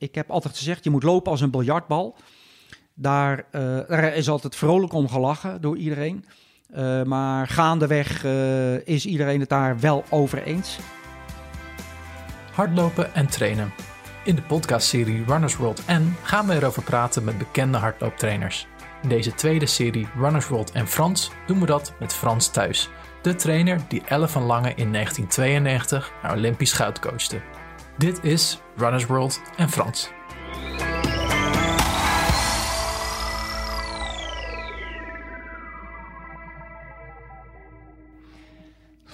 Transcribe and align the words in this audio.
Ik 0.00 0.14
heb 0.14 0.30
altijd 0.30 0.56
gezegd, 0.56 0.84
je 0.84 0.90
moet 0.90 1.02
lopen 1.02 1.30
als 1.30 1.40
een 1.40 1.50
biljartbal. 1.50 2.16
Daar, 2.94 3.36
uh, 3.52 3.60
daar 3.88 4.14
is 4.14 4.28
altijd 4.28 4.56
vrolijk 4.56 4.92
om 4.92 5.08
gelachen 5.08 5.60
door 5.60 5.76
iedereen. 5.76 6.24
Uh, 6.76 7.02
maar 7.02 7.46
gaandeweg 7.46 8.24
uh, 8.24 8.86
is 8.86 9.06
iedereen 9.06 9.40
het 9.40 9.48
daar 9.48 9.80
wel 9.80 10.04
over 10.10 10.42
eens. 10.42 10.78
Hardlopen 12.52 13.14
en 13.14 13.26
trainen. 13.26 13.72
In 14.24 14.34
de 14.34 14.42
podcastserie 14.42 15.24
Runners 15.26 15.56
World 15.56 15.82
N 15.86 16.14
gaan 16.22 16.46
we 16.46 16.54
erover 16.54 16.82
praten 16.82 17.24
met 17.24 17.38
bekende 17.38 17.78
hardlooptrainers. 17.78 18.66
In 19.02 19.08
deze 19.08 19.34
tweede 19.34 19.66
serie 19.66 20.08
Runners 20.16 20.48
World 20.48 20.72
en 20.72 20.88
Frans 20.88 21.30
doen 21.46 21.60
we 21.60 21.66
dat 21.66 21.94
met 21.98 22.12
Frans 22.12 22.48
Thuis, 22.48 22.88
de 23.22 23.34
trainer 23.34 23.80
die 23.88 24.02
Elle 24.04 24.28
van 24.28 24.42
Lange 24.42 24.74
in 24.74 24.92
1992 24.92 26.12
naar 26.22 26.36
Olympisch 26.36 26.72
goud 26.72 26.98
coachte. 26.98 27.40
Dit 28.00 28.24
is 28.24 28.60
Runners 28.76 29.06
World 29.06 29.40
en 29.56 29.68
Frans. 29.68 30.19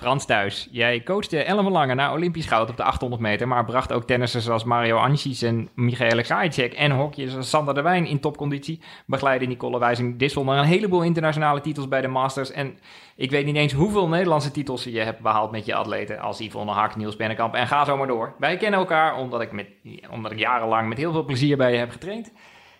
Frans 0.06 0.26
Thuis, 0.26 0.68
jij 0.70 1.02
coachte 1.02 1.42
Ellen 1.42 1.70
Lange 1.70 1.94
naar 1.94 2.12
Olympisch 2.12 2.46
goud 2.46 2.70
op 2.70 2.76
de 2.76 2.82
800 2.82 3.22
meter, 3.22 3.48
maar 3.48 3.64
bracht 3.64 3.92
ook 3.92 4.04
tennissers 4.04 4.44
zoals 4.44 4.64
Mario 4.64 5.08
Ančić 5.08 5.42
en 5.42 5.68
Michaela 5.74 6.22
Krajicek 6.22 6.72
en 6.72 6.90
hokjes 6.90 7.36
als 7.36 7.48
Sander 7.48 7.74
de 7.74 7.82
Wijn 7.82 8.06
in 8.06 8.20
topconditie. 8.20 8.80
Begeleidde 9.06 9.46
Nicole 9.46 9.78
Wijzing 9.78 10.18
Dissel 10.18 10.44
naar 10.44 10.58
een 10.58 10.64
heleboel 10.64 11.02
internationale 11.02 11.60
titels 11.60 11.88
bij 11.88 12.00
de 12.00 12.08
Masters. 12.08 12.50
En 12.50 12.78
ik 13.16 13.30
weet 13.30 13.44
niet 13.44 13.56
eens 13.56 13.72
hoeveel 13.72 14.08
Nederlandse 14.08 14.50
titels 14.50 14.84
je 14.84 15.00
hebt 15.00 15.20
behaald 15.20 15.50
met 15.50 15.66
je 15.66 15.74
atleten 15.74 16.18
als 16.18 16.38
Yvonne 16.38 16.72
Hak, 16.72 16.96
Niels 16.96 17.16
Bennekamp 17.16 17.54
en 17.54 17.66
ga 17.66 17.84
zo 17.84 17.96
maar 17.96 18.06
door. 18.06 18.34
Wij 18.38 18.56
kennen 18.56 18.80
elkaar 18.80 19.16
omdat 19.16 19.40
ik, 19.40 19.52
met, 19.52 19.68
omdat 20.10 20.32
ik 20.32 20.38
jarenlang 20.38 20.88
met 20.88 20.98
heel 20.98 21.12
veel 21.12 21.24
plezier 21.24 21.56
bij 21.56 21.72
je 21.72 21.78
heb 21.78 21.90
getraind. 21.90 22.32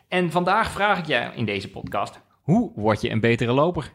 En 0.09 0.31
vandaag 0.31 0.71
vraag 0.71 0.99
ik 0.99 1.07
je 1.07 1.31
in 1.35 1.45
deze 1.45 1.71
podcast, 1.71 2.21
hoe 2.43 2.73
word 2.75 3.01
je 3.01 3.11
een 3.11 3.21
betere 3.21 3.53
loper? 3.53 3.93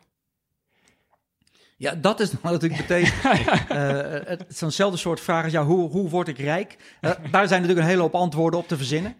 Ja, 1.82 1.96
dat 1.96 2.20
is 2.20 2.42
natuurlijk 2.42 2.82
meteen 2.82 3.04
uh, 3.04 4.28
het 4.28 4.46
zo'nzelfde 4.48 4.98
soort 4.98 5.20
vraag 5.20 5.44
als 5.44 5.52
ja, 5.52 5.66
hoe, 5.66 5.90
hoe 5.90 6.10
word 6.10 6.28
ik 6.28 6.38
rijk? 6.38 6.78
Uh, 7.02 7.12
daar 7.32 7.48
zijn 7.48 7.62
natuurlijk 7.62 7.80
een 7.80 7.92
hele 7.92 8.02
hoop 8.02 8.16
antwoorden 8.16 8.60
op 8.60 8.68
te 8.68 8.78
verzinnen. 8.78 9.16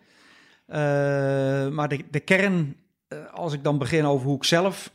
Uh, 0.68 0.76
maar 1.68 1.88
de, 1.88 2.04
de 2.12 2.20
kern, 2.20 2.76
als 3.34 3.54
ik 3.54 3.64
dan 3.64 3.78
begin 3.78 4.06
over 4.06 4.28
hoe 4.28 4.36
ik 4.36 4.44
zelf 4.44 4.94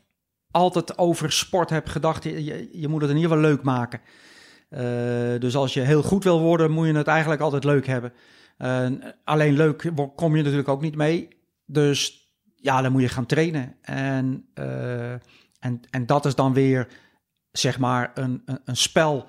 altijd 0.50 0.98
over 0.98 1.32
sport 1.32 1.70
heb 1.70 1.86
gedacht, 1.86 2.24
je, 2.24 2.68
je 2.72 2.88
moet 2.88 3.00
het 3.00 3.10
in 3.10 3.16
ieder 3.16 3.30
geval 3.30 3.44
leuk 3.44 3.62
maken. 3.62 4.00
dus 5.40 5.56
als 5.56 5.74
je 5.74 5.80
heel 5.80 6.02
goed 6.02 6.24
wil 6.24 6.40
worden, 6.40 6.70
moet 6.70 6.86
je 6.86 6.94
het 6.94 7.06
eigenlijk 7.06 7.40
altijd 7.40 7.64
leuk 7.64 7.86
hebben. 7.86 8.12
alleen 9.24 9.56
leuk 9.56 9.92
kom 10.16 10.36
je 10.36 10.42
natuurlijk 10.42 10.68
ook 10.68 10.82
niet 10.82 10.96
mee. 10.96 11.28
Dus 11.64 12.30
ja, 12.54 12.82
dan 12.82 12.92
moet 12.92 13.02
je 13.02 13.08
gaan 13.08 13.26
trainen. 13.26 13.76
En, 13.82 14.48
en, 15.58 15.80
en 15.90 16.06
dat 16.06 16.24
is 16.24 16.34
dan 16.34 16.52
weer 16.52 16.88
zeg 17.58 17.78
maar 17.78 18.10
een, 18.14 18.42
een, 18.44 18.58
een, 18.64 18.76
spel 18.76 19.26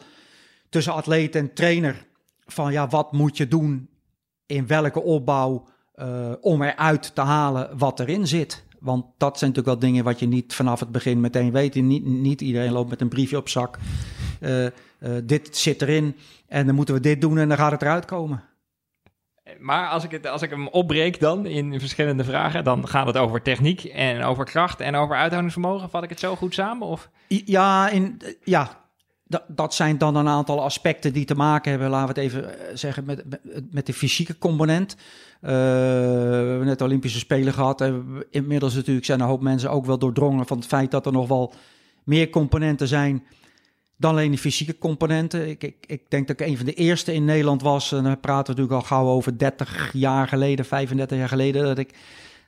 tussen 0.70 0.94
atleet 0.94 1.36
en 1.36 1.53
trainer. 1.53 2.06
Van 2.45 2.72
ja, 2.72 2.88
wat 2.88 3.11
moet 3.11 3.38
je 3.38 3.47
doen 3.47 3.89
in 4.45 4.67
welke 4.67 5.02
opbouw 5.02 5.67
uh, 5.95 6.31
om 6.42 6.61
eruit 6.61 7.16
te 7.16 7.22
halen 7.22 7.78
wat 7.78 8.00
erin 8.00 8.28
zit. 8.28 8.66
Want 8.80 9.06
dat 9.17 9.38
zijn 9.38 9.52
natuurlijk 9.52 9.80
wel 9.80 9.89
dingen 9.89 10.03
wat 10.03 10.19
je 10.19 10.28
niet 10.28 10.53
vanaf 10.53 10.80
het 10.80 10.92
begin 10.92 11.19
meteen 11.19 11.52
weet. 11.52 11.75
Niet, 11.75 12.06
niet 12.06 12.42
iedereen 12.42 12.72
loopt 12.72 12.89
met 12.89 13.02
een 13.02 13.09
briefje 13.09 13.38
op 13.38 13.50
zak. 13.50 13.78
Uh, 14.41 14.66
uh, 14.66 14.72
dit 15.23 15.58
zit 15.58 15.81
erin 15.81 16.16
en 16.47 16.66
dan 16.66 16.75
moeten 16.75 16.95
we 16.95 17.02
dit 17.02 17.22
doen 17.22 17.38
en 17.38 17.47
dan 17.47 17.58
gaat 17.58 17.72
het 17.72 17.81
eruit 17.81 18.06
komen. 18.06 18.44
Maar 19.59 19.90
als 19.90 20.03
ik, 20.03 20.12
het, 20.12 20.28
als 20.28 20.42
ik 20.42 20.50
hem 20.50 20.67
opbreek 20.67 21.20
dan 21.20 21.45
in 21.45 21.80
verschillende 21.80 22.23
vragen, 22.23 22.64
dan 22.64 22.88
gaat 22.88 23.08
het 23.08 23.17
over 23.17 23.42
techniek 23.42 23.84
en 23.84 24.23
over 24.23 24.45
kracht 24.45 24.80
en 24.80 24.95
over 24.95 25.16
uithoudingsvermogen. 25.16 25.90
Vat 25.90 26.03
ik 26.03 26.09
het 26.09 26.20
zo 26.20 26.36
goed 26.36 26.53
samen? 26.53 26.88
Of? 26.88 27.09
Ja, 27.28 27.90
in, 27.90 28.22
ja 28.44 28.85
dat, 29.47 29.74
zijn 29.74 29.97
dan 29.97 30.16
een 30.16 30.28
aantal 30.28 30.63
aspecten 30.63 31.13
die 31.13 31.25
te 31.25 31.35
maken 31.35 31.72
hebben, 31.72 31.90
laten 31.90 32.16
we 32.16 32.22
het 32.22 32.31
even 32.31 32.59
eh, 32.59 32.75
zeggen, 32.75 33.06
met, 33.06 33.24
met, 33.72 33.85
de 33.85 33.94
fysieke 33.94 34.38
component. 34.38 34.96
Uh, 35.41 35.50
we 35.50 36.46
hebben 36.47 36.66
net 36.66 36.78
de 36.78 36.84
Olympische 36.84 37.19
Spelen 37.19 37.53
gehad. 37.53 37.81
En 37.81 38.24
inmiddels 38.29 38.75
natuurlijk 38.75 39.06
zijn 39.06 39.19
een 39.19 39.28
hoop 39.28 39.41
mensen 39.41 39.72
ook 39.72 39.85
wel 39.85 39.97
doordrongen 39.97 40.46
van 40.46 40.58
het 40.58 40.68
feit 40.68 40.91
dat 40.91 41.06
er 41.06 41.12
nog 41.12 41.28
wel 41.28 41.53
meer 42.03 42.29
componenten 42.29 42.88
zijn 42.88 43.24
dan 43.97 44.12
alleen 44.12 44.30
die 44.30 44.40
fysieke 44.40 44.78
componenten. 44.78 45.50
Ik, 45.50 45.63
ik, 45.63 45.75
ik 45.88 46.09
denk 46.09 46.28
dat 46.28 46.40
ik 46.40 46.47
een 46.47 46.58
van 46.58 46.66
de 46.66 46.74
eerste 46.74 47.13
in 47.13 47.25
Nederland 47.25 47.62
was. 47.62 47.91
En 47.91 48.03
dan 48.03 48.19
praten 48.19 48.56
we 48.56 48.62
natuurlijk 48.62 48.90
al 48.91 48.97
gauw 48.97 49.08
over 49.08 49.38
30 49.38 49.90
jaar 49.94 50.28
geleden, 50.28 50.66
35 50.66 51.18
jaar 51.18 51.28
geleden. 51.28 51.63
Dat 51.63 51.78
ik, 51.78 51.94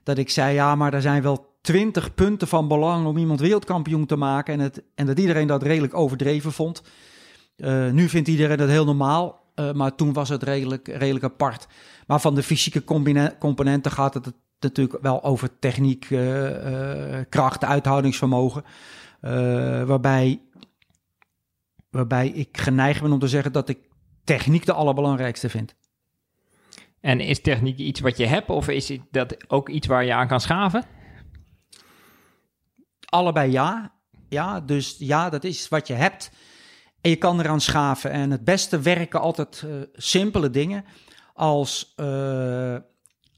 dat 0.03 0.17
ik 0.17 0.29
zei: 0.29 0.53
ja, 0.53 0.75
maar 0.75 0.93
er 0.93 1.01
zijn 1.01 1.21
wel 1.21 1.49
20 1.61 2.13
punten 2.13 2.47
van 2.47 2.67
belang 2.67 3.05
om 3.05 3.17
iemand 3.17 3.39
wereldkampioen 3.39 4.05
te 4.05 4.15
maken. 4.15 4.53
En, 4.53 4.59
het, 4.59 4.83
en 4.95 5.05
dat 5.05 5.19
iedereen 5.19 5.47
dat 5.47 5.63
redelijk 5.63 5.93
overdreven 5.93 6.51
vond. 6.51 6.81
Uh, 7.57 7.89
nu 7.89 8.09
vindt 8.09 8.27
iedereen 8.27 8.57
dat 8.57 8.69
heel 8.69 8.85
normaal. 8.85 9.47
Uh, 9.55 9.71
maar 9.71 9.95
toen 9.95 10.13
was 10.13 10.29
het 10.29 10.43
redelijk, 10.43 10.87
redelijk 10.87 11.25
apart. 11.25 11.67
Maar 12.07 12.19
van 12.19 12.35
de 12.35 12.43
fysieke 12.43 12.83
componenten 13.39 13.91
gaat 13.91 14.13
het 14.13 14.33
natuurlijk 14.59 15.01
wel 15.01 15.23
over 15.23 15.59
techniek, 15.59 16.09
uh, 16.09 16.49
kracht, 17.29 17.63
uithoudingsvermogen. 17.63 18.63
waarbij 19.85 20.41
waarbij 21.89 22.27
ik 22.27 22.57
geneigd 22.57 23.01
ben 23.01 23.11
om 23.11 23.19
te 23.19 23.27
zeggen 23.27 23.51
dat 23.51 23.69
ik 23.69 23.79
techniek 24.23 24.65
de 24.65 24.73
allerbelangrijkste 24.73 25.49
vind. 25.49 25.75
En 26.99 27.19
is 27.19 27.41
techniek 27.41 27.77
iets 27.77 27.99
wat 27.99 28.17
je 28.17 28.25
hebt 28.25 28.49
of 28.49 28.67
is 28.67 28.97
dat 29.11 29.49
ook 29.49 29.69
iets 29.69 29.87
waar 29.87 30.05
je 30.05 30.13
aan 30.13 30.27
kan 30.27 30.41
schaven? 30.41 30.83
Allebei 33.05 33.51
ja. 33.51 33.97
Ja, 34.29 34.59
dus 34.59 34.95
ja, 34.99 35.29
dat 35.29 35.43
is 35.43 35.67
wat 35.67 35.87
je 35.87 35.93
hebt. 35.93 36.31
En 37.01 37.09
je 37.09 37.15
kan 37.15 37.39
eraan 37.39 37.61
schaven. 37.61 38.11
En 38.11 38.31
het 38.31 38.43
beste 38.43 38.79
werken 38.79 39.21
altijd 39.21 39.63
uh, 39.65 39.81
simpele 39.93 40.49
dingen. 40.49 40.85
Als, 41.33 41.93
uh, 41.97 42.77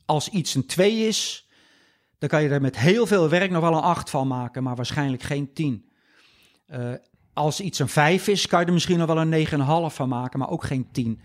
als 0.06 0.30
iets 0.30 0.56
een 0.56 0.66
2 0.66 1.08
is, 1.08 1.50
dan 2.18 2.30
kan 2.30 2.44
je 2.44 2.50
er 2.50 2.62
met 2.62 2.78
heel 2.78 3.08
veel 3.08 3.30
werk 3.30 3.52
nog 3.52 3.62
wel 3.62 3.74
een 3.74 3.82
8 3.82 4.10
van 4.10 4.28
maken, 4.28 4.64
maar 4.64 4.76
waarschijnlijk 4.76 5.24
geen 5.24 5.54
10. 5.54 5.90
Uh, 6.68 6.94
als 7.42 7.62
iets 7.62 7.80
een 7.80 7.88
5 7.88 8.28
is, 8.28 8.48
kan 8.48 8.60
je 8.60 8.66
er 8.66 8.74
misschien 8.74 8.98
nog 8.98 9.08
wel 9.08 9.18
een 9.18 9.48
9,5 9.90 9.96
van 9.96 10.10
maken, 10.10 10.40
maar 10.40 10.50
ook 10.50 10.64
geen 10.64 10.88
10. 10.92 11.22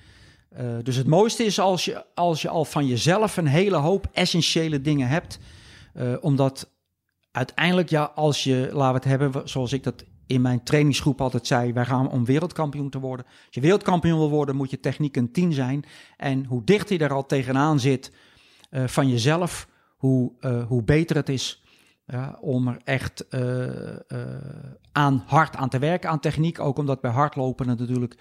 Uh, 0.53 0.60
dus 0.82 0.97
het 0.97 1.06
mooiste 1.06 1.44
is 1.44 1.60
als 1.60 1.84
je, 1.84 2.04
als 2.15 2.43
je 2.43 2.49
al 2.49 2.65
van 2.65 2.87
jezelf 2.87 3.37
een 3.37 3.47
hele 3.47 3.77
hoop 3.77 4.09
essentiële 4.12 4.81
dingen 4.81 5.09
hebt. 5.09 5.38
Uh, 5.94 6.16
omdat 6.21 6.71
uiteindelijk, 7.31 7.88
ja, 7.88 8.12
als 8.15 8.44
je, 8.44 8.69
laten 8.72 8.94
het 8.94 9.04
hebben, 9.04 9.49
zoals 9.49 9.72
ik 9.72 9.82
dat 9.82 10.04
in 10.27 10.41
mijn 10.41 10.62
trainingsgroep 10.62 11.21
altijd 11.21 11.47
zei, 11.47 11.72
wij 11.72 11.84
gaan 11.84 12.10
om 12.10 12.25
wereldkampioen 12.25 12.91
te 12.91 13.00
worden. 13.00 13.27
Als 13.27 13.54
je 13.54 13.60
wereldkampioen 13.60 14.19
wil 14.19 14.31
worden, 14.31 14.56
moet 14.56 14.71
je 14.71 14.81
techniek 14.81 15.16
een 15.16 15.33
10 15.33 15.53
zijn. 15.53 15.84
En 16.16 16.44
hoe 16.44 16.65
dichter 16.65 16.97
je 16.97 17.04
er 17.04 17.12
al 17.12 17.27
tegenaan 17.27 17.81
zit 17.81 18.12
uh, 18.71 18.87
van 18.87 19.09
jezelf, 19.09 19.69
hoe, 19.97 20.33
hoe 20.69 20.83
beter 20.83 21.16
het 21.16 21.28
is. 21.28 21.65
Ja, 22.06 22.38
om 22.40 22.68
er 22.68 22.80
echt 22.84 23.24
uh, 23.30 23.92
uh, 24.08 24.20
aan 24.92 25.22
hard 25.26 25.56
aan 25.56 25.68
te 25.68 25.78
werken, 25.78 26.10
aan 26.10 26.20
techniek. 26.20 26.60
Ook 26.60 26.78
omdat 26.78 27.00
bij 27.00 27.10
hardlopen 27.10 27.68
het 27.68 27.78
natuurlijk 27.78 28.18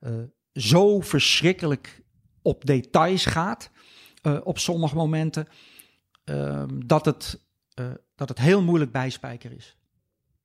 uh, 0.00 0.12
zo 0.52 1.00
verschrikkelijk 1.00 2.02
op 2.42 2.64
details 2.64 3.26
gaat. 3.26 3.70
op 4.42 4.58
sommige 4.58 4.94
momenten. 4.94 5.46
Ehm, 6.24 6.80
dat, 6.86 7.04
het, 7.04 7.40
dat 8.14 8.28
het 8.28 8.38
heel 8.38 8.62
moeilijk 8.62 8.92
bijspijker 8.92 9.52
is. 9.52 9.76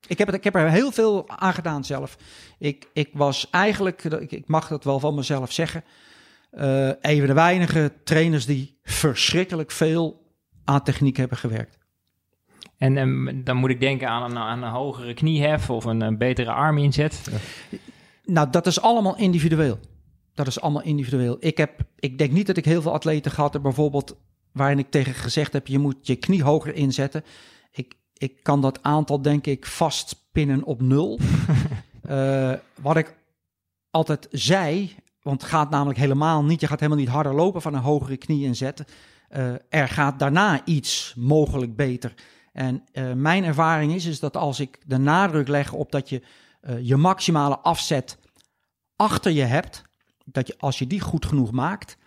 Ik 0.07 0.17
heb, 0.17 0.27
het, 0.27 0.35
ik 0.35 0.43
heb 0.43 0.55
er 0.55 0.69
heel 0.69 0.91
veel 0.91 1.29
aan 1.29 1.53
gedaan 1.53 1.83
zelf. 1.83 2.17
Ik, 2.59 2.89
ik 2.93 3.09
was 3.13 3.49
eigenlijk, 3.49 4.03
ik, 4.03 4.31
ik 4.31 4.47
mag 4.47 4.67
dat 4.67 4.83
wel 4.83 4.99
van 4.99 5.15
mezelf 5.15 5.51
zeggen. 5.51 5.83
een 6.51 7.17
van 7.17 7.27
de 7.27 7.33
weinige 7.33 7.93
trainers 8.03 8.45
die 8.45 8.79
verschrikkelijk 8.83 9.71
veel 9.71 10.31
aan 10.63 10.83
techniek 10.83 11.17
hebben 11.17 11.37
gewerkt. 11.37 11.82
En 12.83 12.97
um, 12.97 13.43
dan 13.43 13.57
moet 13.57 13.69
ik 13.69 13.79
denken 13.79 14.09
aan 14.09 14.31
een, 14.31 14.37
aan 14.37 14.63
een 14.63 14.69
hogere 14.69 15.13
kniehef 15.13 15.69
of 15.69 15.85
een, 15.85 16.01
een 16.01 16.17
betere 16.17 16.51
arminzet. 16.51 17.29
Ja. 17.31 17.77
Nou, 18.25 18.49
dat 18.49 18.67
is 18.67 18.81
allemaal 18.81 19.17
individueel. 19.17 19.79
Dat 20.33 20.47
is 20.47 20.61
allemaal 20.61 20.81
individueel. 20.81 21.37
Ik, 21.39 21.57
heb, 21.57 21.81
ik 21.99 22.17
denk 22.17 22.31
niet 22.31 22.47
dat 22.47 22.57
ik 22.57 22.65
heel 22.65 22.81
veel 22.81 22.93
atleten 22.93 23.31
gehad 23.31 23.53
heb, 23.53 23.61
bijvoorbeeld 23.61 24.17
waarin 24.51 24.79
ik 24.79 24.91
tegen 24.91 25.13
gezegd 25.13 25.53
heb: 25.53 25.67
je 25.67 25.79
moet 25.79 26.07
je 26.07 26.15
knie 26.15 26.43
hoger 26.43 26.75
inzetten. 26.75 27.23
Ik, 27.71 27.93
ik 28.13 28.39
kan 28.41 28.61
dat 28.61 28.79
aantal, 28.81 29.21
denk 29.21 29.45
ik, 29.45 29.65
vastpinnen 29.65 30.63
op 30.63 30.81
nul. 30.81 31.19
uh, 32.09 32.53
wat 32.81 32.97
ik 32.97 33.15
altijd 33.91 34.27
zei, 34.31 34.95
want 35.21 35.41
het 35.41 35.49
gaat 35.49 35.69
namelijk 35.69 35.99
helemaal 35.99 36.43
niet, 36.43 36.59
je 36.59 36.67
gaat 36.67 36.79
helemaal 36.79 37.03
niet 37.03 37.13
harder 37.13 37.35
lopen 37.35 37.61
van 37.61 37.73
een 37.73 37.81
hogere 37.81 38.17
knie 38.17 38.45
inzetten. 38.45 38.85
Uh, 39.31 39.53
er 39.69 39.87
gaat 39.87 40.19
daarna 40.19 40.65
iets 40.65 41.13
mogelijk 41.17 41.75
beter. 41.75 42.13
En 42.53 42.83
uh, 42.93 43.13
mijn 43.13 43.43
ervaring 43.43 43.93
is, 43.93 44.05
is 44.05 44.19
dat 44.19 44.37
als 44.37 44.59
ik 44.59 44.79
de 44.85 44.97
nadruk 44.97 45.47
leg 45.47 45.73
op 45.73 45.91
dat 45.91 46.09
je 46.09 46.21
uh, 46.61 46.75
je 46.81 46.95
maximale 46.95 47.59
afzet 47.59 48.17
achter 48.95 49.31
je 49.31 49.43
hebt, 49.43 49.83
dat 50.25 50.47
je 50.47 50.55
als 50.57 50.79
je 50.79 50.87
die 50.87 50.99
goed 50.99 51.25
genoeg 51.25 51.51
maakt, 51.51 51.97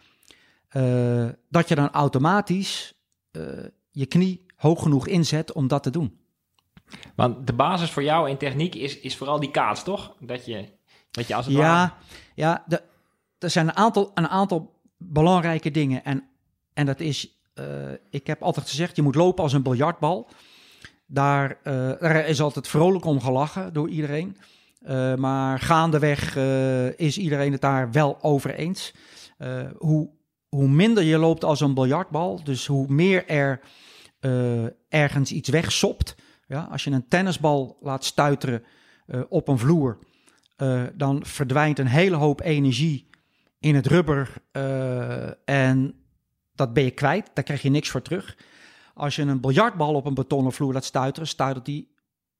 eh, 0.69 1.29
dat 1.49 1.69
je 1.69 1.75
dan 1.75 1.91
automatisch 1.91 2.95
eh, 3.31 3.43
je 3.91 4.07
knie 4.07 4.47
hoog 4.57 4.83
genoeg 4.83 5.07
inzet 5.07 5.53
om 5.53 5.69
dat 5.69 5.83
te 5.83 5.91
doen. 5.91 6.21
Want 7.15 7.47
de 7.47 7.53
basis 7.53 7.91
voor 7.91 8.03
jou 8.03 8.31
in 8.31 8.37
techniek 8.37 8.75
is, 8.75 8.99
is 8.99 9.17
vooral 9.17 9.41
die 9.41 9.51
kaats, 9.51 9.83
toch? 9.83 10.17
Dat 10.21 10.47
je, 10.47 10.69
dat 11.11 11.27
je 11.27 11.35
als 11.35 11.47
het 11.47 11.55
ja, 11.55 11.61
ware... 11.61 11.93
ja 12.35 12.65
de, 12.67 12.83
er 13.39 13.51
zijn 13.51 13.69
een 13.69 13.77
aantal, 13.77 14.11
een 14.15 14.29
aantal 14.29 14.81
belangrijke 14.97 15.71
dingen. 15.71 16.05
En, 16.05 16.29
en 16.73 16.87
dat 16.87 17.01
is, 17.01 17.29
eh, 17.29 17.36
ik 18.11 18.27
heb 18.27 18.43
altijd 18.43 18.69
gezegd, 18.69 18.97
je 18.97 19.03
moet 19.03 19.15
lopen 19.15 19.43
als 19.43 19.53
een 19.53 19.63
biljartbal. 19.63 20.29
Daar, 21.07 21.59
eh, 21.63 22.29
is 22.29 22.41
altijd 22.41 22.69
vrolijk 22.69 23.05
om 23.05 23.21
gelachen 23.21 23.73
door 23.73 23.89
iedereen. 23.89 24.37
Eh, 24.81 25.15
maar 25.15 25.59
gaandeweg 25.59 26.37
is 26.97 27.19
iedereen 27.19 27.53
het 27.53 27.61
daar 27.61 27.93
wel 27.93 28.19
over 28.23 28.55
eens. 28.55 28.95
hoe, 29.77 30.11
hoe 30.49 30.69
minder 30.69 31.03
je 31.03 31.19
loopt 31.19 31.45
als 31.45 31.61
een 31.61 31.75
biljartbal, 31.75 32.45
dus 32.45 32.67
hoe 32.67 32.87
meer 32.89 33.27
er 33.27 33.61
ergens 34.89 35.33
iets 35.33 35.49
wegsopt. 35.49 36.15
Ja, 36.47 36.69
als 36.71 36.85
je 36.85 36.91
een 36.91 37.09
tennisbal 37.09 37.77
laat 37.81 38.05
stuiteren 38.05 38.65
op 39.29 39.49
een 39.49 39.59
vloer, 39.59 39.99
dan 40.95 41.25
verdwijnt 41.25 41.79
een 41.79 41.87
hele 41.87 42.17
hoop 42.17 42.41
energie 42.41 43.09
in 43.59 43.75
het 43.75 43.87
rubber 43.87 44.33
en 45.45 46.06
dat 46.57 46.73
ben 46.73 46.85
je 46.85 46.91
kwijt. 46.91 47.31
Daar 47.35 47.45
krijg 47.45 47.63
je 47.63 47.71
niks 47.71 47.89
voor 47.89 48.03
terug. 48.03 48.37
Als 48.95 49.17
je 49.17 49.23
een 49.23 49.41
biljartbal 49.41 49.95
op 49.95 50.07
een 50.07 50.15
betonnen 50.15 50.53
vloer 50.53 50.73
laat 50.73 50.85
stuiteren, 50.85 51.29
stuitert 51.29 51.65
die 51.65 51.95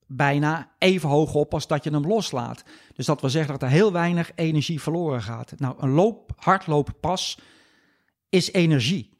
bijna 0.07 0.71
even 0.79 1.09
hoog 1.09 1.35
op 1.35 1.55
als 1.55 1.67
dat 1.67 1.85
je 1.85 1.91
hem 1.91 2.07
loslaat. 2.07 2.65
Dus 2.95 3.07
dat 3.07 3.21
wil 3.21 3.31
zeggen 3.31 3.53
dat 3.53 3.63
er 3.63 3.69
heel 3.69 3.93
weinig 3.93 4.33
energie 4.35 4.81
verloren 4.81 5.23
gaat. 5.23 5.53
Nou, 5.57 5.75
een 5.79 5.91
loop, 5.91 6.33
hardlooppas 6.37 7.39
is 8.29 8.53
energie. 8.53 9.11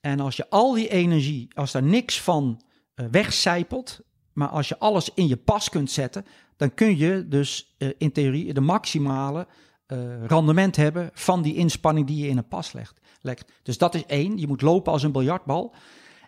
En 0.00 0.20
als 0.20 0.36
je 0.36 0.50
al 0.50 0.72
die 0.72 0.88
energie, 0.88 1.48
als 1.54 1.72
daar 1.72 1.82
niks 1.82 2.20
van 2.20 2.62
uh, 2.94 3.06
wegcijpelt, 3.10 4.00
maar 4.32 4.48
als 4.48 4.68
je 4.68 4.78
alles 4.78 5.10
in 5.14 5.28
je 5.28 5.36
pas 5.36 5.68
kunt 5.68 5.90
zetten, 5.90 6.26
dan 6.56 6.74
kun 6.74 6.96
je 6.96 7.28
dus 7.28 7.74
uh, 7.78 7.90
in 7.98 8.12
theorie 8.12 8.54
de 8.54 8.60
maximale 8.60 9.46
uh, 9.86 10.26
rendement 10.26 10.76
hebben 10.76 11.10
van 11.12 11.42
die 11.42 11.54
inspanning 11.54 12.06
die 12.06 12.22
je 12.24 12.28
in 12.28 12.36
een 12.36 12.48
pas 12.48 12.72
legt. 12.72 13.00
legt. 13.20 13.52
Dus 13.62 13.78
dat 13.78 13.94
is 13.94 14.06
één, 14.06 14.38
je 14.38 14.46
moet 14.46 14.62
lopen 14.62 14.92
als 14.92 15.02
een 15.02 15.12
biljartbal. 15.12 15.74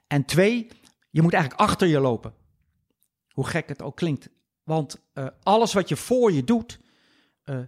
En 0.07 0.25
twee, 0.25 0.69
je 1.11 1.23
moet 1.23 1.33
eigenlijk 1.33 1.63
achter 1.63 1.89
je 1.89 2.01
lopen. 2.01 2.33
Hoe 3.29 3.47
gek 3.47 3.69
het 3.69 3.83
ook 3.83 3.97
klinkt. 3.97 4.29
Want 4.63 5.01
uh, 5.15 5.27
alles 5.43 5.73
wat 5.73 5.89
je 5.89 5.97
voor 5.97 6.33
je 6.33 6.45
doet, 6.45 6.81
uh, 7.45 7.59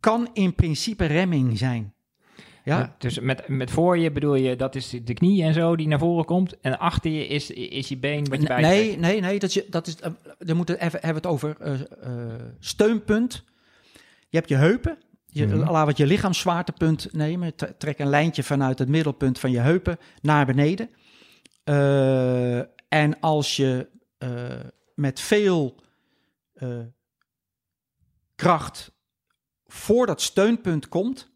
kan 0.00 0.30
in 0.32 0.54
principe 0.54 1.04
remming 1.04 1.58
zijn. 1.58 1.94
Ja? 2.64 2.78
ja? 2.78 2.94
dus 2.98 3.20
met, 3.20 3.48
met 3.48 3.70
voor 3.70 3.98
je 3.98 4.12
bedoel 4.12 4.34
je, 4.34 4.56
dat 4.56 4.74
is 4.74 4.90
de 4.90 5.14
knie 5.14 5.42
en 5.42 5.54
zo 5.54 5.76
die 5.76 5.86
naar 5.86 5.98
voren 5.98 6.24
komt. 6.24 6.60
En 6.60 6.78
achter 6.78 7.10
je 7.10 7.26
is, 7.26 7.50
is 7.50 7.88
je 7.88 7.96
been 7.96 8.28
wat 8.28 8.40
je 8.40 8.46
bij 8.46 8.60
Nee, 8.60 8.98
nee, 8.98 9.20
nee. 9.20 9.38
Dat 9.38 9.56
is, 9.56 9.66
dat 9.66 9.86
is, 9.86 9.96
uh, 10.00 10.06
we 10.38 10.54
moeten 10.54 10.80
even 10.80 11.00
hebben 11.00 11.22
het 11.22 11.26
over 11.26 11.56
steunpunt. 12.58 13.44
Je 14.28 14.36
hebt 14.38 14.48
je 14.48 14.56
heupen. 14.56 14.98
Je, 15.34 15.46
mm 15.46 15.52
-hmm. 15.52 15.60
Laten 15.60 15.82
we 15.82 15.88
het 15.88 15.96
je 15.96 16.06
lichaamszwaartepunt 16.06 17.12
nemen. 17.12 17.54
Trek 17.78 17.98
een 17.98 18.08
lijntje 18.08 18.42
vanuit 18.42 18.78
het 18.78 18.88
middelpunt 18.88 19.38
van 19.38 19.50
je 19.50 19.58
heupen 19.58 19.98
naar 20.20 20.46
beneden. 20.46 20.90
Uh, 21.64 22.58
en 22.88 23.20
als 23.20 23.56
je 23.56 23.88
uh, 24.18 24.30
met 24.94 25.20
veel 25.20 25.80
uh, 26.54 26.78
kracht 28.34 28.92
voor 29.66 30.06
dat 30.06 30.22
steunpunt 30.22 30.88
komt 30.88 31.30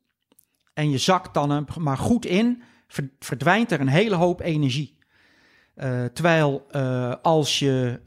en 0.74 0.90
je 0.90 0.98
zakt 0.98 1.34
dan 1.34 1.68
maar 1.78 1.98
goed 1.98 2.26
in, 2.26 2.62
verdwijnt 3.18 3.72
er 3.72 3.80
een 3.80 3.88
hele 3.88 4.14
hoop 4.14 4.40
energie. 4.40 4.98
terwijl 6.12 6.66
als 7.22 7.58
je 7.58 8.00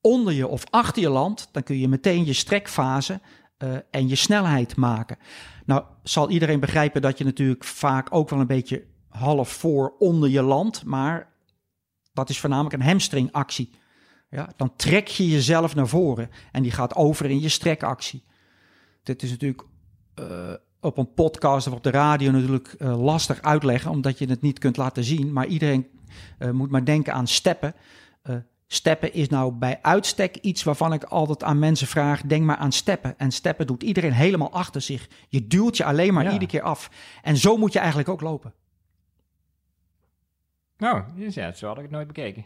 onder 0.00 0.32
je 0.32 0.46
of 0.46 0.64
achter 0.70 1.02
je 1.02 1.08
landt, 1.08 1.48
dan 1.52 1.62
kun 1.62 1.78
je 1.78 1.88
meteen 1.88 2.24
je 2.24 2.32
strekfase 2.32 3.20
en 3.90 4.08
je 4.08 4.14
snelheid 4.14 4.76
maken. 4.76 5.18
Nou, 5.64 5.84
zal 6.02 6.30
iedereen 6.30 6.60
begrijpen 6.60 7.02
dat 7.02 7.18
je 7.18 7.24
natuurlijk 7.24 7.64
vaak 7.64 8.14
ook 8.14 8.30
wel 8.30 8.40
een 8.40 8.46
beetje 8.46 8.84
half 9.08 9.48
voor 9.48 9.94
onder 9.98 10.28
je 10.28 10.42
land, 10.42 10.84
maar 10.84 11.32
dat 12.12 12.28
is 12.28 12.40
voornamelijk 12.40 12.74
een 12.74 12.88
hamstringactie. 12.88 13.70
Ja, 14.30 14.52
dan 14.56 14.76
trek 14.76 15.08
je 15.08 15.28
jezelf 15.28 15.74
naar 15.74 15.88
voren 15.88 16.30
en 16.52 16.62
die 16.62 16.72
gaat 16.72 16.94
over 16.94 17.30
in 17.30 17.40
je 17.40 17.48
strekactie. 17.48 18.24
Dit 19.02 19.22
is 19.22 19.30
natuurlijk 19.30 19.62
uh, 20.20 20.52
op 20.80 20.98
een 20.98 21.14
podcast 21.14 21.66
of 21.66 21.72
op 21.72 21.82
de 21.82 21.90
radio 21.90 22.30
natuurlijk 22.30 22.74
uh, 22.78 23.02
lastig 23.02 23.42
uitleggen, 23.42 23.90
omdat 23.90 24.18
je 24.18 24.26
het 24.26 24.42
niet 24.42 24.58
kunt 24.58 24.76
laten 24.76 25.04
zien. 25.04 25.32
Maar 25.32 25.46
iedereen 25.46 25.86
moet 26.52 26.70
maar 26.70 26.84
denken 26.84 27.12
aan 27.12 27.26
steppen. 27.26 27.74
Steppen 28.66 29.12
is 29.12 29.28
nou 29.28 29.52
bij 29.52 29.78
uitstek 29.82 30.36
iets 30.36 30.62
waarvan 30.62 30.92
ik 30.92 31.04
altijd 31.04 31.42
aan 31.42 31.58
mensen 31.58 31.86
vraag: 31.86 32.22
denk 32.22 32.44
maar 32.44 32.56
aan 32.56 32.72
steppen. 32.72 33.18
En 33.18 33.32
steppen 33.32 33.66
doet 33.66 33.82
iedereen 33.82 34.12
helemaal 34.12 34.52
achter 34.52 34.80
zich. 34.80 35.08
Je 35.28 35.46
duwt 35.46 35.76
je 35.76 35.84
alleen 35.84 36.14
maar 36.14 36.24
ja. 36.24 36.32
iedere 36.32 36.50
keer 36.50 36.62
af. 36.62 36.90
En 37.22 37.36
zo 37.36 37.56
moet 37.56 37.72
je 37.72 37.78
eigenlijk 37.78 38.08
ook 38.08 38.20
lopen. 38.20 38.52
Nou, 40.78 41.02
ja, 41.28 41.52
zo 41.52 41.66
had 41.66 41.76
ik 41.76 41.82
het 41.82 41.90
nooit 41.90 42.06
bekeken. 42.06 42.44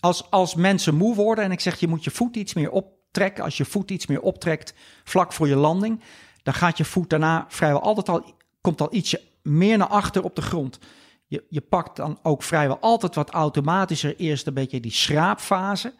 Als, 0.00 0.30
als 0.30 0.54
mensen 0.54 0.94
moe 0.94 1.14
worden 1.14 1.44
en 1.44 1.52
ik 1.52 1.60
zeg 1.60 1.80
je 1.80 1.88
moet 1.88 2.04
je 2.04 2.10
voet 2.10 2.36
iets 2.36 2.54
meer 2.54 2.70
optrekken, 2.70 3.44
als 3.44 3.56
je 3.56 3.64
voet 3.64 3.90
iets 3.90 4.06
meer 4.06 4.20
optrekt 4.20 4.74
vlak 5.04 5.32
voor 5.32 5.48
je 5.48 5.56
landing, 5.56 6.00
dan 6.42 6.54
gaat 6.54 6.78
je 6.78 6.84
voet 6.84 7.10
daarna 7.10 7.44
vrijwel 7.48 7.82
altijd 7.82 8.08
al, 8.08 8.34
komt 8.60 8.80
al 8.80 8.94
ietsje 8.94 9.20
meer 9.42 9.78
naar 9.78 9.88
achter 9.88 10.22
op 10.24 10.36
de 10.36 10.42
grond. 10.42 10.78
Je, 11.32 11.44
je 11.48 11.60
pakt 11.60 11.96
dan 11.96 12.18
ook 12.22 12.42
vrijwel 12.42 12.78
altijd 12.78 13.14
wat 13.14 13.30
automatischer 13.30 14.16
eerst 14.16 14.46
een 14.46 14.54
beetje 14.54 14.80
die 14.80 14.90
schraapfase. 14.90 15.94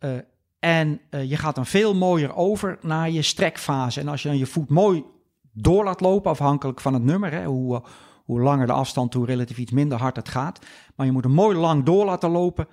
Uh, 0.00 0.18
en 0.58 1.00
uh, 1.10 1.30
je 1.30 1.36
gaat 1.36 1.54
dan 1.54 1.66
veel 1.66 1.94
mooier 1.94 2.34
over 2.34 2.78
naar 2.82 3.10
je 3.10 3.22
strekfase. 3.22 4.00
En 4.00 4.08
als 4.08 4.22
je 4.22 4.28
dan 4.28 4.38
je 4.38 4.46
voet 4.46 4.68
mooi 4.68 5.04
door 5.52 5.84
laat 5.84 6.00
lopen, 6.00 6.30
afhankelijk 6.30 6.80
van 6.80 6.94
het 6.94 7.02
nummer, 7.02 7.44
hoe, 7.44 7.82
hoe 8.24 8.40
langer 8.40 8.66
de 8.66 8.72
afstand, 8.72 9.14
hoe 9.14 9.26
relatief 9.26 9.58
iets 9.58 9.72
minder 9.72 9.98
hard 9.98 10.16
het 10.16 10.28
gaat. 10.28 10.58
Maar 10.96 11.06
je 11.06 11.12
moet 11.12 11.24
hem 11.24 11.32
mooi 11.32 11.56
lang 11.56 11.84
door 11.84 12.04
laten 12.04 12.30
lopen, 12.30 12.68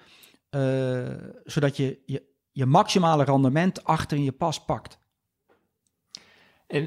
zodat 1.44 1.78
je, 1.78 2.00
je 2.06 2.32
je 2.54 2.66
maximale 2.66 3.24
rendement 3.24 3.84
achter 3.84 4.18
in 4.18 4.24
je 4.24 4.32
pas 4.32 4.66
pakt. 4.66 5.00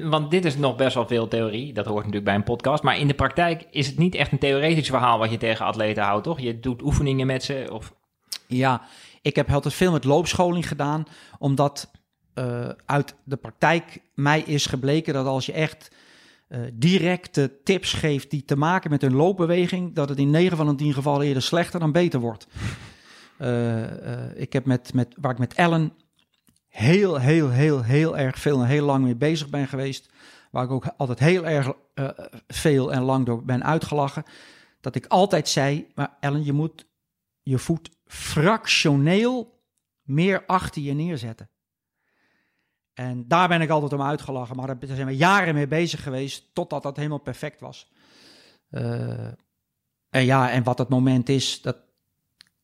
Want 0.03 0.31
dit 0.31 0.45
is 0.45 0.57
nog 0.57 0.75
best 0.75 0.95
wel 0.95 1.07
veel 1.07 1.27
theorie, 1.27 1.73
dat 1.73 1.85
hoort 1.85 1.97
natuurlijk 1.97 2.25
bij 2.25 2.35
een 2.35 2.43
podcast. 2.43 2.83
Maar 2.83 2.97
in 2.97 3.07
de 3.07 3.13
praktijk 3.13 3.67
is 3.71 3.87
het 3.87 3.97
niet 3.97 4.15
echt 4.15 4.31
een 4.31 4.39
theoretisch 4.39 4.89
verhaal 4.89 5.19
wat 5.19 5.31
je 5.31 5.37
tegen 5.37 5.65
atleten 5.65 6.03
houdt, 6.03 6.23
toch? 6.23 6.39
Je 6.39 6.59
doet 6.59 6.81
oefeningen 6.81 7.27
met 7.27 7.43
ze 7.43 7.67
of... 7.71 7.93
Ja, 8.47 8.81
ik 9.21 9.35
heb 9.35 9.51
altijd 9.51 9.73
veel 9.73 9.91
met 9.91 10.03
loopscholing 10.03 10.67
gedaan, 10.67 11.03
omdat 11.39 11.91
uh, 12.35 12.69
uit 12.85 13.15
de 13.23 13.35
praktijk 13.35 14.01
mij 14.15 14.39
is 14.39 14.65
gebleken 14.65 15.13
dat 15.13 15.25
als 15.25 15.45
je 15.45 15.51
echt 15.51 15.91
uh, 16.49 16.59
directe 16.73 17.59
tips 17.63 17.93
geeft 17.93 18.29
die 18.29 18.45
te 18.45 18.57
maken 18.57 18.89
met 18.89 19.03
een 19.03 19.15
loopbeweging, 19.15 19.95
dat 19.95 20.09
het 20.09 20.17
in 20.17 20.29
9 20.29 20.57
van 20.57 20.67
de 20.67 20.75
10 20.75 20.93
gevallen 20.93 21.25
eerder 21.25 21.41
slechter 21.41 21.79
dan 21.79 21.91
beter 21.91 22.19
wordt. 22.19 22.47
Uh, 23.39 24.35
ik 24.45 24.53
heb 24.53 24.65
met, 24.65 24.93
met, 24.93 25.15
waar 25.19 25.31
ik 25.31 25.37
met 25.37 25.53
Ellen 25.53 25.91
heel, 26.77 27.19
heel, 27.19 27.49
heel, 27.49 27.83
heel 27.83 28.17
erg 28.17 28.39
veel 28.39 28.61
en 28.61 28.67
heel 28.67 28.85
lang 28.85 29.03
mee 29.03 29.15
bezig 29.15 29.49
ben 29.49 29.67
geweest, 29.67 30.09
waar 30.51 30.63
ik 30.63 30.71
ook 30.71 30.87
altijd 30.97 31.19
heel 31.19 31.45
erg 31.45 31.73
veel 32.47 32.93
en 32.93 33.01
lang 33.01 33.25
door 33.25 33.43
ben 33.43 33.63
uitgelachen, 33.63 34.23
dat 34.81 34.95
ik 34.95 35.05
altijd 35.05 35.49
zei, 35.49 35.87
maar 35.95 36.17
Ellen, 36.19 36.43
je 36.43 36.53
moet 36.53 36.85
je 37.43 37.57
voet 37.57 37.89
fractioneel 38.05 39.61
meer 40.01 40.45
achter 40.45 40.81
je 40.81 40.93
neerzetten. 40.93 41.49
En 42.93 43.27
daar 43.27 43.47
ben 43.47 43.61
ik 43.61 43.69
altijd 43.69 43.93
om 43.93 44.01
uitgelachen. 44.01 44.55
Maar 44.55 44.67
daar 44.67 44.95
zijn 44.95 45.07
we 45.07 45.15
jaren 45.15 45.53
mee 45.53 45.67
bezig 45.67 46.03
geweest 46.03 46.53
totdat 46.53 46.83
dat 46.83 46.95
helemaal 46.95 47.17
perfect 47.17 47.59
was. 47.59 47.91
Uh, 48.71 49.27
en 50.09 50.25
ja, 50.25 50.51
en 50.51 50.63
wat 50.63 50.77
het 50.77 50.89
moment 50.89 51.29
is, 51.29 51.61
dat, 51.61 51.77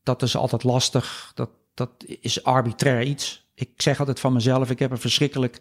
dat 0.04 0.22
is 0.22 0.36
altijd 0.36 0.64
lastig. 0.64 1.32
Dat, 1.36 1.50
dat 1.74 1.92
is 2.06 2.44
arbitrair 2.44 3.04
iets. 3.04 3.43
Ik 3.56 3.82
zeg 3.82 4.00
altijd 4.00 4.20
van 4.20 4.34
mezelf, 4.34 4.70
ik 4.70 4.80
heb 4.80 4.92
een 4.92 4.98
verschrikkelijk 4.98 5.60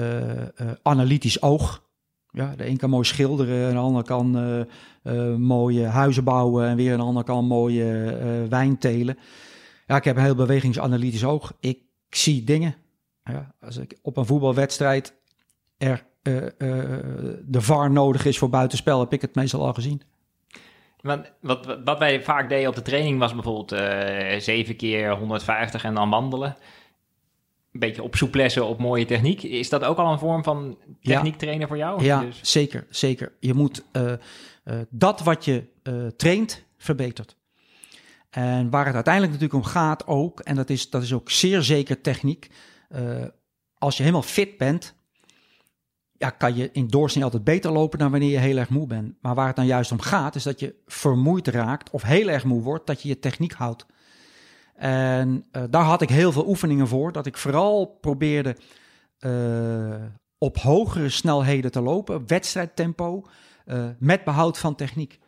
uh, 0.00 0.20
uh, 0.36 0.46
analytisch 0.82 1.42
oog. 1.42 1.82
Ja, 2.30 2.56
de 2.56 2.66
een 2.66 2.76
kan 2.76 2.90
mooi 2.90 3.04
schilderen, 3.04 3.72
de 3.72 3.78
ander 3.78 4.02
kan 4.02 4.66
mooie 5.40 5.86
huizen 5.86 6.24
bouwen 6.24 6.66
en 6.66 6.76
weer 6.76 6.92
een 6.92 7.00
ander 7.00 7.24
kan 7.24 7.44
mooie 7.44 8.16
wijn 8.48 8.78
telen. 8.78 9.18
Ja, 9.86 9.96
ik 9.96 10.04
heb 10.04 10.16
een 10.16 10.22
heel 10.22 10.34
bewegingsanalytisch 10.34 11.24
oog. 11.24 11.52
Ik 11.60 11.78
zie 12.08 12.44
dingen 12.44 12.74
ja, 13.24 13.54
als 13.60 13.76
ik 13.76 13.98
op 14.02 14.16
een 14.16 14.26
voetbalwedstrijd 14.26 15.14
er 15.78 16.04
de 17.44 17.60
VAR 17.60 17.90
nodig 17.90 18.24
is 18.24 18.38
voor 18.38 18.48
buitenspel, 18.48 19.00
heb 19.00 19.12
ik 19.12 19.20
het 19.20 19.34
meestal 19.34 19.66
al 19.66 19.74
gezien. 19.74 20.02
Want 21.00 21.32
wat, 21.40 21.78
wat 21.84 21.98
wij 21.98 22.22
vaak 22.22 22.48
deden 22.48 22.68
op 22.68 22.74
de 22.74 22.82
training 22.82 23.18
was 23.18 23.34
bijvoorbeeld 23.34 23.70
7 24.42 24.76
keer 24.76 25.16
150 25.16 25.84
en 25.84 25.94
dan 25.94 26.10
wandelen. 26.10 26.56
Een 27.74 27.80
beetje 27.80 28.02
op 28.02 28.16
souplesse, 28.16 28.64
op 28.64 28.78
mooie 28.78 29.04
techniek. 29.04 29.42
Is 29.42 29.68
dat 29.68 29.84
ook 29.84 29.98
al 29.98 30.12
een 30.12 30.18
vorm 30.18 30.42
van 30.42 30.78
techniek 31.02 31.36
trainen 31.36 31.68
voor 31.68 31.76
jou? 31.76 32.02
Ja, 32.04 32.20
Dus- 32.20 32.38
zeker, 32.42 32.86
zeker. 32.90 33.32
Je 33.40 33.54
moet 33.54 33.82
eh, 33.92 34.12
eh, 34.12 34.18
dat 34.90 35.20
wat 35.20 35.44
je 35.44 35.64
eh, 35.82 36.06
traint, 36.16 36.64
verbetert. 36.76 37.36
En 38.30 38.70
waar 38.70 38.86
het 38.86 38.94
uiteindelijk 38.94 39.32
natuurlijk 39.32 39.64
om 39.64 39.70
gaat 39.70 40.06
ook, 40.06 40.40
en 40.40 40.54
dat 40.54 40.70
is, 40.70 40.90
dat 40.90 41.02
is 41.02 41.12
ook 41.12 41.30
zeer 41.30 41.62
zeker 41.62 42.00
techniek. 42.00 42.50
als 43.78 43.96
je 43.96 44.02
helemaal 44.02 44.22
fit 44.22 44.56
bent, 44.56 44.94
ja, 46.12 46.30
kan 46.30 46.56
je 46.56 46.70
in 46.72 46.86
doorsnee 46.88 47.24
altijd 47.24 47.44
beter 47.44 47.72
lopen 47.72 47.98
dan 47.98 48.10
wanneer 48.10 48.30
je 48.30 48.38
heel 48.38 48.56
erg 48.56 48.68
moe 48.68 48.86
bent. 48.86 49.14
Maar 49.20 49.34
waar 49.34 49.46
het 49.46 49.56
dan 49.56 49.66
juist 49.66 49.92
om 49.92 50.00
gaat, 50.00 50.34
is 50.34 50.42
dat 50.42 50.60
je 50.60 50.74
vermoeid 50.86 51.48
raakt 51.48 51.90
of 51.90 52.02
heel 52.02 52.28
erg 52.28 52.44
moe 52.44 52.62
wordt, 52.62 52.86
dat 52.86 53.02
je 53.02 53.08
je 53.08 53.18
techniek 53.18 53.52
houdt. 53.52 53.86
En 54.74 55.44
eh, 55.50 55.62
daar 55.70 55.84
had 55.84 56.02
ik 56.02 56.08
heel 56.08 56.32
veel 56.32 56.48
oefeningen 56.48 56.88
voor, 56.88 57.12
dat 57.12 57.26
ik 57.26 57.36
vooral 57.36 57.86
probeerde 58.00 58.56
eh, 59.18 60.02
op 60.38 60.58
hogere 60.58 61.08
snelheden 61.08 61.70
te 61.70 61.80
lopen, 61.80 62.26
wedstrijdtempo, 62.26 63.26
eh, 63.64 63.86
met 63.98 64.24
behoud 64.24 64.58
van 64.58 64.74
techniek. 64.74 65.18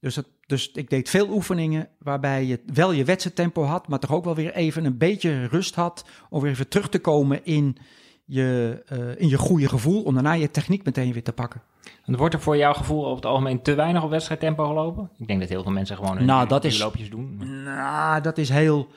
Dus, 0.00 0.18
dus 0.46 0.70
ik 0.72 0.90
deed 0.90 1.08
veel 1.08 1.28
oefeningen 1.28 1.88
waarbij 1.98 2.44
je 2.44 2.60
wel 2.72 2.92
je 2.92 3.04
wedstrijdtempo 3.04 3.62
had, 3.62 3.88
maar 3.88 3.98
toch 3.98 4.12
ook 4.12 4.24
wel 4.24 4.34
weer 4.34 4.54
even 4.54 4.84
een 4.84 4.98
beetje 4.98 5.46
rust 5.46 5.74
had 5.74 6.04
om 6.30 6.42
weer 6.42 6.50
even 6.50 6.68
terug 6.68 6.88
te 6.88 6.98
komen 6.98 7.44
in 7.44 7.76
je, 8.24 8.82
in 9.18 9.28
je 9.28 9.38
goede 9.38 9.68
gevoel, 9.68 10.02
om 10.02 10.14
daarna 10.14 10.32
je 10.32 10.50
techniek 10.50 10.84
meteen 10.84 11.12
weer 11.12 11.22
te 11.22 11.32
pakken. 11.32 11.62
En 12.04 12.16
wordt 12.16 12.34
er 12.34 12.40
voor 12.40 12.56
jouw 12.56 12.72
gevoel 12.72 13.04
over 13.04 13.16
het 13.16 13.26
algemeen 13.26 13.62
te 13.62 13.74
weinig 13.74 14.02
op 14.02 14.10
wedstrijdtempo 14.10 14.66
gelopen? 14.66 15.10
Ik 15.18 15.26
denk 15.26 15.40
dat 15.40 15.48
heel 15.48 15.62
veel 15.62 15.72
mensen 15.72 15.96
gewoon 15.96 16.16
hun 16.16 16.26
Nou, 16.26 16.48
dat 16.48 16.64
is- 16.64 16.78
loopjes 16.78 17.10
doen. 17.10 17.38
Nou, 17.64 18.20
dat 18.22 18.38
is 18.38 18.48
heel. 18.48 18.88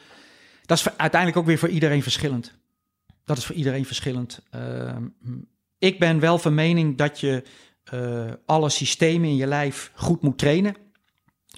Dat 0.66 0.78
is 0.78 0.98
uiteindelijk 0.98 1.40
ook 1.42 1.46
weer 1.48 1.58
voor 1.58 1.70
iedereen 1.70 2.02
verschillend. 2.04 2.54
Dat 3.26 3.38
is 3.38 3.46
voor 3.46 3.56
iedereen 3.56 3.86
verschillend. 3.86 4.42
Ehm, 4.52 5.04
ik 5.78 6.00
ben 6.00 6.20
wel 6.20 6.38
van 6.38 6.54
mening 6.54 6.98
dat 6.98 7.20
je 7.20 7.44
eh, 7.86 8.26
alle 8.46 8.70
systemen 8.70 9.30
in 9.30 9.36
je 9.36 9.48
lijf 9.48 9.92
goed 9.96 10.22
moet 10.22 10.38
trainen. 10.38 10.76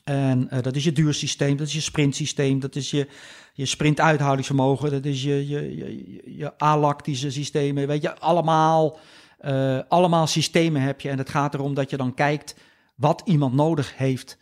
En 0.03 0.49
eh, 0.49 0.61
dat 0.61 0.75
is 0.75 0.83
je 0.83 0.91
duursysteem, 0.91 1.57
dat 1.57 1.67
is 1.67 1.73
je 1.73 1.81
sprintsysteem, 1.81 2.59
dat 2.59 2.75
is 2.75 2.91
je, 2.91 3.07
je 3.53 3.65
sprintuithoudingsvermogen, 3.65 4.91
dat 4.91 5.05
is 5.05 5.23
je, 5.23 5.47
je, 5.47 5.75
je, 5.75 6.21
je 6.37 6.57
alactische 6.57 7.31
systemen. 7.31 7.87
Weet 7.87 8.01
je, 8.01 8.19
allemaal, 8.19 8.97
eh, 9.37 9.79
allemaal 9.87 10.27
systemen 10.27 10.81
heb 10.81 11.01
je. 11.01 11.09
En 11.09 11.17
het 11.17 11.29
gaat 11.29 11.53
erom 11.53 11.73
dat 11.73 11.89
je 11.89 11.97
dan 11.97 12.13
kijkt 12.13 12.55
wat 12.95 13.21
iemand 13.25 13.53
nodig 13.53 13.97
heeft. 13.97 14.37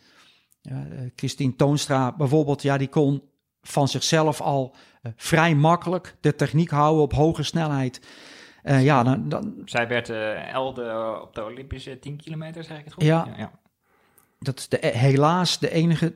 Ja, 0.60 0.86
eh, 0.90 0.98
Christine 1.16 1.56
Toonstra 1.56 2.12
bijvoorbeeld, 2.12 2.62
ja, 2.62 2.76
die 2.76 2.88
kon 2.88 3.22
van 3.62 3.88
zichzelf 3.88 4.40
al 4.40 4.74
eh, 5.02 5.12
vrij 5.16 5.54
makkelijk 5.54 6.16
de 6.20 6.34
techniek 6.34 6.70
houden 6.70 7.02
op 7.02 7.12
hoge 7.12 7.42
snelheid. 7.42 8.00
Ja, 8.68 9.02
dan, 9.02 9.28
dan, 9.28 9.54
Zij 9.64 9.88
werd 9.88 10.10
elde 10.50 11.18
op 11.22 11.34
de 11.34 11.44
Olympische 11.44 11.98
10 11.98 12.16
kilometer, 12.16 12.64
zeg 12.64 12.78
ik 12.78 12.84
het 12.84 12.92
goed? 12.92 13.02
Ja. 13.02 13.26
ja, 13.26 13.38
ja. 13.38 13.50
dat 14.38 14.58
is 14.58 14.68
de, 14.68 14.78
helaas 14.86 15.58
de 15.58 15.70
enige 15.70 16.14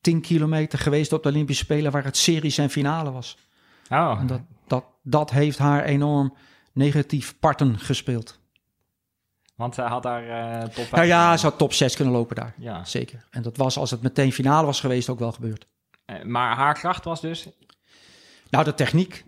10 0.00 0.20
kilometer 0.20 0.78
geweest 0.78 1.12
op 1.12 1.22
de 1.22 1.28
Olympische 1.28 1.64
Spelen 1.64 1.92
waar 1.92 2.04
het 2.04 2.16
series 2.16 2.58
en 2.58 2.70
finale 2.70 3.10
was. 3.10 3.36
Oh, 3.90 4.16
En 4.20 4.26
dat, 4.26 4.40
dat, 4.66 4.84
dat 5.02 5.30
heeft 5.30 5.58
haar 5.58 5.84
enorm 5.84 6.34
negatief 6.72 7.38
parten 7.38 7.78
gespeeld. 7.78 8.38
want 9.54 9.74
zij 9.74 9.86
had 9.86 10.02
daar 10.02 10.28
eh 10.28 10.62
top 10.62 10.74
5. 10.74 10.90
Nou 10.90 11.06
ja, 11.06 11.36
ze 11.36 11.46
had 11.46 11.58
top 11.58 11.72
6 11.72 11.96
kunnen 11.96 12.14
lopen 12.14 12.36
daar. 12.36 12.54
Ja. 12.58 12.84
Zeker. 12.84 13.26
En 13.30 13.42
dat 13.42 13.56
was, 13.56 13.76
als 13.78 13.90
het 13.90 14.02
meteen 14.02 14.32
finale 14.32 14.66
was 14.66 14.80
geweest, 14.80 15.08
ook 15.08 15.18
wel 15.18 15.32
gebeurd. 15.32 15.66
Eh, 16.04 16.22
maar 16.22 16.56
haar 16.56 16.74
kracht 16.74 17.04
was 17.04 17.20
dus... 17.20 17.48
Nou, 18.50 18.64
de 18.64 18.74
techniek. 18.74 19.24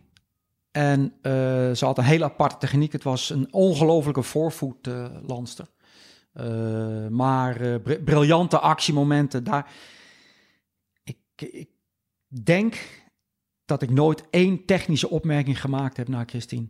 En 0.71 1.15
eh, 1.23 1.33
ze 1.73 1.85
had 1.85 1.99
een 1.99 2.05
hele 2.05 2.25
aparte 2.25 2.57
techniek. 2.59 2.93
Het 2.93 3.03
was 3.03 3.31
een 3.31 3.53
ongelofelijke 3.53 4.23
voorvoetlandster. 4.23 5.67
Maar 7.11 7.81
br- 7.81 8.03
briljante 8.05 8.59
actiemomenten. 8.59 9.45
Daar, 9.45 9.71
ik, 11.05 11.19
ik 11.37 11.69
denk 12.43 12.77
dat 13.65 13.83
ik 13.83 13.91
nooit 13.91 14.25
één 14.31 14.65
technische 14.65 15.11
opmerking 15.11 15.61
gemaakt 15.61 15.97
heb 15.97 16.09
naar 16.09 16.27
Christine. 16.27 16.67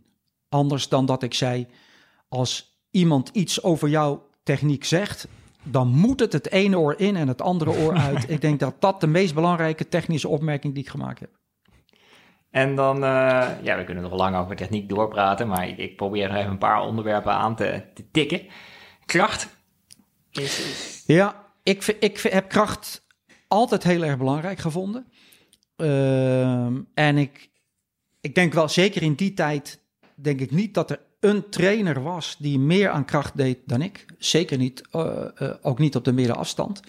Anders 0.53 0.89
dan 0.89 1.05
dat 1.05 1.23
ik 1.23 1.33
zei, 1.33 1.67
als 2.27 2.77
iemand 2.91 3.29
iets 3.33 3.63
over 3.63 3.89
jouw 3.89 4.29
techniek 4.43 4.83
zegt, 4.83 5.27
dan 5.63 5.87
moet 5.87 6.19
het 6.19 6.33
het 6.33 6.51
ene 6.51 6.79
oor 6.79 6.99
in 6.99 7.15
en 7.15 7.27
het 7.27 7.41
andere 7.41 7.71
oor 7.77 7.93
uit. 8.07 8.29
ik 8.29 8.41
denk 8.41 8.59
dat 8.59 8.81
dat 8.81 9.01
de 9.01 9.07
meest 9.07 9.33
belangrijke 9.33 9.87
technische 9.89 10.27
opmerking 10.27 10.73
die 10.73 10.83
ik 10.83 10.89
gemaakt 10.89 11.19
heb. 11.19 11.29
En 12.49 12.75
dan, 12.75 12.95
eh, 12.95 13.49
ja, 13.63 13.77
we 13.77 13.83
kunnen 13.83 14.03
nog 14.03 14.13
lang 14.15 14.35
over 14.35 14.55
techniek 14.55 14.89
doorpraten, 14.89 15.47
maar 15.47 15.67
ik, 15.67 15.77
ik 15.77 15.95
probeer 15.95 16.29
er 16.29 16.35
even 16.37 16.51
een 16.51 16.57
paar 16.57 16.81
onderwerpen 16.81 17.31
aan 17.33 17.55
te, 17.55 17.83
te 17.93 18.11
tikken. 18.11 18.41
Kracht. 19.05 19.47
Is, 20.31 20.59
is- 20.59 21.03
Ja, 21.05 21.45
ik, 21.63 21.83
vind- 21.83 22.03
ik 22.03 22.19
heb 22.19 22.49
kracht 22.49 23.05
altijd 23.47 23.83
heel 23.83 24.03
erg 24.03 24.17
belangrijk 24.17 24.59
gevonden. 24.59 25.11
Ehm, 25.75 26.81
en 26.93 27.17
ik, 27.17 27.49
ik 28.21 28.35
denk 28.35 28.53
wel, 28.53 28.69
zeker 28.69 29.01
in 29.01 29.13
die 29.13 29.33
tijd, 29.33 29.82
denk 30.23 30.39
ik 30.39 30.51
niet 30.51 30.73
dat 30.73 30.89
er 30.89 30.99
een 31.19 31.49
trainer 31.49 32.03
was 32.03 32.35
die 32.39 32.59
meer 32.59 32.89
aan 32.89 33.05
kracht 33.05 33.37
deed 33.37 33.59
dan 33.65 33.81
ik. 33.81 34.05
Zeker 34.17 34.57
niet, 34.57 34.87
eh, 34.91 35.25
eh, 35.35 35.55
ook 35.61 35.79
niet 35.79 35.95
op 35.95 36.03
de 36.03 36.11
middenafstand. 36.11 36.79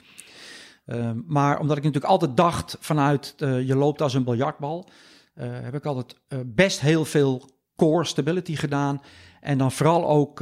Ehm, 0.86 1.20
maar 1.26 1.58
omdat 1.58 1.76
ik 1.76 1.82
natuurlijk 1.82 2.12
altijd 2.12 2.36
dacht 2.36 2.76
vanuit 2.80 3.34
eh, 3.38 3.66
je 3.66 3.76
loopt 3.76 4.02
als 4.02 4.14
een 4.14 4.24
biljartbal, 4.24 4.88
heb 5.34 5.74
ik 5.74 5.86
altijd 5.86 6.20
best 6.46 6.80
heel 6.80 7.04
veel 7.04 7.50
core 7.76 8.04
stability 8.04 8.56
gedaan. 8.56 9.00
En 9.40 9.58
dan 9.58 9.72
vooral 9.72 10.08
ook 10.08 10.38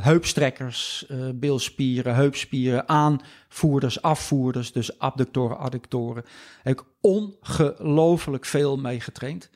heupstrekkers, 0.00 1.06
bilspieren, 1.34 2.14
heupspieren, 2.14 2.88
aanvoerders, 2.88 4.02
afvoerders, 4.02 4.72
dus 4.72 4.98
abductoren, 4.98 5.58
adductoren. 5.58 6.24
Heb 6.62 6.80
ik 6.80 6.86
ongelooflijk 7.00 8.44
veel 8.44 8.76
mee 8.76 9.00
getraind. 9.00 9.50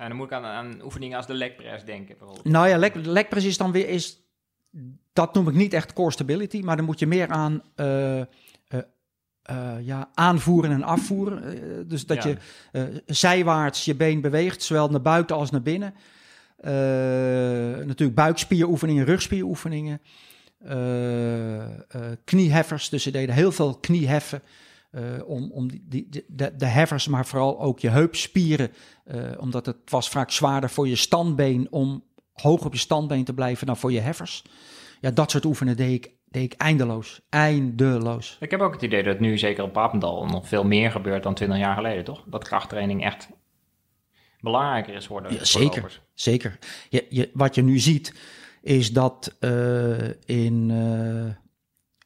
En 0.00 0.08
dan 0.08 0.16
moet 0.16 0.26
ik 0.26 0.32
aan, 0.32 0.44
aan 0.44 0.80
oefeningen 0.84 1.16
als 1.16 1.26
de 1.26 1.34
leg 1.34 1.54
press 1.54 1.84
denken 1.84 2.16
bijvoorbeeld. 2.18 2.48
Nou 2.48 2.68
ja, 2.68 2.76
leg, 2.78 2.94
legpress 2.94 3.46
is 3.46 3.56
dan 3.56 3.72
weer, 3.72 3.88
is, 3.88 4.20
dat 5.12 5.34
noem 5.34 5.48
ik 5.48 5.54
niet 5.54 5.72
echt 5.72 5.92
core 5.92 6.10
stability, 6.10 6.60
maar 6.60 6.76
dan 6.76 6.84
moet 6.84 6.98
je 6.98 7.06
meer 7.06 7.28
aan 7.28 7.62
eh, 7.74 8.20
eh, 8.20 8.26
eh, 9.42 9.76
ja, 9.80 10.10
aanvoeren 10.14 10.70
en 10.70 10.82
afvoeren. 10.82 11.44
Eh, 11.44 11.52
dus 11.86 12.06
dat 12.06 12.22
Ja. 12.22 12.28
je 12.28 12.36
eh, 12.72 12.82
zijwaarts 13.06 13.84
je 13.84 13.94
been 13.94 14.20
beweegt, 14.20 14.62
zowel 14.62 14.88
naar 14.88 15.02
buiten 15.02 15.36
als 15.36 15.50
naar 15.50 15.62
binnen. 15.62 15.94
Eh, 16.56 16.72
natuurlijk 17.86 18.14
buikspieroefeningen, 18.14 19.04
rugspieroefeningen. 19.04 20.00
eh, 20.64 21.62
eh, 21.64 21.70
knieheffers, 22.24 22.88
dus 22.88 23.02
ze 23.02 23.10
deden 23.10 23.34
heel 23.34 23.52
veel 23.52 23.74
knieheffen. 23.78 24.42
Eh, 24.90 25.02
om 25.26 25.50
om 25.52 25.68
die, 25.68 25.84
die, 25.88 26.24
de, 26.28 26.56
de 26.56 26.66
heffers, 26.66 27.08
maar 27.08 27.26
vooral 27.26 27.60
ook 27.60 27.80
je 27.80 27.90
heupspieren. 27.90 28.72
eh, 29.04 29.30
omdat 29.38 29.66
het 29.66 29.76
was 29.84 30.08
vaak 30.08 30.30
zwaarder 30.30 30.70
voor 30.70 30.88
je 30.88 30.96
standbeen 30.96 31.66
om 31.70 32.04
hoog 32.32 32.64
op 32.64 32.72
je 32.72 32.78
standbeen 32.78 33.24
te 33.24 33.34
blijven 33.34 33.66
dan 33.66 33.76
voor 33.76 33.92
je 33.92 34.00
heffers. 34.00 34.44
Ja, 35.00 35.10
dat 35.10 35.30
soort 35.30 35.44
oefeningen 35.44 35.76
deed 35.76 35.92
ik, 36.04 36.12
deed 36.24 36.52
ik 36.52 36.52
eindeloos. 36.52 37.20
Eindeloos. 37.28 38.36
Ik 38.40 38.50
heb 38.50 38.60
ook 38.60 38.72
het 38.72 38.82
idee 38.82 39.02
dat 39.02 39.20
nu, 39.20 39.38
zeker 39.38 39.64
op 39.64 39.72
Papendal, 39.72 40.26
nog 40.26 40.48
veel 40.48 40.64
meer 40.64 40.90
gebeurt 40.90 41.22
dan 41.22 41.34
20 41.34 41.58
jaar 41.58 41.74
geleden, 41.74 42.04
toch? 42.04 42.24
Dat 42.26 42.44
krachttraining 42.44 43.04
echt 43.04 43.28
belangrijker 44.40 44.94
is 44.94 45.06
geworden. 45.06 45.32
Ja, 45.32 45.44
zeker. 45.44 46.00
Zeker. 46.14 46.58
Je, 46.88 47.06
je, 47.08 47.30
wat 47.32 47.54
je 47.54 47.62
nu 47.62 47.78
ziet, 47.78 48.14
is 48.62 48.92
dat 48.92 49.36
eh, 49.40 50.08
in, 50.24 50.70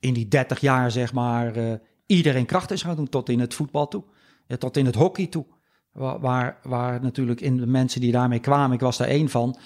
in 0.00 0.14
die 0.14 0.28
30 0.28 0.60
jaar, 0.60 0.90
zeg 0.90 1.12
maar, 1.12 1.80
iedereen 2.06 2.46
kracht 2.46 2.70
is 2.70 2.82
gaan 2.82 2.96
doen, 2.96 3.08
tot 3.08 3.28
in 3.28 3.40
het 3.40 3.54
voetbal 3.54 3.88
toe. 3.88 4.04
Ja, 4.46 4.56
tot 4.56 4.76
in 4.76 4.86
het 4.86 4.94
hockey 4.94 5.26
toe. 5.26 5.46
Waar, 5.92 6.20
waar, 6.20 6.58
waar 6.62 7.00
natuurlijk 7.00 7.40
in 7.40 7.56
de 7.56 7.66
mensen 7.66 8.00
die 8.00 8.12
daarmee 8.12 8.38
kwamen, 8.38 8.74
ik 8.74 8.80
was 8.80 8.96
daar 8.96 9.08
één 9.08 9.28
van. 9.28 9.58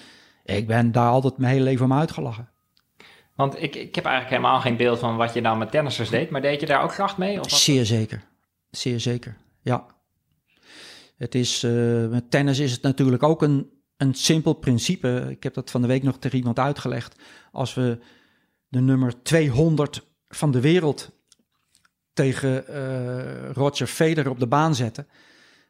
Ik 0.43 0.67
ben 0.67 0.91
daar 0.91 1.09
altijd 1.09 1.37
mijn 1.37 1.51
hele 1.51 1.63
leven 1.63 1.85
om 1.85 1.93
uitgelachen. 1.93 2.49
Want 3.35 3.61
ik, 3.61 3.75
ik 3.75 3.95
heb 3.95 4.05
eigenlijk 4.05 4.35
helemaal 4.35 4.61
geen 4.61 4.77
beeld 4.77 4.99
van 4.99 5.17
wat 5.17 5.33
je 5.33 5.41
nou 5.41 5.57
met 5.57 5.71
tennissers 5.71 6.09
deed, 6.09 6.29
maar 6.29 6.41
deed 6.41 6.59
je 6.59 6.65
daar 6.65 6.83
ook 6.83 6.91
kracht 6.91 7.17
mee? 7.17 7.39
Of? 7.39 7.49
Zeer 7.49 7.85
zeker. 7.85 8.23
Zeer 8.71 8.99
zeker, 8.99 9.37
ja. 9.61 9.85
Het 11.17 11.35
is, 11.35 11.63
eh, 11.63 12.07
met 12.07 12.31
tennis 12.31 12.59
is 12.59 12.71
het 12.71 12.81
natuurlijk 12.81 13.23
ook 13.23 13.41
een, 13.41 13.69
een 13.97 14.13
simpel 14.13 14.53
principe. 14.53 15.27
Ik 15.29 15.43
heb 15.43 15.53
dat 15.53 15.71
van 15.71 15.81
de 15.81 15.87
week 15.87 16.03
nog 16.03 16.17
tegen 16.17 16.37
iemand 16.37 16.59
uitgelegd. 16.59 17.21
Als 17.51 17.73
we 17.73 17.99
de 18.67 18.79
nummer 18.79 19.23
200 19.23 20.07
van 20.29 20.51
de 20.51 20.59
wereld 20.59 21.11
tegen 22.19 22.67
eh, 22.67 23.51
Roger 23.51 23.87
Federer 23.87 24.31
op 24.31 24.39
de 24.39 24.47
baan 24.47 24.75
zetten. 24.75 25.07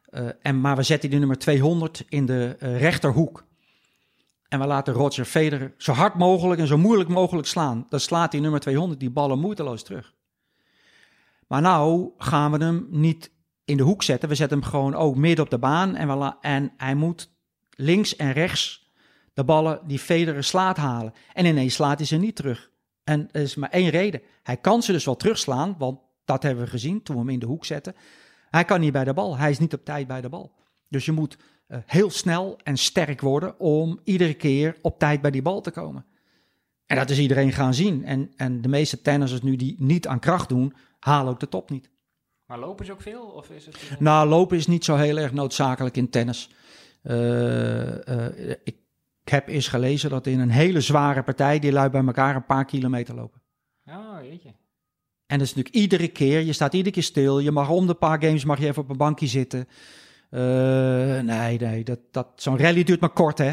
eh, 0.04 0.26
en, 0.42 0.60
maar 0.60 0.76
we 0.76 0.82
zetten 0.82 1.10
die 1.10 1.18
nummer 1.18 1.38
200 1.38 2.04
in 2.08 2.26
de 2.26 2.56
eh, 2.58 2.80
rechterhoek. 2.80 3.44
En 4.48 4.60
we 4.60 4.66
laten 4.66 4.94
Roger 4.94 5.24
Federer 5.24 5.74
zo 5.76 5.92
hard 5.92 6.14
mogelijk 6.14 6.60
en 6.60 6.66
zo 6.66 6.78
moeilijk 6.78 7.08
mogelijk 7.08 7.46
slaan. 7.46 7.86
Dan 7.88 8.00
slaat 8.00 8.30
die 8.30 8.40
nummer 8.40 8.60
200 8.60 9.00
die 9.00 9.10
ballen 9.10 9.38
moeiteloos 9.38 9.82
terug. 9.82 10.14
Maar 11.46 11.60
nou 11.60 12.10
gaan 12.18 12.52
we 12.52 12.64
hem 12.64 12.86
niet 12.90 13.30
in 13.64 13.76
de 13.76 13.82
hoek 13.82 14.02
zetten. 14.02 14.28
We 14.28 14.34
zetten 14.34 14.58
hem 14.58 14.68
gewoon 14.68 14.94
ook 14.94 15.16
midden 15.16 15.44
op 15.44 15.50
de 15.50 15.58
baan. 15.58 15.96
En, 15.96 16.18
we 16.18 16.34
en 16.40 16.72
hij 16.76 16.94
moet 16.94 17.30
links 17.70 18.16
en 18.16 18.32
rechts 18.32 18.90
de 19.32 19.44
ballen 19.44 19.80
die 19.86 19.98
Federer 19.98 20.44
slaat 20.44 20.76
halen. 20.76 21.12
En 21.32 21.44
ineens 21.44 21.74
slaat 21.74 21.98
hij 21.98 22.06
ze 22.06 22.16
niet 22.16 22.36
terug. 22.36 22.70
En 23.04 23.28
er 23.32 23.42
is 23.42 23.54
maar 23.54 23.70
één 23.70 23.90
reden. 23.90 24.22
Hij 24.42 24.56
kan 24.56 24.82
ze 24.82 24.92
dus 24.92 25.04
wel 25.04 25.16
terugslaan, 25.16 25.74
want 25.78 26.08
dat 26.30 26.42
hebben 26.42 26.64
we 26.64 26.70
gezien 26.70 27.02
toen 27.02 27.16
we 27.16 27.20
hem 27.22 27.30
in 27.30 27.38
de 27.38 27.46
hoek 27.46 27.64
zetten. 27.64 27.94
Hij 28.50 28.64
kan 28.64 28.80
niet 28.80 28.92
bij 28.92 29.04
de 29.04 29.12
bal. 29.12 29.36
Hij 29.36 29.50
is 29.50 29.58
niet 29.58 29.74
op 29.74 29.84
tijd 29.84 30.06
bij 30.06 30.20
de 30.20 30.28
bal. 30.28 30.52
Dus 30.88 31.04
je 31.04 31.12
moet 31.12 31.36
uh, 31.68 31.78
heel 31.86 32.10
snel 32.10 32.58
en 32.62 32.76
sterk 32.76 33.20
worden 33.20 33.58
om 33.58 34.00
iedere 34.04 34.34
keer 34.34 34.76
op 34.82 34.98
tijd 34.98 35.20
bij 35.20 35.30
die 35.30 35.42
bal 35.42 35.60
te 35.60 35.70
komen. 35.70 36.04
En 36.86 36.96
dat 36.96 37.10
is 37.10 37.18
iedereen 37.18 37.52
gaan 37.52 37.74
zien. 37.74 38.04
En, 38.04 38.32
en 38.36 38.60
de 38.60 38.68
meeste 38.68 39.02
tennissers 39.02 39.42
nu 39.42 39.56
die 39.56 39.74
niet 39.78 40.06
aan 40.06 40.18
kracht 40.18 40.48
doen, 40.48 40.74
halen 40.98 41.32
ook 41.32 41.40
de 41.40 41.48
top 41.48 41.70
niet. 41.70 41.90
Maar 42.46 42.58
lopen 42.58 42.86
ze 42.86 42.92
ook 42.92 43.02
veel? 43.02 43.22
Of 43.22 43.50
is 43.50 43.66
het. 43.66 44.00
Nou, 44.00 44.28
lopen 44.28 44.56
is 44.56 44.66
niet 44.66 44.84
zo 44.84 44.96
heel 44.96 45.16
erg 45.16 45.32
noodzakelijk 45.32 45.96
in 45.96 46.10
tennis. 46.10 46.50
Uh, 47.02 47.94
ik 48.64 48.76
heb 49.24 49.48
eens 49.48 49.68
gelezen 49.68 50.10
dat 50.10 50.26
in 50.26 50.40
een 50.40 50.50
hele 50.50 50.80
zware 50.80 51.22
partij 51.22 51.58
die 51.58 51.72
lui 51.72 51.90
bij 51.90 52.04
elkaar 52.04 52.36
een 52.36 52.46
paar 52.46 52.64
kilometer 52.64 53.14
lopen. 53.14 53.39
En 55.30 55.38
dat 55.38 55.46
is 55.46 55.54
natuurlijk 55.54 55.74
iedere 55.74 56.08
keer, 56.08 56.40
je 56.40 56.52
staat 56.52 56.72
iedere 56.72 56.94
keer 56.94 57.02
stil. 57.02 57.38
Je 57.38 57.50
mag 57.50 57.68
om 57.68 57.86
de 57.86 57.94
paar 57.94 58.22
games 58.22 58.44
mag 58.44 58.58
je 58.58 58.66
even 58.66 58.82
op 58.82 58.90
een 58.90 58.96
bankje 58.96 59.26
zitten. 59.26 59.68
Uh, 60.30 60.40
nee, 61.20 61.58
nee, 61.58 61.84
dat, 61.84 61.98
dat, 62.10 62.26
zo'n 62.34 62.58
rally 62.58 62.82
duurt 62.82 63.00
maar 63.00 63.10
kort, 63.10 63.38
hè. 63.38 63.52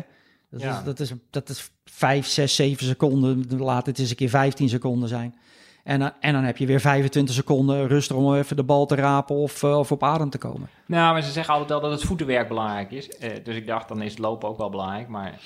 Dat, 0.50 0.62
ja. 0.62 0.78
is, 0.78 0.84
dat, 0.84 1.00
is, 1.00 1.12
dat 1.30 1.50
is 1.50 1.72
5, 1.86 2.28
6, 2.28 2.56
7 2.56 2.86
seconden. 2.86 3.46
Laat 3.58 3.86
het 3.86 4.00
eens 4.00 4.10
een 4.10 4.16
keer 4.16 4.30
15 4.30 4.70
seconden 4.70 5.10
zijn. 5.10 5.36
En, 5.84 6.02
uh, 6.02 6.08
en 6.20 6.34
dan 6.34 6.44
heb 6.44 6.58
je 6.58 6.66
weer 6.66 6.80
25 6.80 7.36
seconden 7.36 7.88
rust 7.88 8.12
om 8.12 8.36
even 8.36 8.56
de 8.56 8.64
bal 8.64 8.86
te 8.86 8.96
rapen 8.96 9.36
of, 9.36 9.64
uh, 9.64 9.78
of 9.78 9.92
op 9.92 10.04
adem 10.04 10.30
te 10.30 10.38
komen. 10.38 10.70
Nou, 10.86 11.14
maar 11.14 11.24
ze 11.24 11.32
zeggen 11.32 11.54
altijd 11.54 11.72
wel 11.72 11.82
dat 11.82 11.92
het 11.92 12.08
voetenwerk 12.08 12.48
belangrijk 12.48 12.92
is. 12.92 13.10
Uh, 13.22 13.30
dus 13.44 13.56
ik 13.56 13.68
dacht, 13.68 13.88
dan 13.88 14.02
is 14.02 14.12
het 14.12 14.20
lopen 14.20 14.50
ook 14.50 14.58
wel 14.58 14.70
belangrijk. 14.70 15.08
Maar... 15.08 15.40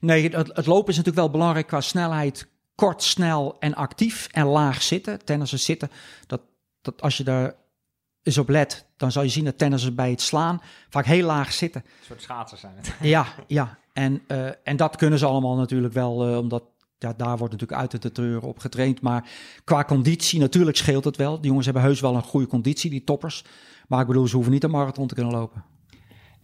Nee, 0.00 0.22
het, 0.22 0.34
het 0.34 0.66
lopen 0.66 0.88
is 0.88 0.96
natuurlijk 0.96 1.16
wel 1.16 1.30
belangrijk 1.30 1.66
qua 1.66 1.80
snelheid. 1.80 2.48
Kort, 2.76 3.02
snel 3.02 3.56
en 3.58 3.74
actief 3.74 4.28
en 4.30 4.46
laag 4.46 4.82
zitten. 4.82 5.24
Tennissers 5.24 5.64
zitten, 5.64 5.90
dat, 6.26 6.40
dat 6.80 7.02
als 7.02 7.16
je 7.16 7.24
daar 7.24 7.54
eens 8.22 8.38
op 8.38 8.48
let, 8.48 8.86
dan 8.96 9.12
zal 9.12 9.22
je 9.22 9.28
zien 9.28 9.44
dat 9.44 9.58
tennissers 9.58 9.94
bij 9.94 10.10
het 10.10 10.20
slaan 10.20 10.60
vaak 10.88 11.04
heel 11.04 11.26
laag 11.26 11.52
zitten. 11.52 11.82
Een 11.84 12.04
soort 12.04 12.22
schaatsers 12.22 12.60
zijn 12.60 12.76
het. 12.76 12.94
Ja, 13.00 13.26
ja. 13.46 13.78
En, 13.92 14.22
uh, 14.28 14.48
en 14.64 14.76
dat 14.76 14.96
kunnen 14.96 15.18
ze 15.18 15.26
allemaal 15.26 15.56
natuurlijk 15.56 15.94
wel, 15.94 16.28
uh, 16.28 16.38
omdat 16.38 16.62
ja, 16.98 17.12
daar 17.16 17.36
wordt 17.36 17.52
natuurlijk 17.52 17.80
uit 17.80 18.02
de 18.02 18.12
treuren 18.12 18.48
op 18.48 18.58
getraind. 18.58 19.00
Maar 19.00 19.28
qua 19.64 19.84
conditie, 19.84 20.40
natuurlijk 20.40 20.76
scheelt 20.76 21.04
het 21.04 21.16
wel. 21.16 21.36
Die 21.36 21.46
jongens 21.46 21.64
hebben 21.64 21.82
heus 21.82 22.00
wel 22.00 22.14
een 22.14 22.22
goede 22.22 22.46
conditie, 22.46 22.90
die 22.90 23.04
toppers. 23.04 23.44
Maar 23.88 24.00
ik 24.00 24.06
bedoel, 24.06 24.26
ze 24.26 24.34
hoeven 24.34 24.52
niet 24.52 24.64
een 24.64 24.70
marathon 24.70 25.06
te 25.06 25.14
kunnen 25.14 25.32
lopen. 25.32 25.64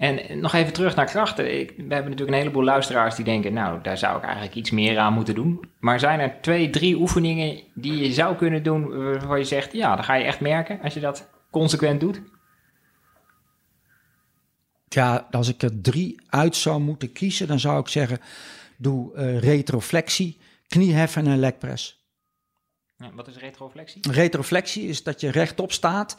En 0.02 0.40
nog 0.40 0.52
even 0.52 0.72
terug 0.72 0.96
naar 0.96 1.06
krachten. 1.06 1.60
Ik, 1.60 1.68
we 1.68 1.74
hebben 1.76 2.10
natuurlijk 2.10 2.30
een 2.30 2.34
heleboel 2.34 2.64
luisteraars 2.64 3.14
die 3.14 3.24
denken, 3.24 3.52
nou, 3.52 3.82
daar 3.82 3.98
zou 3.98 4.16
ik 4.16 4.22
eigenlijk 4.22 4.54
iets 4.54 4.70
meer 4.70 4.98
aan 4.98 5.12
moeten 5.12 5.34
doen. 5.34 5.70
Maar 5.78 6.00
zijn 6.00 6.20
er 6.20 6.40
twee, 6.40 6.70
drie 6.70 6.96
oefeningen 6.96 7.62
die 7.74 7.96
je 7.96 8.12
zou 8.12 8.36
kunnen 8.36 8.62
doen 8.62 9.04
waarvan 9.04 9.38
je 9.38 9.44
zegt, 9.44 9.72
ja, 9.72 9.94
dan 9.94 10.04
ga 10.04 10.14
je 10.14 10.24
echt 10.24 10.40
merken 10.40 10.80
als 10.82 10.94
je 10.94 11.00
dat 11.00 11.30
consequent 11.50 12.00
doet? 12.00 12.20
Ja, 14.88 15.28
als 15.30 15.48
ik 15.48 15.62
er 15.62 15.80
drie 15.80 16.22
uit 16.28 16.56
zou 16.56 16.80
moeten 16.80 17.12
kiezen, 17.12 17.46
dan 17.46 17.60
zou 17.60 17.80
ik 17.80 17.88
zeggen: 17.88 18.18
doe 18.76 19.16
uh, 19.16 19.38
retroflexie, 19.38 20.38
knieheffen 20.66 21.26
en 21.26 21.38
legpress. 21.38 22.06
Ja, 22.96 23.10
wat 23.14 23.28
is 23.28 23.36
retroflexie? 23.36 24.12
Retroflexie 24.12 24.88
is 24.88 25.02
dat 25.02 25.20
je 25.20 25.30
rechtop 25.30 25.72
staat 25.72 26.16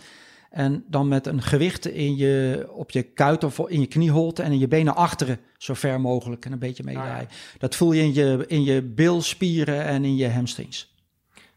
en 0.53 0.83
dan 0.87 1.07
met 1.07 1.27
een 1.27 1.41
gewicht 1.41 1.85
in 1.85 2.15
je, 2.15 2.65
op 2.71 2.91
je 2.91 3.03
kuit 3.03 3.43
of 3.43 3.59
in 3.59 3.79
je 3.79 3.87
knieholte 3.87 4.43
en 4.43 4.51
in 4.51 4.59
je 4.59 4.67
benen 4.67 4.95
achteren, 4.95 5.39
zo 5.57 5.73
ver 5.73 6.01
mogelijk 6.01 6.45
en 6.45 6.51
een 6.51 6.59
beetje 6.59 6.83
meedraaien. 6.83 7.27
Ah, 7.27 7.31
ja. 7.31 7.57
Dat 7.57 7.75
voel 7.75 7.91
je 7.91 8.01
in 8.01 8.13
je, 8.13 8.43
in 8.47 8.63
je 8.63 8.81
bilspieren 8.81 9.83
en 9.83 10.05
in 10.05 10.15
je 10.15 10.29
hamstrings. 10.29 10.93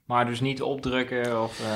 Maar 0.05 0.27
dus 0.27 0.41
niet 0.41 0.63
opdrukken 0.63 1.43
of... 1.43 1.61
Uh... 1.61 1.67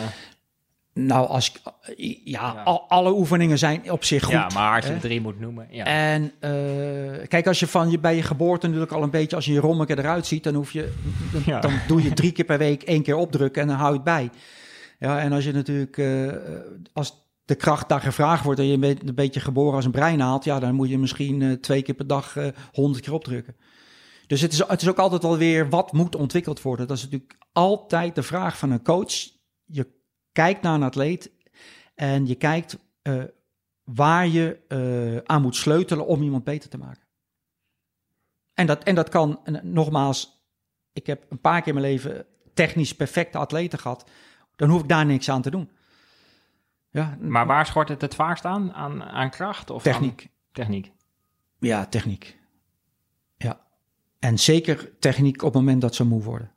Nou, 0.92 1.28
als 1.28 1.52
ja, 1.96 2.14
ja. 2.24 2.62
Al, 2.64 2.84
alle 2.88 3.12
oefeningen 3.12 3.58
zijn 3.58 3.92
op 3.92 4.04
zich 4.04 4.22
goed. 4.22 4.32
Ja, 4.32 4.48
maar 4.54 4.76
als 4.76 4.86
je 4.86 4.92
er 4.92 5.00
drie 5.00 5.20
moet 5.20 5.40
noemen. 5.40 5.66
Ja. 5.70 5.84
En 5.84 6.22
uh, 6.40 7.26
kijk, 7.28 7.46
als 7.46 7.60
je 7.60 7.66
van 7.66 7.90
je 7.90 7.98
bij 7.98 8.16
je 8.16 8.22
geboorte 8.22 8.66
natuurlijk 8.66 8.92
al 8.92 9.02
een 9.02 9.10
beetje 9.10 9.36
als 9.36 9.44
je 9.44 9.52
je 9.52 9.60
rommeke 9.60 9.98
eruit 9.98 10.26
ziet, 10.26 10.44
dan 10.44 10.54
hoef 10.54 10.72
je, 10.72 10.92
dan, 11.32 11.42
ja. 11.54 11.60
dan, 11.60 11.72
doe 11.86 12.02
je 12.02 12.12
drie 12.12 12.32
keer 12.32 12.44
per 12.44 12.58
week 12.58 12.82
één 12.82 13.02
keer 13.02 13.16
opdrukken 13.16 13.62
en 13.62 13.68
dan 13.68 13.76
hou 13.76 13.88
je 13.88 13.94
het 13.94 14.04
bij. 14.04 14.30
Ja, 15.00 15.20
en 15.20 15.32
als 15.32 15.44
je 15.44 15.52
natuurlijk, 15.52 15.96
uh, 15.96 16.34
als 16.92 17.28
de 17.44 17.54
kracht 17.54 17.88
daar 17.88 18.00
gevraagd 18.00 18.44
wordt 18.44 18.60
en 18.60 18.66
je 18.66 18.78
bent 18.78 19.08
een 19.08 19.14
beetje 19.14 19.40
geboren 19.40 19.74
als 19.74 19.84
een 19.84 19.90
breinaald, 19.90 20.44
ja, 20.44 20.60
dan 20.60 20.74
moet 20.74 20.88
je 20.88 20.98
misschien 20.98 21.40
uh, 21.40 21.52
twee 21.52 21.82
keer 21.82 21.94
per 21.94 22.06
dag 22.06 22.36
honderd 22.72 23.04
keer 23.04 23.12
opdrukken. 23.12 23.56
Dus 24.26 24.40
het 24.40 24.52
is, 24.52 24.58
het 24.58 24.82
is 24.82 24.88
ook 24.88 24.98
altijd 24.98 25.22
wel 25.22 25.36
weer 25.36 25.68
wat 25.68 25.92
moet 25.92 26.16
ontwikkeld 26.16 26.62
worden. 26.62 26.86
Dat 26.86 26.96
is 26.96 27.02
natuurlijk 27.02 27.36
altijd 27.52 28.14
de 28.14 28.22
vraag 28.22 28.58
van 28.58 28.70
een 28.70 28.82
coach. 28.82 29.12
Je 29.64 29.86
kijkt 30.32 30.62
naar 30.62 30.74
een 30.74 30.82
atleet 30.82 31.30
en 31.94 32.26
je 32.26 32.34
kijkt 32.34 32.76
waar 33.84 34.26
je 34.26 34.60
aan 35.26 35.42
moet 35.42 35.56
sleutelen 35.56 36.06
om 36.06 36.22
iemand 36.22 36.44
beter 36.44 36.70
te 36.70 36.78
maken. 36.78 37.06
En 38.54 38.66
dat, 38.66 38.82
en 38.82 38.94
dat 38.94 39.08
kan, 39.08 39.40
nogmaals, 39.62 40.44
ik 40.92 41.06
heb 41.06 41.26
een 41.28 41.40
paar 41.40 41.62
keer 41.62 41.74
in 41.74 41.80
mijn 41.80 41.92
leven 41.92 42.26
technisch 42.54 42.94
perfecte 42.94 43.38
atleten 43.38 43.78
gehad. 43.78 44.10
Dan 44.60 44.68
hoef 44.68 44.80
ik 44.80 44.88
daar 44.88 45.06
niks 45.06 45.30
aan 45.30 45.42
te 45.42 45.50
doen. 45.50 45.70
Ja, 46.90 47.16
maar 47.20 47.46
waar 47.46 47.66
schort 47.66 47.88
het 47.88 48.00
het 48.00 48.14
vaakst 48.14 48.44
aan? 48.44 48.72
Aan, 48.72 49.02
aan 49.02 49.30
kracht? 49.30 49.70
Of 49.70 49.82
techniek. 49.82 50.22
Aan 50.22 50.52
techniek? 50.52 50.92
Ja, 51.58 51.86
techniek. 51.86 52.38
Ja. 53.36 53.60
En 54.18 54.38
zeker 54.38 54.98
techniek 54.98 55.42
op 55.42 55.52
het 55.52 55.62
moment 55.62 55.80
dat 55.80 55.94
ze 55.94 56.04
moe 56.04 56.22
worden. 56.22 56.50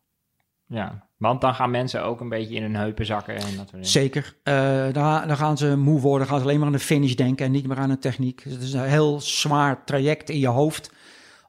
Ja, 0.68 1.08
want 1.18 1.42
dan 1.42 1.56
gaan 1.56 1.72
mensen 1.72 2.04
ook 2.04 2.20
een 2.20 2.30
beetje 2.30 2.56
in 2.56 2.62
hun 2.62 2.76
heupen 2.76 3.06
zakken. 3.06 3.36
En 3.36 3.56
dat 3.56 3.72
Zeker. 3.80 4.36
Uh, 4.44 4.54
dan, 4.94 5.28
dan, 5.28 5.38
gaan 5.38 5.58
ze 5.58 5.78
moe 5.78 6.00
worden, 6.00 6.28
gaan 6.28 6.38
ze 6.38 6.44
alleen 6.44 6.58
maar 6.58 6.68
aan 6.68 6.74
de 6.74 6.80
finish 6.80 7.14
denken 7.14 7.46
en 7.46 7.52
niet 7.52 7.68
meer 7.68 7.78
aan 7.78 7.90
de 7.90 8.00
techniek. 8.00 8.44
Dus 8.44 8.54
het 8.54 8.62
is 8.62 8.74
een 8.74 8.84
heel 8.84 9.22
zwaar 9.22 9.84
traject 9.84 10.30
in 10.30 10.40
je 10.40 10.48
hoofd 10.48 10.92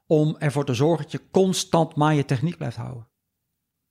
om 0.07 0.37
ervoor 0.39 0.65
te 0.65 0.75
zorgen 0.75 1.03
dat 1.03 1.13
je 1.13 1.31
constant 1.31 1.97
maar 1.97 2.15
je 2.15 2.25
techniek 2.25 2.57
blijft 2.57 2.77
houden. 2.77 3.07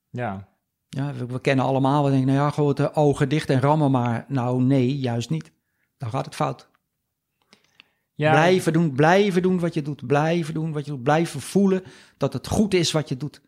Ja. 0.09 0.47
Ja, 0.93 1.13
we, 1.13 1.25
we 1.25 1.41
kennen 1.41 1.65
allemaal, 1.65 2.03
we 2.03 2.09
denken, 2.09 2.27
nou 2.27 2.39
ja, 2.39 2.49
gewoon 2.49 2.75
de 2.75 2.93
ogen 2.93 3.29
dicht 3.29 3.49
en 3.49 3.59
rammen 3.59 3.91
maar. 3.91 4.25
Nou 4.27 4.61
nee, 4.61 4.97
juist 4.97 5.29
niet. 5.29 5.51
Dan 5.97 6.09
gaat 6.09 6.25
het 6.25 6.35
fout. 6.35 6.69
Ja, 8.15 8.31
blijven 8.31 8.73
doen, 8.73 8.91
blijven 8.91 9.41
doen 9.41 9.59
wat 9.59 9.73
je 9.73 9.81
doet, 9.81 10.07
blijven 10.07 10.53
doen 10.53 10.71
wat 10.71 10.85
je 10.85 10.91
doet, 10.91 11.03
blijven 11.03 11.41
voelen 11.41 11.83
dat 12.17 12.33
het 12.33 12.47
goed 12.47 12.73
is 12.73 12.91
wat 12.91 13.09
je 13.09 13.17
doet. 13.17 13.41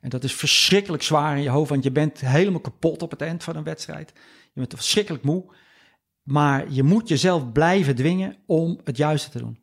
En 0.00 0.08
dat 0.08 0.24
is 0.24 0.34
verschrikkelijk 0.34 1.02
zwaar 1.02 1.36
in 1.36 1.42
je 1.42 1.48
hoofd, 1.48 1.70
want 1.70 1.84
je 1.84 1.92
bent 1.92 2.20
helemaal 2.20 2.60
kapot 2.60 3.02
op 3.02 3.10
het 3.10 3.22
eind 3.22 3.44
van 3.44 3.56
een 3.56 3.64
wedstrijd. 3.64 4.12
Je 4.52 4.60
bent 4.60 4.74
verschrikkelijk 4.74 5.24
moe. 5.24 5.44
Maar 6.22 6.70
je 6.70 6.82
moet 6.82 7.08
jezelf 7.08 7.52
blijven 7.52 7.94
dwingen 7.94 8.36
om 8.46 8.80
het 8.84 8.96
juiste 8.96 9.30
te 9.30 9.38
doen. 9.38 9.58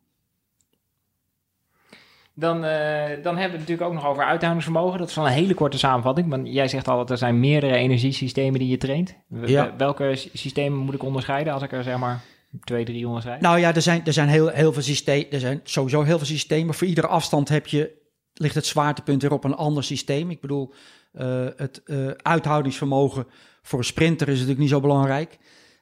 Dan, 2.40 2.58
uh, 2.58 2.62
dan 2.62 2.70
hebben 3.10 3.34
we 3.34 3.42
het 3.42 3.52
natuurlijk 3.52 3.82
ook 3.82 3.94
nog 3.94 4.06
over 4.06 4.24
uithoudingsvermogen. 4.24 5.00
Dat 5.00 5.10
is 5.10 5.16
wel 5.16 5.26
een 5.26 5.32
hele 5.32 5.54
korte 5.54 5.78
samenvatting. 5.78 6.30
Want 6.30 6.48
jij 6.48 6.68
zegt 6.68 6.88
al 6.88 6.98
dat 6.98 7.10
er 7.10 7.18
zijn 7.18 7.40
meerdere 7.40 7.76
energiesystemen 7.76 8.60
die 8.60 8.70
je 8.70 8.78
traint. 8.78 9.16
Ja. 9.46 9.74
Welke 9.78 10.14
systemen 10.34 10.80
moet 10.80 10.94
ik 10.94 11.04
onderscheiden 11.04 11.54
als 11.54 11.64
ik 11.64 11.72
er 11.72 11.84
zeg 11.84 11.98
maar 11.98 12.22
twee, 12.64 12.86
drie 12.86 13.08
onderscheid? 13.08 13.42
Nou 13.42 13.60
ja, 13.60 13.76
er 13.76 13.82
zijn, 13.82 14.06
er 14.06 14.14
zijn 14.14 14.28
heel, 14.28 14.48
heel 14.48 14.74
veel 14.74 14.82
systemen. 14.82 15.32
Er 15.32 15.40
zijn 15.40 15.60
sowieso 15.64 16.02
heel 16.02 16.18
veel 16.18 16.28
systemen. 16.28 16.74
Voor 16.74 16.88
iedere 16.88 17.08
afstand 17.08 17.50
heb 17.50 17.68
je 17.68 18.06
ligt 18.34 18.56
het 18.56 18.66
zwaartepunt 18.66 19.22
weer 19.22 19.32
op 19.32 19.44
een 19.44 19.56
ander 19.56 19.84
systeem. 19.84 20.30
Ik 20.30 20.42
bedoel, 20.42 20.74
uh, 21.14 21.46
het 21.56 21.82
uh, 21.86 22.08
uithoudingsvermogen 22.08 23.28
voor 23.62 23.80
een 23.80 23.86
sprinter 23.86 24.28
is 24.28 24.34
natuurlijk 24.34 24.60
niet 24.60 24.70
zo 24.70 24.80
belangrijk. 24.80 25.38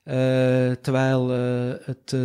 Uh, 0.06 0.14
terwijl 0.72 1.30
het, 1.30 2.16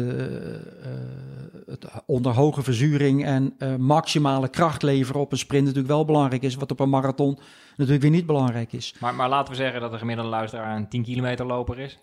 het, 1.66 1.86
onder 2.06 2.32
hoge 2.32 2.62
verzuring 2.62 3.24
en 3.24 3.56
maximale 3.78 4.48
kracht 4.48 4.82
leveren 4.82 5.20
op 5.20 5.32
een 5.32 5.38
sprint 5.38 5.64
natuurlijk 5.64 5.92
wel 5.92 6.04
belangrijk 6.04 6.42
is, 6.42 6.54
wat 6.54 6.70
op 6.70 6.80
een 6.80 6.88
marathon 6.88 7.38
natuurlijk 7.76 8.02
weer 8.02 8.10
niet 8.10 8.26
belangrijk 8.26 8.72
is. 8.72 8.94
Maar, 8.98 9.14
maar 9.14 9.28
laten 9.28 9.52
we 9.52 9.58
zeggen 9.58 9.80
dat 9.80 9.90
de 9.90 9.98
gemiddelde 9.98 10.30
luisteraar 10.30 10.76
een 10.76 10.88
10 10.88 11.02
kilometer 11.02 11.46
loper 11.46 11.78
is. 11.78 11.98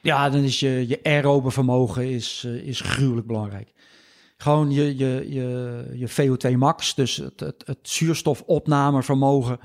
Ja, 0.00 0.30
dan 0.30 0.40
is 0.40 0.60
je, 0.60 0.88
je 0.88 1.00
aerobe 1.02 1.50
vermogen 1.50 2.10
is, 2.10 2.44
is 2.44 2.80
gruwelijk 2.80 3.26
belangrijk. 3.26 3.72
Gewoon 4.36 4.70
je, 4.70 4.96
je, 4.96 5.26
je, 5.28 5.86
je 5.94 6.10
VO2 6.10 6.56
max, 6.56 6.94
dus 6.94 7.16
het, 7.16 7.40
het, 7.40 7.62
het 7.66 7.78
zuurstofopnamevermogen. 7.82 9.58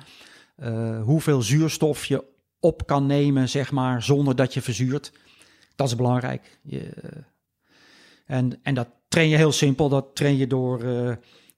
Uh, 0.64 1.02
hoeveel 1.04 1.42
zuurstof 1.42 2.06
je 2.06 2.24
op 2.60 2.88
kan 2.88 3.06
nemen, 3.06 3.50
zeg 3.50 3.72
maar, 3.72 4.04
zonder 4.04 4.36
dat 4.36 4.54
je 4.54 4.62
verzuurt. 4.62 5.12
Dat 5.78 5.88
is 5.88 5.96
belangrijk. 5.96 6.60
Je, 6.62 6.94
en, 8.26 8.60
en 8.64 8.74
dat 8.74 8.88
train 9.08 9.30
je 9.30 9.38
heel 9.38 9.52
simpel. 9.52 9.90
Dat 9.90 10.16
train 10.16 10.38
je 10.38 10.48
door 10.48 10.84
uh, 10.84 11.16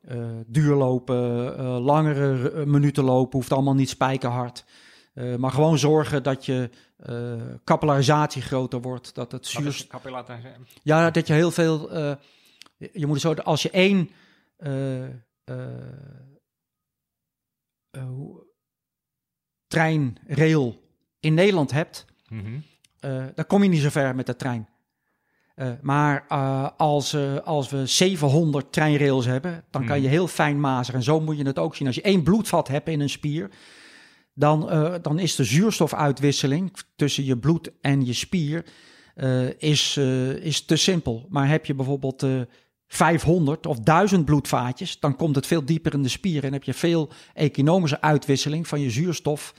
uh, 0.10 0.27
duurlopen, 0.47 1.17
langere 1.63 2.65
minuten 2.65 3.03
lopen. 3.03 3.39
Hoeft 3.39 3.51
allemaal 3.51 3.75
niet 3.75 3.89
spijkerhard. 3.89 4.65
maar 5.38 5.51
gewoon 5.51 5.77
zorgen 5.77 6.23
dat 6.23 6.45
je 6.45 6.69
capillarisatie 7.63 8.41
groter 8.41 8.82
wordt. 8.82 9.15
Dat 9.15 9.32
het 9.32 9.47
zuurstof... 9.47 9.88
Ja, 10.84 11.12
dat 11.12 11.27
je 11.27 11.34
heel 11.34 11.51
veel 11.51 11.89
je 12.79 13.05
moet 13.08 13.21
zo, 13.21 13.34
als 13.34 13.62
je 13.62 13.69
één 13.69 14.10
eh, 14.58 15.05
eh, 15.05 15.13
eh, 17.89 18.10
treinrail 19.67 20.84
in 21.19 21.34
Nederland 21.34 21.71
hebt, 21.71 22.05
Mhm. 22.27 22.60
Eh, 23.00 23.24
dan 23.36 23.46
kom 23.48 23.64
je 23.64 23.70
niet 23.70 23.82
zo 23.82 23.90
ver 23.90 24.16
met 24.16 24.26
de 24.26 24.36
trein. 24.36 24.68
Eh, 25.56 25.72
maar 25.82 26.26
eh, 26.28 26.68
als, 26.78 27.16
als 27.44 27.70
we 27.70 27.86
700 27.86 28.72
treinrails 28.72 29.26
hebben, 29.26 29.64
dan 29.72 29.86
kan 29.86 29.96
Mhm. 29.96 30.04
je 30.04 30.10
heel 30.10 30.28
fijn 30.28 30.60
mazen. 30.60 30.94
En 30.94 31.04
zo 31.04 31.20
moet 31.20 31.38
je 31.38 31.46
het 31.46 31.60
ook 31.60 31.76
zien. 31.76 31.88
Als 31.88 31.96
je 31.96 32.02
één 32.02 32.24
bloedvat 32.24 32.68
hebt 32.68 32.88
in 32.88 33.00
een 33.00 33.10
spier, 33.10 33.50
dan, 34.34 34.70
dan 35.02 35.20
is 35.20 35.36
de 35.36 35.44
zuurstofuitwisseling 35.44 36.72
tussen 36.96 37.26
je 37.26 37.38
bloed 37.38 37.72
en 37.82 38.06
je 38.06 38.14
spier 38.14 38.66
is, 39.58 39.98
is 40.40 40.66
te 40.66 40.76
simpel. 40.76 41.26
Maar 41.30 41.48
heb 41.48 41.66
je 41.66 41.74
bijvoorbeeld 41.74 42.24
eh 42.24 42.42
500 42.92 43.66
of 43.66 43.80
1000 43.80 44.26
bloedvaatjes, 44.26 45.00
dan 45.00 45.16
komt 45.16 45.36
het 45.36 45.48
veel 45.48 45.66
dieper 45.66 45.94
in 45.94 46.02
de 46.02 46.10
spier 46.10 46.44
en 46.44 46.54
heb 46.54 46.64
je 46.64 46.74
veel 46.74 47.10
economische 47.34 48.02
uitwisseling 48.02 48.68
van 48.68 48.80
je 48.82 48.90
zuurstof 48.90 49.54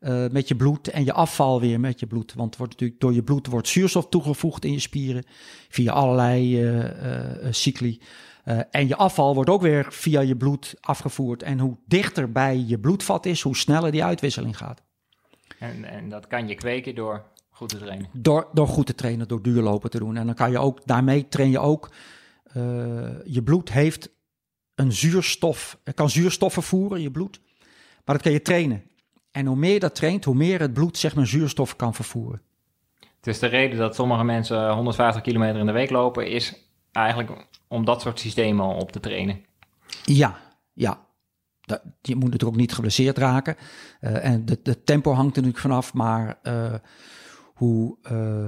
eh, 0.00 0.26
met 0.30 0.48
je 0.48 0.56
bloed 0.56 0.88
en 0.88 1.04
je 1.04 1.12
afval 1.12 1.60
weer 1.60 1.80
met 1.80 2.00
je 2.00 2.06
bloed. 2.06 2.34
Want 2.34 2.56
wordt 2.56 2.72
natuurlijk 2.72 3.00
door 3.00 3.12
je 3.12 3.22
bloed 3.22 3.46
wordt 3.46 3.68
zuurstof 3.68 4.08
toegevoegd 4.08 4.64
in 4.64 4.72
je 4.72 4.80
spieren 4.80 5.24
via 5.68 5.92
allerlei 5.92 6.62
eh, 6.62 7.46
eh, 7.46 7.52
cycli. 7.52 8.00
En 8.70 8.88
je 8.88 8.96
afval 8.96 9.34
wordt 9.34 9.50
ook 9.50 9.60
weer 9.60 9.86
via 9.88 10.20
je 10.20 10.36
bloed 10.36 10.74
afgevoerd. 10.80 11.42
En 11.42 11.58
hoe 11.58 11.76
dichter 11.86 12.32
bij 12.32 12.64
je 12.66 12.78
bloedvat 12.78 13.26
is, 13.26 13.40
hoe 13.42 13.56
sneller 13.56 13.90
die 13.90 14.04
uitwisseling 14.04 14.56
gaat. 14.56 14.82
En, 15.58 15.84
en 15.84 16.08
dat 16.08 16.26
kan 16.26 16.48
je 16.48 16.54
kweken 16.54 16.94
door 16.94 17.24
goed 17.50 17.68
te 17.68 17.78
trainen. 17.78 18.08
Door, 18.12 18.48
door 18.52 18.68
goed 18.68 18.86
te 18.86 18.94
trainen, 18.94 19.28
door 19.28 19.42
duurlopen 19.42 19.90
te 19.90 19.98
doen. 19.98 20.16
En 20.16 20.26
dan 20.26 20.34
kan 20.34 20.50
je 20.50 20.58
ook, 20.58 20.80
daarmee 20.84 21.28
train 21.28 21.50
je 21.50 21.58
ook, 21.58 21.90
je 23.24 23.40
bloed 23.44 23.72
heeft 23.72 24.10
een 24.74 24.92
zuurstof, 24.92 25.78
het 25.84 25.94
kan 25.94 26.10
zuurstof 26.10 26.52
vervoeren, 26.52 27.00
je 27.00 27.10
bloed. 27.10 27.40
Maar 28.04 28.14
dat 28.14 28.22
kan 28.22 28.32
je 28.32 28.42
trainen. 28.42 28.82
En 29.36 29.46
hoe 29.46 29.56
meer 29.56 29.72
je 29.72 29.80
dat 29.80 29.94
traint, 29.94 30.24
hoe 30.24 30.34
meer 30.34 30.60
het 30.60 30.72
bloed 30.72 30.98
zeg 30.98 31.14
maar 31.14 31.26
zuurstof 31.26 31.76
kan 31.76 31.94
vervoeren. 31.94 32.42
Het 32.98 33.26
is 33.26 33.38
de 33.38 33.46
reden 33.46 33.78
dat 33.78 33.94
sommige 33.94 34.24
mensen 34.24 34.70
150 34.72 35.22
kilometer 35.22 35.60
in 35.60 35.66
de 35.66 35.72
week 35.72 35.90
lopen, 35.90 36.28
is 36.28 36.54
eigenlijk 36.92 37.46
om 37.68 37.84
dat 37.84 38.00
soort 38.00 38.20
systemen 38.20 38.64
al 38.64 38.76
op 38.76 38.92
te 38.92 39.00
trainen. 39.00 39.44
Ja, 40.04 40.38
ja. 40.72 41.06
Dat, 41.60 41.82
je 42.02 42.14
moet 42.14 42.24
natuurlijk 42.24 42.52
ook 42.52 42.60
niet 42.60 42.74
geblesseerd 42.74 43.18
raken. 43.18 43.56
Eh, 44.00 44.24
en 44.24 44.44
de, 44.44 44.58
de 44.62 44.82
tempo 44.82 45.12
hangt 45.12 45.36
er 45.36 45.42
natuurlijk 45.42 45.62
vanaf. 45.62 45.94
Maar 45.94 46.38
eh, 46.42 46.74
hoe, 47.54 47.96
eh, 48.02 48.46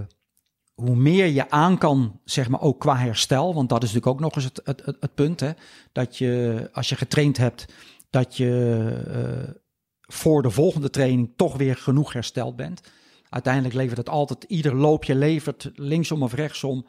hoe 0.74 0.96
meer 0.96 1.26
je 1.26 1.50
aan 1.50 1.78
kan, 1.78 2.20
zeg 2.24 2.48
maar 2.48 2.60
ook 2.60 2.80
qua 2.80 2.96
herstel. 2.96 3.54
Want 3.54 3.68
dat 3.68 3.82
is 3.82 3.92
natuurlijk 3.92 4.14
ook 4.16 4.20
nog 4.20 4.34
eens 4.34 4.44
het, 4.44 4.60
het, 4.64 4.82
het, 4.84 4.96
het 5.00 5.14
punt. 5.14 5.40
Hè, 5.40 5.50
dat 5.92 6.18
je, 6.18 6.68
als 6.72 6.88
je 6.88 6.96
getraind 6.96 7.36
hebt, 7.36 7.66
dat 8.10 8.36
je 8.36 9.66
voor 10.08 10.42
de 10.42 10.50
volgende 10.50 10.90
training 10.90 11.32
toch 11.36 11.56
weer 11.56 11.76
genoeg 11.76 12.12
hersteld 12.12 12.56
bent. 12.56 12.80
Uiteindelijk 13.28 13.74
levert 13.74 13.96
het 13.96 14.08
altijd, 14.08 14.44
ieder 14.44 14.74
loopje 14.74 15.14
levert 15.14 15.70
linksom 15.74 16.22
of 16.22 16.34
rechtsom 16.34 16.86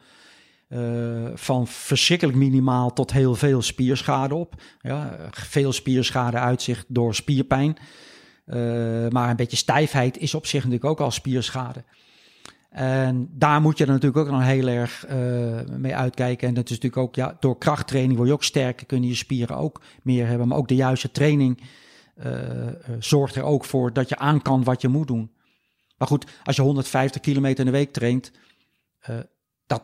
eh, 0.68 0.80
van 1.34 1.66
verschrikkelijk 1.66 2.38
minimaal 2.38 2.92
tot 2.92 3.12
heel 3.12 3.34
veel 3.34 3.62
spierschade 3.62 4.34
op. 4.34 4.54
Ja, 4.80 5.16
veel 5.30 5.72
spierschade 5.72 6.38
uitzicht 6.38 6.84
door 6.88 7.14
spierpijn. 7.14 7.76
Eh, 8.44 8.58
maar 9.08 9.30
een 9.30 9.36
beetje 9.36 9.56
stijfheid 9.56 10.18
is 10.18 10.34
op 10.34 10.46
zich 10.46 10.64
natuurlijk 10.64 10.90
ook 10.90 11.00
al 11.00 11.10
spierschade. 11.10 11.84
En 12.70 13.28
daar 13.32 13.60
moet 13.60 13.78
je 13.78 13.84
dan 13.84 13.94
natuurlijk 13.94 14.26
ook 14.26 14.32
dan 14.32 14.40
heel 14.40 14.66
erg 14.66 15.06
eh, 15.06 15.16
mee 15.76 15.94
uitkijken. 15.94 16.48
En 16.48 16.54
dat 16.54 16.64
is 16.64 16.70
natuurlijk 16.70 17.02
ook, 17.02 17.14
ja, 17.14 17.36
door 17.40 17.58
krachttraining 17.58 18.16
word 18.16 18.28
je 18.28 18.34
ook 18.34 18.44
sterker, 18.44 18.86
kunnen 18.86 19.08
je 19.08 19.14
spieren 19.14 19.56
ook 19.56 19.80
meer 20.02 20.26
hebben. 20.26 20.48
Maar 20.48 20.58
ook 20.58 20.68
de 20.68 20.74
juiste 20.74 21.10
training 21.10 21.60
zorgt 22.98 23.34
er 23.36 23.42
ook 23.42 23.64
voor 23.64 23.92
dat 23.92 24.08
je 24.08 24.18
aan 24.18 24.42
kan 24.42 24.64
wat 24.64 24.80
je 24.80 24.88
moet 24.88 25.06
doen. 25.06 25.32
Maar 25.98 26.08
goed, 26.08 26.26
als 26.44 26.56
je 26.56 26.62
150 26.62 27.20
kilometer 27.20 27.58
in 27.58 27.72
de 27.72 27.78
week 27.78 27.92
traint, 27.92 28.32
eh, 29.00 29.18
dat, 29.66 29.82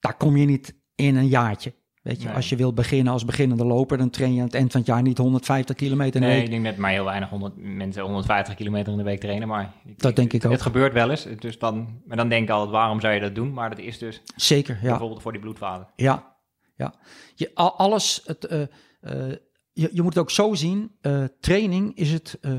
daar 0.00 0.16
kom 0.16 0.36
je 0.36 0.46
niet 0.46 0.74
in 0.94 1.16
een 1.16 1.28
jaartje. 1.28 1.72
Weet 2.02 2.20
je, 2.20 2.26
Nee. 2.26 2.36
als 2.36 2.48
je 2.48 2.56
wilt 2.56 2.74
beginnen 2.74 3.12
als 3.12 3.24
beginnende 3.24 3.64
loper, 3.64 3.98
dan 3.98 4.10
train 4.10 4.32
je 4.34 4.38
aan 4.40 4.46
het 4.46 4.54
eind 4.54 4.70
van 4.72 4.80
het 4.80 4.88
jaar 4.88 5.02
niet 5.02 5.18
150 5.18 5.76
kilometer 5.76 6.14
in 6.14 6.20
de 6.20 6.26
Nee, 6.26 6.36
week. 6.36 6.44
ik 6.44 6.50
denk 6.50 6.64
dat 6.64 6.76
maar 6.76 6.90
heel 6.90 7.04
weinig 7.04 7.28
100, 7.28 7.52
mensen 7.56 8.02
150 8.02 8.54
kilometer 8.54 8.92
in 8.92 8.98
de 8.98 9.04
week 9.04 9.20
trainen, 9.20 9.48
maar... 9.48 9.72
Dat 9.96 10.16
denk 10.16 10.32
ik 10.32 10.44
ook. 10.44 10.52
Het 10.52 10.62
gebeurt 10.62 10.92
wel 10.92 11.10
eens, 11.10 11.26
dus 11.38 11.58
dan, 11.58 12.02
maar 12.06 12.16
dan 12.16 12.28
denk 12.28 12.42
ik 12.42 12.50
altijd, 12.50 12.70
waarom 12.70 13.00
zou 13.00 13.14
je 13.14 13.20
dat 13.20 13.34
doen? 13.34 13.52
Maar 13.52 13.70
dat 13.70 13.78
is 13.78 13.98
dus 13.98 14.22
Zeker, 14.36 14.78
ja. 14.82 14.88
bijvoorbeeld 14.88 15.22
voor 15.22 15.32
die 15.32 15.40
bloedvaten. 15.40 15.86
Ja, 15.96 16.36
ja. 16.76 16.94
Je, 17.34 17.50
al- 17.54 17.76
alles, 17.76 18.22
het, 18.24 18.44
eh, 18.46 18.62
eh, 19.00 19.36
je, 19.78 19.90
je 19.92 20.02
moet 20.02 20.14
het 20.14 20.22
ook 20.22 20.30
zo 20.30 20.54
zien. 20.54 20.90
eh, 21.00 21.24
training 21.40 21.96
is 21.96 22.12
het 22.12 22.38
eh, 22.40 22.52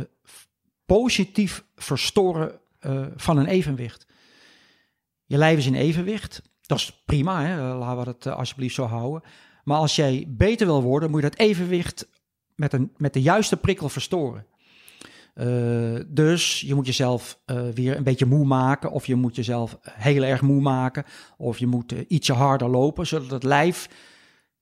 positief 0.86 1.64
verstoren 1.76 2.60
eh, 2.80 3.06
van 3.16 3.38
een 3.38 3.46
evenwicht. 3.46 4.06
Je 5.26 5.38
lijf 5.38 5.58
is 5.58 5.66
in 5.66 5.76
evenwicht. 5.76 6.42
Dat 6.62 6.78
is 6.78 7.02
prima, 7.06 7.46
hè? 7.46 7.74
laten 7.74 7.98
we 7.98 8.18
dat 8.20 8.36
alsjeblieft 8.36 8.76
zo 8.76 8.86
houden. 8.86 9.30
Maar 9.64 9.78
als 9.78 9.96
jij 9.96 10.26
beter 10.28 10.68
wil 10.68 10.82
worden, 10.82 11.10
moet 11.10 11.22
je 11.22 11.30
dat 11.30 11.40
evenwicht 11.40 12.08
met, 12.56 12.74
een, 12.74 12.92
met 12.98 13.14
de 13.14 13.22
juiste 13.22 13.58
prikkel 13.58 13.90
verstoren. 13.90 14.46
Dus 16.08 16.62
je 16.62 16.76
moet 16.76 16.86
jezelf 16.86 17.40
weer 17.74 17.98
een 17.98 18.04
beetje 18.04 18.26
moe 18.26 18.46
maken, 18.46 18.92
of 18.92 19.06
je 19.06 19.16
moet 19.16 19.36
jezelf 19.36 19.78
heel 19.82 20.24
erg 20.24 20.42
moe 20.42 20.62
maken, 20.62 21.06
of 21.38 21.58
je 21.58 21.68
moet 21.68 21.92
ietsje 21.92 22.34
harder 22.34 22.70
lopen, 22.70 23.08
zodat 23.08 23.32
het 23.32 23.44
lijf 23.44 23.90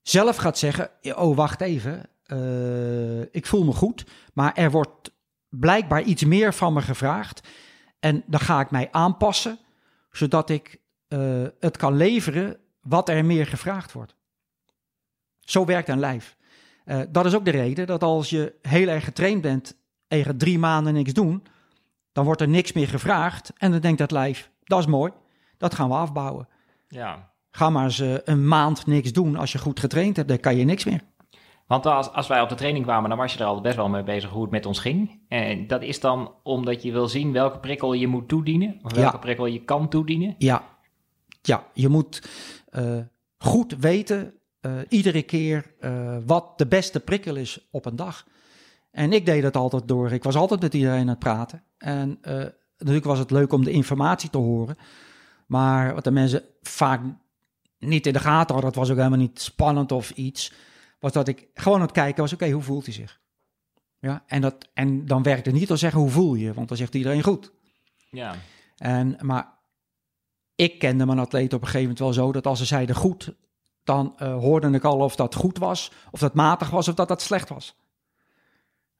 zelf 0.02 0.36
gaat 0.36 0.58
zeggen: 0.58 0.90
Oh, 1.02 1.36
wacht 1.36 1.60
even, 1.60 2.08
eh, 2.28 3.20
ik 3.20 3.46
voel 3.46 3.64
me 3.64 3.72
goed, 3.72 4.06
maar 4.32 4.54
er 4.54 4.70
wordt 4.70 5.10
blijkbaar 5.48 6.02
iets 6.02 6.24
meer 6.24 6.54
van 6.54 6.72
me 6.72 6.80
gevraagd. 6.80 7.48
En 7.98 8.22
dan 8.26 8.40
ga 8.40 8.60
ik 8.60 8.70
mij 8.70 8.88
aanpassen, 8.92 9.58
zodat 10.10 10.50
ik 10.50 10.80
eh, 11.08 11.44
het 11.60 11.76
kan 11.76 11.96
leveren 11.96 12.56
wat 12.80 13.08
er 13.08 13.24
meer 13.24 13.46
gevraagd 13.46 13.92
wordt. 13.92 14.14
Zo 15.40 15.64
werkt 15.64 15.88
een 15.88 15.98
lijf. 15.98 16.36
Eh, 16.84 17.00
dat 17.10 17.26
is 17.26 17.34
ook 17.34 17.44
de 17.44 17.50
reden 17.50 17.86
dat 17.86 18.02
als 18.02 18.30
je 18.30 18.54
heel 18.62 18.88
erg 18.88 19.04
getraind 19.04 19.42
bent 19.42 19.76
en 20.08 20.18
je 20.18 20.24
gaat 20.24 20.38
drie 20.38 20.58
maanden 20.58 20.94
niks 20.94 21.12
doen, 21.12 21.42
dan 22.12 22.24
wordt 22.24 22.40
er 22.40 22.48
niks 22.48 22.72
meer 22.72 22.88
gevraagd. 22.88 23.52
En 23.56 23.70
dan 23.70 23.80
denkt 23.80 23.98
dat 23.98 24.10
lijf, 24.10 24.50
dat 24.64 24.78
is 24.78 24.86
mooi, 24.86 25.12
dat 25.56 25.74
gaan 25.74 25.88
we 25.88 25.94
afbouwen. 25.94 26.48
Ja, 26.88 27.32
Ga 27.50 27.70
maar 27.70 27.84
eens 27.84 28.02
een 28.24 28.48
maand 28.48 28.86
niks 28.86 29.12
doen 29.12 29.36
als 29.36 29.52
je 29.52 29.58
goed 29.58 29.80
getraind 29.80 30.16
hebt, 30.16 30.28
dan 30.28 30.40
kan 30.40 30.56
je 30.56 30.64
niks 30.64 30.84
meer. 30.84 31.00
Want 31.68 31.86
als, 31.86 32.12
als 32.12 32.26
wij 32.26 32.40
op 32.40 32.48
de 32.48 32.54
training 32.54 32.84
kwamen, 32.84 33.08
dan 33.08 33.18
was 33.18 33.32
je 33.32 33.38
er 33.38 33.44
al 33.44 33.60
best 33.60 33.76
wel 33.76 33.88
mee 33.88 34.02
bezig 34.02 34.30
hoe 34.30 34.42
het 34.42 34.50
met 34.50 34.66
ons 34.66 34.78
ging. 34.78 35.20
En 35.28 35.66
dat 35.66 35.82
is 35.82 36.00
dan 36.00 36.34
omdat 36.42 36.82
je 36.82 36.92
wil 36.92 37.08
zien 37.08 37.32
welke 37.32 37.58
prikkel 37.58 37.92
je 37.92 38.06
moet 38.06 38.28
toedienen, 38.28 38.80
of 38.82 38.92
welke 38.92 39.12
Ja. 39.12 39.18
prikkel 39.18 39.46
je 39.46 39.64
kan 39.64 39.88
toedienen. 39.88 40.34
Ja, 40.38 40.62
ja 41.42 41.66
je 41.72 41.88
moet 41.88 42.28
eh, 42.70 42.98
goed 43.38 43.76
weten 43.78 44.34
eh, 44.60 44.72
iedere 44.88 45.22
keer 45.22 45.74
eh, 45.80 46.16
wat 46.26 46.58
de 46.58 46.66
beste 46.66 47.00
prikkel 47.00 47.36
is 47.36 47.68
op 47.70 47.86
een 47.86 47.96
dag. 47.96 48.26
En 48.90 49.12
ik 49.12 49.26
deed 49.26 49.42
dat 49.42 49.56
altijd 49.56 49.88
door, 49.88 50.12
ik 50.12 50.24
was 50.24 50.36
altijd 50.36 50.60
met 50.60 50.74
iedereen 50.74 51.00
aan 51.00 51.08
het 51.08 51.18
praten. 51.18 51.62
En 51.78 52.18
natuurlijk 52.78 53.04
was 53.04 53.18
het 53.18 53.30
leuk 53.30 53.52
om 53.52 53.64
de 53.64 53.70
informatie 53.70 54.30
te 54.30 54.38
horen. 54.38 54.76
Maar 55.46 55.94
wat 55.94 56.04
de 56.04 56.10
mensen 56.10 56.42
vaak 56.62 57.00
niet 57.78 58.06
in 58.06 58.12
de 58.12 58.18
gaten 58.18 58.54
hadden, 58.54 58.72
dat 58.72 58.80
was 58.80 58.90
ook 58.90 58.96
helemaal 58.96 59.18
niet 59.18 59.40
spannend 59.40 59.92
of 59.92 60.10
iets. 60.10 60.52
Was 60.98 61.12
dat 61.12 61.28
ik 61.28 61.48
gewoon 61.54 61.78
aan 61.78 61.84
het 61.84 61.92
kijken 61.92 62.22
was, 62.22 62.32
oké, 62.32 62.50
hoe 62.50 62.62
voelt 62.62 62.84
hij 62.84 62.94
zich? 62.94 63.20
Ja, 64.00 64.24
en, 64.26 64.40
dat, 64.40 64.68
en 64.74 65.06
dan 65.06 65.22
werkt 65.22 65.46
het 65.46 65.54
niet 65.54 65.66
te 65.66 65.76
zeggen, 65.76 66.00
hoe 66.00 66.10
voel 66.10 66.34
je? 66.34 66.54
Want 66.54 66.68
dan 66.68 66.76
zegt 66.76 66.94
iedereen 66.94 67.22
goed. 67.22 67.52
Ja, 68.10 68.34
En, 68.76 69.16
maar 69.20 69.58
ik 70.54 70.78
kende 70.78 71.06
mijn 71.06 71.18
atleet 71.18 71.52
op 71.52 71.60
een 71.60 71.66
gegeven 71.66 71.80
moment 71.80 71.98
wel 71.98 72.12
zo 72.12 72.32
dat 72.32 72.46
als 72.46 72.58
ze 72.58 72.64
zeiden 72.64 72.96
goed, 72.96 73.34
dan 73.84 74.14
eh, 74.16 74.34
hoorde 74.34 74.70
ik 74.70 74.84
al 74.84 74.98
of 74.98 75.16
dat 75.16 75.34
goed 75.34 75.58
was, 75.58 75.92
of 76.10 76.20
dat 76.20 76.34
matig 76.34 76.70
was, 76.70 76.88
of 76.88 76.94
dat 76.94 77.08
dat 77.08 77.22
slecht 77.22 77.48
was. 77.48 77.76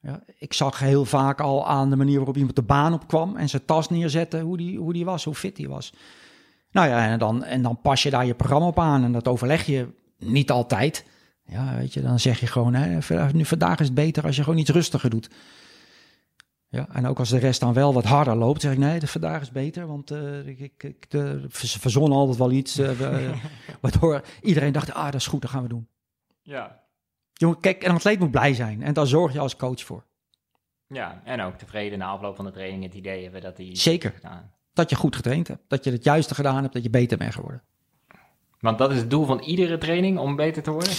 Ja, 0.01 0.23
ik 0.37 0.53
zag 0.53 0.79
heel 0.79 1.05
vaak 1.05 1.41
al 1.41 1.67
aan 1.67 1.89
de 1.89 1.95
manier 1.95 2.17
waarop 2.17 2.37
iemand 2.37 2.55
de 2.55 2.61
baan 2.61 2.93
opkwam 2.93 3.35
en 3.35 3.49
zijn 3.49 3.65
tas 3.65 3.89
neerzette, 3.89 4.39
hoe 4.39 4.57
die, 4.57 4.77
hoe 4.77 4.93
die 4.93 5.05
was, 5.05 5.23
hoe 5.23 5.35
fit 5.35 5.55
die 5.55 5.69
was. 5.69 5.93
Nou 6.71 6.87
ja, 6.87 7.07
en 7.07 7.19
dan, 7.19 7.43
en 7.43 7.61
dan 7.61 7.81
pas 7.81 8.03
je 8.03 8.09
daar 8.09 8.25
je 8.25 8.35
programma 8.35 8.67
op 8.67 8.79
aan 8.79 9.03
en 9.03 9.11
dat 9.11 9.27
overleg 9.27 9.65
je 9.65 9.87
niet 10.17 10.51
altijd. 10.51 11.05
Ja, 11.49 11.75
weet 11.75 11.93
je, 11.93 12.01
dan 12.01 12.19
zeg 12.19 12.39
je 12.39 12.47
gewoon, 12.47 12.73
hè, 12.73 12.99
nu 13.31 13.45
vandaag 13.45 13.79
is 13.79 13.85
het 13.85 13.95
beter 13.95 14.23
als 14.25 14.35
je 14.35 14.43
gewoon 14.43 14.59
iets 14.59 14.69
rustiger 14.69 15.09
doet. 15.09 15.29
Ja, 16.67 16.87
en 16.91 17.07
ook 17.07 17.19
als 17.19 17.29
de 17.29 17.37
rest 17.37 17.59
dan 17.59 17.73
wel 17.73 17.93
wat 17.93 18.03
harder 18.03 18.35
loopt, 18.35 18.61
zeg 18.61 18.71
ik 18.71 18.77
nee, 18.77 18.99
de 18.99 19.07
vandaag 19.07 19.41
is 19.41 19.51
beter, 19.51 19.87
want 19.87 20.11
eh, 20.11 20.47
ik, 20.47 20.83
ik, 20.83 21.09
de, 21.11 21.47
ze 21.51 21.79
verzonnen 21.79 22.17
altijd 22.17 22.37
wel 22.37 22.51
iets, 22.51 22.77
eh, 22.77 22.99
waardoor 23.81 24.21
iedereen 24.41 24.71
dacht, 24.71 24.93
ah, 24.93 25.05
dat 25.05 25.13
is 25.13 25.27
goed, 25.27 25.41
dat 25.41 25.49
gaan 25.49 25.63
we 25.63 25.69
doen. 25.69 25.87
ja. 26.41 26.87
Jongen, 27.33 27.59
kijk, 27.59 27.83
een 27.83 27.91
atleet 27.91 28.19
moet 28.19 28.31
blij 28.31 28.53
zijn 28.53 28.83
en 28.83 28.93
daar 28.93 29.07
zorg 29.07 29.33
je 29.33 29.39
als 29.39 29.55
coach 29.55 29.83
voor. 29.83 30.05
Ja, 30.87 31.21
en 31.23 31.41
ook 31.41 31.57
tevreden 31.57 31.99
na 31.99 32.07
afloop 32.07 32.35
van 32.35 32.45
de 32.45 32.51
training 32.51 32.83
het 32.83 32.93
idee 32.93 33.23
hebben 33.23 33.41
dat 33.41 33.57
hij... 33.57 33.69
Zeker. 33.75 34.11
gedaan. 34.11 34.51
Dat 34.73 34.89
je 34.89 34.95
goed 34.95 35.15
getraind 35.15 35.47
hebt, 35.47 35.61
dat 35.67 35.83
je 35.83 35.91
het 35.91 36.03
juiste 36.03 36.35
gedaan 36.35 36.61
hebt, 36.61 36.73
dat 36.73 36.83
je 36.83 36.89
beter 36.89 37.17
bent 37.17 37.33
geworden. 37.33 37.63
Want 38.59 38.77
dat 38.77 38.91
is 38.91 38.97
het 38.97 39.09
doel 39.09 39.25
van 39.25 39.39
iedere 39.39 39.77
training, 39.77 40.17
om 40.17 40.35
beter 40.35 40.63
te 40.63 40.71
worden? 40.71 40.93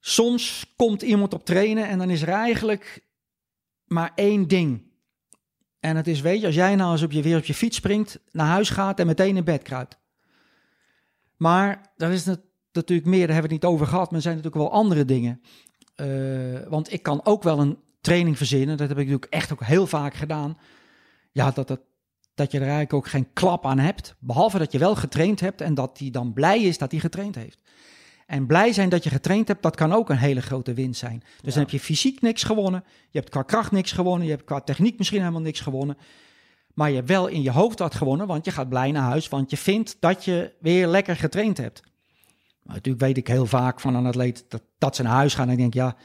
Soms 0.00 0.72
komt 0.76 1.02
iemand 1.02 1.34
op 1.34 1.44
trainen 1.44 1.88
en 1.88 1.98
dan 1.98 2.10
is 2.10 2.22
er 2.22 2.28
eigenlijk 2.28 3.04
maar 3.84 4.12
één 4.14 4.48
ding. 4.48 4.82
En 5.80 5.96
het 5.96 6.06
is, 6.06 6.20
weet 6.20 6.40
je, 6.40 6.46
als 6.46 6.54
jij 6.54 6.76
nou 6.76 6.92
eens 6.92 7.02
op 7.02 7.12
je, 7.12 7.22
weer 7.22 7.36
op 7.36 7.44
je 7.44 7.54
fiets 7.54 7.76
springt, 7.76 8.20
naar 8.30 8.46
huis 8.46 8.70
gaat 8.70 9.00
en 9.00 9.06
meteen 9.06 9.36
in 9.36 9.44
bed 9.44 9.62
kruipt. 9.62 9.98
Maar 11.36 11.92
daar 11.96 12.12
is 12.12 12.24
natuurlijk 12.72 13.08
meer, 13.08 13.26
daar 13.26 13.34
hebben 13.34 13.50
we 13.50 13.54
het 13.54 13.62
niet 13.64 13.72
over 13.72 13.86
gehad, 13.86 14.06
maar 14.06 14.16
er 14.16 14.22
zijn 14.22 14.36
natuurlijk 14.36 14.62
wel 14.62 14.72
andere 14.72 15.04
dingen. 15.04 15.42
Uh, 15.96 16.60
want 16.68 16.92
ik 16.92 17.02
kan 17.02 17.24
ook 17.24 17.42
wel 17.42 17.58
een 17.58 17.78
training 18.00 18.36
verzinnen, 18.36 18.76
dat 18.76 18.88
heb 18.88 18.98
ik 18.98 19.04
natuurlijk 19.04 19.32
echt 19.32 19.52
ook 19.52 19.64
heel 19.64 19.86
vaak 19.86 20.14
gedaan. 20.14 20.58
Ja, 21.32 21.50
dat, 21.50 21.68
dat, 21.68 21.80
dat 22.34 22.50
je 22.50 22.56
er 22.58 22.62
eigenlijk 22.62 22.92
ook 22.92 23.08
geen 23.08 23.32
klap 23.32 23.66
aan 23.66 23.78
hebt, 23.78 24.14
behalve 24.18 24.58
dat 24.58 24.72
je 24.72 24.78
wel 24.78 24.94
getraind 24.96 25.40
hebt 25.40 25.60
en 25.60 25.74
dat 25.74 25.98
hij 25.98 26.10
dan 26.10 26.32
blij 26.32 26.62
is 26.62 26.78
dat 26.78 26.90
hij 26.90 27.00
getraind 27.00 27.34
heeft. 27.34 27.62
En 28.28 28.46
blij 28.46 28.72
zijn 28.72 28.88
dat 28.88 29.04
je 29.04 29.10
getraind 29.10 29.48
hebt, 29.48 29.62
dat 29.62 29.76
kan 29.76 29.92
ook 29.92 30.10
een 30.10 30.16
hele 30.16 30.40
grote 30.40 30.74
winst 30.74 31.00
zijn. 31.00 31.22
Dus 31.42 31.54
dan 31.54 31.62
heb 31.62 31.72
je 31.72 31.80
fysiek 31.80 32.20
niks 32.20 32.42
gewonnen, 32.42 32.84
je 33.10 33.18
hebt 33.18 33.30
qua 33.30 33.42
kracht 33.42 33.72
niks 33.72 33.92
gewonnen, 33.92 34.26
je 34.26 34.32
hebt 34.32 34.44
qua 34.44 34.60
techniek 34.60 34.98
misschien 34.98 35.20
helemaal 35.20 35.40
niks 35.40 35.60
gewonnen. 35.60 35.96
Maar 36.74 36.88
je 36.88 36.96
hebt 36.96 37.08
wel 37.08 37.26
in 37.26 37.42
je 37.42 37.50
hoofd 37.50 37.78
wat 37.78 37.94
gewonnen, 37.94 38.26
want 38.26 38.44
je 38.44 38.50
gaat 38.50 38.68
blij 38.68 38.90
naar 38.90 39.02
huis, 39.02 39.28
want 39.28 39.50
je 39.50 39.56
vindt 39.56 39.96
dat 40.00 40.24
je 40.24 40.52
weer 40.60 40.86
lekker 40.86 41.16
getraind 41.16 41.56
hebt. 41.56 41.82
Maar 42.62 42.74
natuurlijk 42.74 43.04
weet 43.04 43.16
ik 43.16 43.26
heel 43.26 43.46
vaak 43.46 43.80
van 43.80 43.94
een 43.94 44.06
atleet 44.06 44.44
dat, 44.48 44.62
dat 44.78 44.96
ze 44.96 45.02
naar 45.02 45.12
huis 45.12 45.34
gaan 45.34 45.46
en 45.46 45.52
ik 45.52 45.58
denk, 45.58 45.74
ja, 45.74 45.96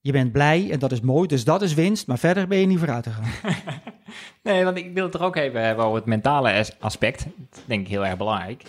je 0.00 0.12
bent 0.12 0.32
blij 0.32 0.70
en 0.70 0.78
dat 0.78 0.92
is 0.92 1.00
mooi, 1.00 1.28
dus 1.28 1.44
dat 1.44 1.62
is 1.62 1.74
winst, 1.74 2.06
maar 2.06 2.18
verder 2.18 2.46
ben 2.46 2.58
je 2.58 2.66
niet 2.66 2.78
vooruit 2.78 3.06
gegaan. 3.06 3.54
nee, 4.42 4.64
want 4.64 4.76
ik 4.76 4.94
wil 4.94 5.04
het 5.04 5.14
er 5.14 5.22
ook 5.22 5.36
even 5.36 5.64
hebben 5.64 5.84
over 5.84 5.96
het 5.96 6.06
mentale 6.06 6.66
aspect. 6.78 7.26
Dat 7.50 7.62
denk 7.66 7.80
ik 7.80 7.88
heel 7.88 8.06
erg 8.06 8.16
belangrijk. 8.16 8.62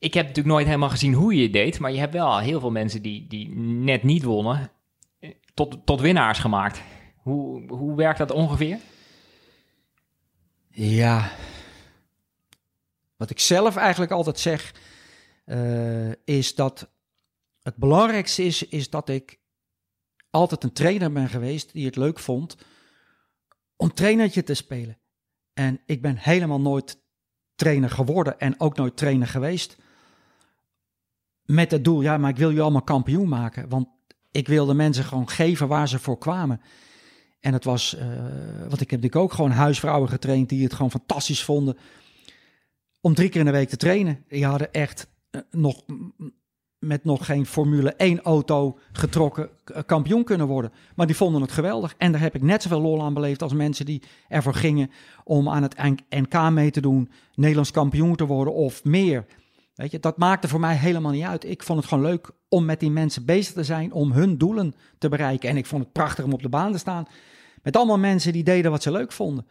Ik 0.00 0.14
heb 0.14 0.26
natuurlijk 0.26 0.54
nooit 0.54 0.66
helemaal 0.66 0.90
gezien 0.90 1.14
hoe 1.14 1.34
je 1.34 1.42
het 1.42 1.52
deed, 1.52 1.78
maar 1.78 1.92
je 1.92 1.98
hebt 1.98 2.12
wel 2.12 2.38
heel 2.38 2.60
veel 2.60 2.70
mensen 2.70 3.02
die, 3.02 3.26
die 3.26 3.48
net 3.58 4.02
niet 4.02 4.22
wonnen, 4.22 4.70
eh, 5.18 5.30
tot, 5.54 5.86
tot 5.86 6.00
winnaars 6.00 6.38
gemaakt. 6.38 6.82
Hoe, 7.16 7.72
hoe 7.72 7.96
werkt 7.96 8.18
dat 8.18 8.30
ongeveer? 8.30 8.78
Ja, 10.70 11.30
wat 13.16 13.30
ik 13.30 13.38
zelf 13.38 13.76
eigenlijk 13.76 14.12
altijd 14.12 14.38
zeg, 14.38 14.74
uh, 15.46 16.12
is 16.24 16.54
dat 16.54 16.90
het 17.62 17.76
belangrijkste 17.76 18.42
is, 18.42 18.68
is 18.68 18.90
dat 18.90 19.08
ik 19.08 19.38
altijd 20.30 20.64
een 20.64 20.72
trainer 20.72 21.12
ben 21.12 21.28
geweest 21.28 21.72
die 21.72 21.86
het 21.86 21.96
leuk 21.96 22.18
vond 22.18 22.56
om 23.76 23.94
trainertje 23.94 24.42
te 24.42 24.54
spelen. 24.54 24.98
En 25.52 25.80
ik 25.86 26.02
ben 26.02 26.16
helemaal 26.16 26.60
nooit 26.60 27.02
trainer 27.54 27.90
geworden 27.90 28.38
en 28.38 28.60
ook 28.60 28.76
nooit 28.76 28.96
trainer 28.96 29.26
geweest. 29.26 29.76
Met 31.50 31.70
het 31.70 31.84
doel, 31.84 32.00
ja, 32.00 32.18
maar 32.18 32.30
ik 32.30 32.36
wil 32.36 32.50
je 32.50 32.60
allemaal 32.60 32.82
kampioen 32.82 33.28
maken. 33.28 33.68
Want 33.68 33.88
ik 34.30 34.48
wilde 34.48 34.74
mensen 34.74 35.04
gewoon 35.04 35.28
geven 35.28 35.68
waar 35.68 35.88
ze 35.88 35.98
voor 35.98 36.18
kwamen. 36.18 36.60
En 37.40 37.52
het 37.52 37.64
was, 37.64 37.96
uh, 37.98 38.02
want 38.58 38.80
ik 38.80 38.90
heb 38.90 39.02
natuurlijk 39.02 39.16
ook 39.16 39.32
gewoon 39.32 39.50
huisvrouwen 39.50 40.08
getraind 40.08 40.48
die 40.48 40.62
het 40.62 40.74
gewoon 40.74 40.90
fantastisch 40.90 41.44
vonden 41.44 41.76
om 43.00 43.14
drie 43.14 43.28
keer 43.28 43.40
in 43.40 43.46
de 43.46 43.52
week 43.52 43.68
te 43.68 43.76
trainen. 43.76 44.24
Die 44.28 44.44
hadden 44.44 44.72
echt 44.72 45.10
uh, 45.30 45.40
nog 45.50 45.84
met 46.78 47.04
nog 47.04 47.26
geen 47.26 47.46
Formule 47.46 47.94
1 47.94 48.22
auto 48.22 48.78
getrokken 48.92 49.48
kampioen 49.86 50.24
kunnen 50.24 50.46
worden. 50.46 50.72
Maar 50.94 51.06
die 51.06 51.16
vonden 51.16 51.40
het 51.40 51.52
geweldig. 51.52 51.94
En 51.98 52.12
daar 52.12 52.20
heb 52.20 52.34
ik 52.34 52.42
net 52.42 52.62
zoveel 52.62 52.80
lol 52.80 53.02
aan 53.02 53.14
beleefd 53.14 53.42
als 53.42 53.52
mensen 53.52 53.86
die 53.86 54.02
ervoor 54.28 54.54
gingen 54.54 54.90
om 55.24 55.48
aan 55.48 55.62
het 55.62 55.76
NK 56.08 56.50
mee 56.50 56.70
te 56.70 56.80
doen, 56.80 57.10
Nederlands 57.34 57.70
kampioen 57.70 58.16
te 58.16 58.26
worden 58.26 58.54
of 58.54 58.84
meer. 58.84 59.26
Weet 59.80 59.90
je, 59.90 60.00
dat 60.00 60.18
maakte 60.18 60.48
voor 60.48 60.60
mij 60.60 60.76
helemaal 60.76 61.12
niet 61.12 61.24
uit. 61.24 61.44
Ik 61.44 61.62
vond 61.62 61.78
het 61.78 61.88
gewoon 61.88 62.04
leuk 62.04 62.30
om 62.48 62.64
met 62.64 62.80
die 62.80 62.90
mensen 62.90 63.24
bezig 63.24 63.52
te 63.52 63.64
zijn, 63.64 63.92
om 63.92 64.12
hun 64.12 64.38
doelen 64.38 64.74
te 64.98 65.08
bereiken. 65.08 65.48
En 65.48 65.56
ik 65.56 65.66
vond 65.66 65.82
het 65.82 65.92
prachtig 65.92 66.24
om 66.24 66.32
op 66.32 66.42
de 66.42 66.48
baan 66.48 66.72
te 66.72 66.78
staan 66.78 67.06
met 67.62 67.76
allemaal 67.76 67.98
mensen 67.98 68.32
die 68.32 68.44
deden 68.44 68.70
wat 68.70 68.82
ze 68.82 68.90
leuk 68.90 69.12
vonden. 69.12 69.46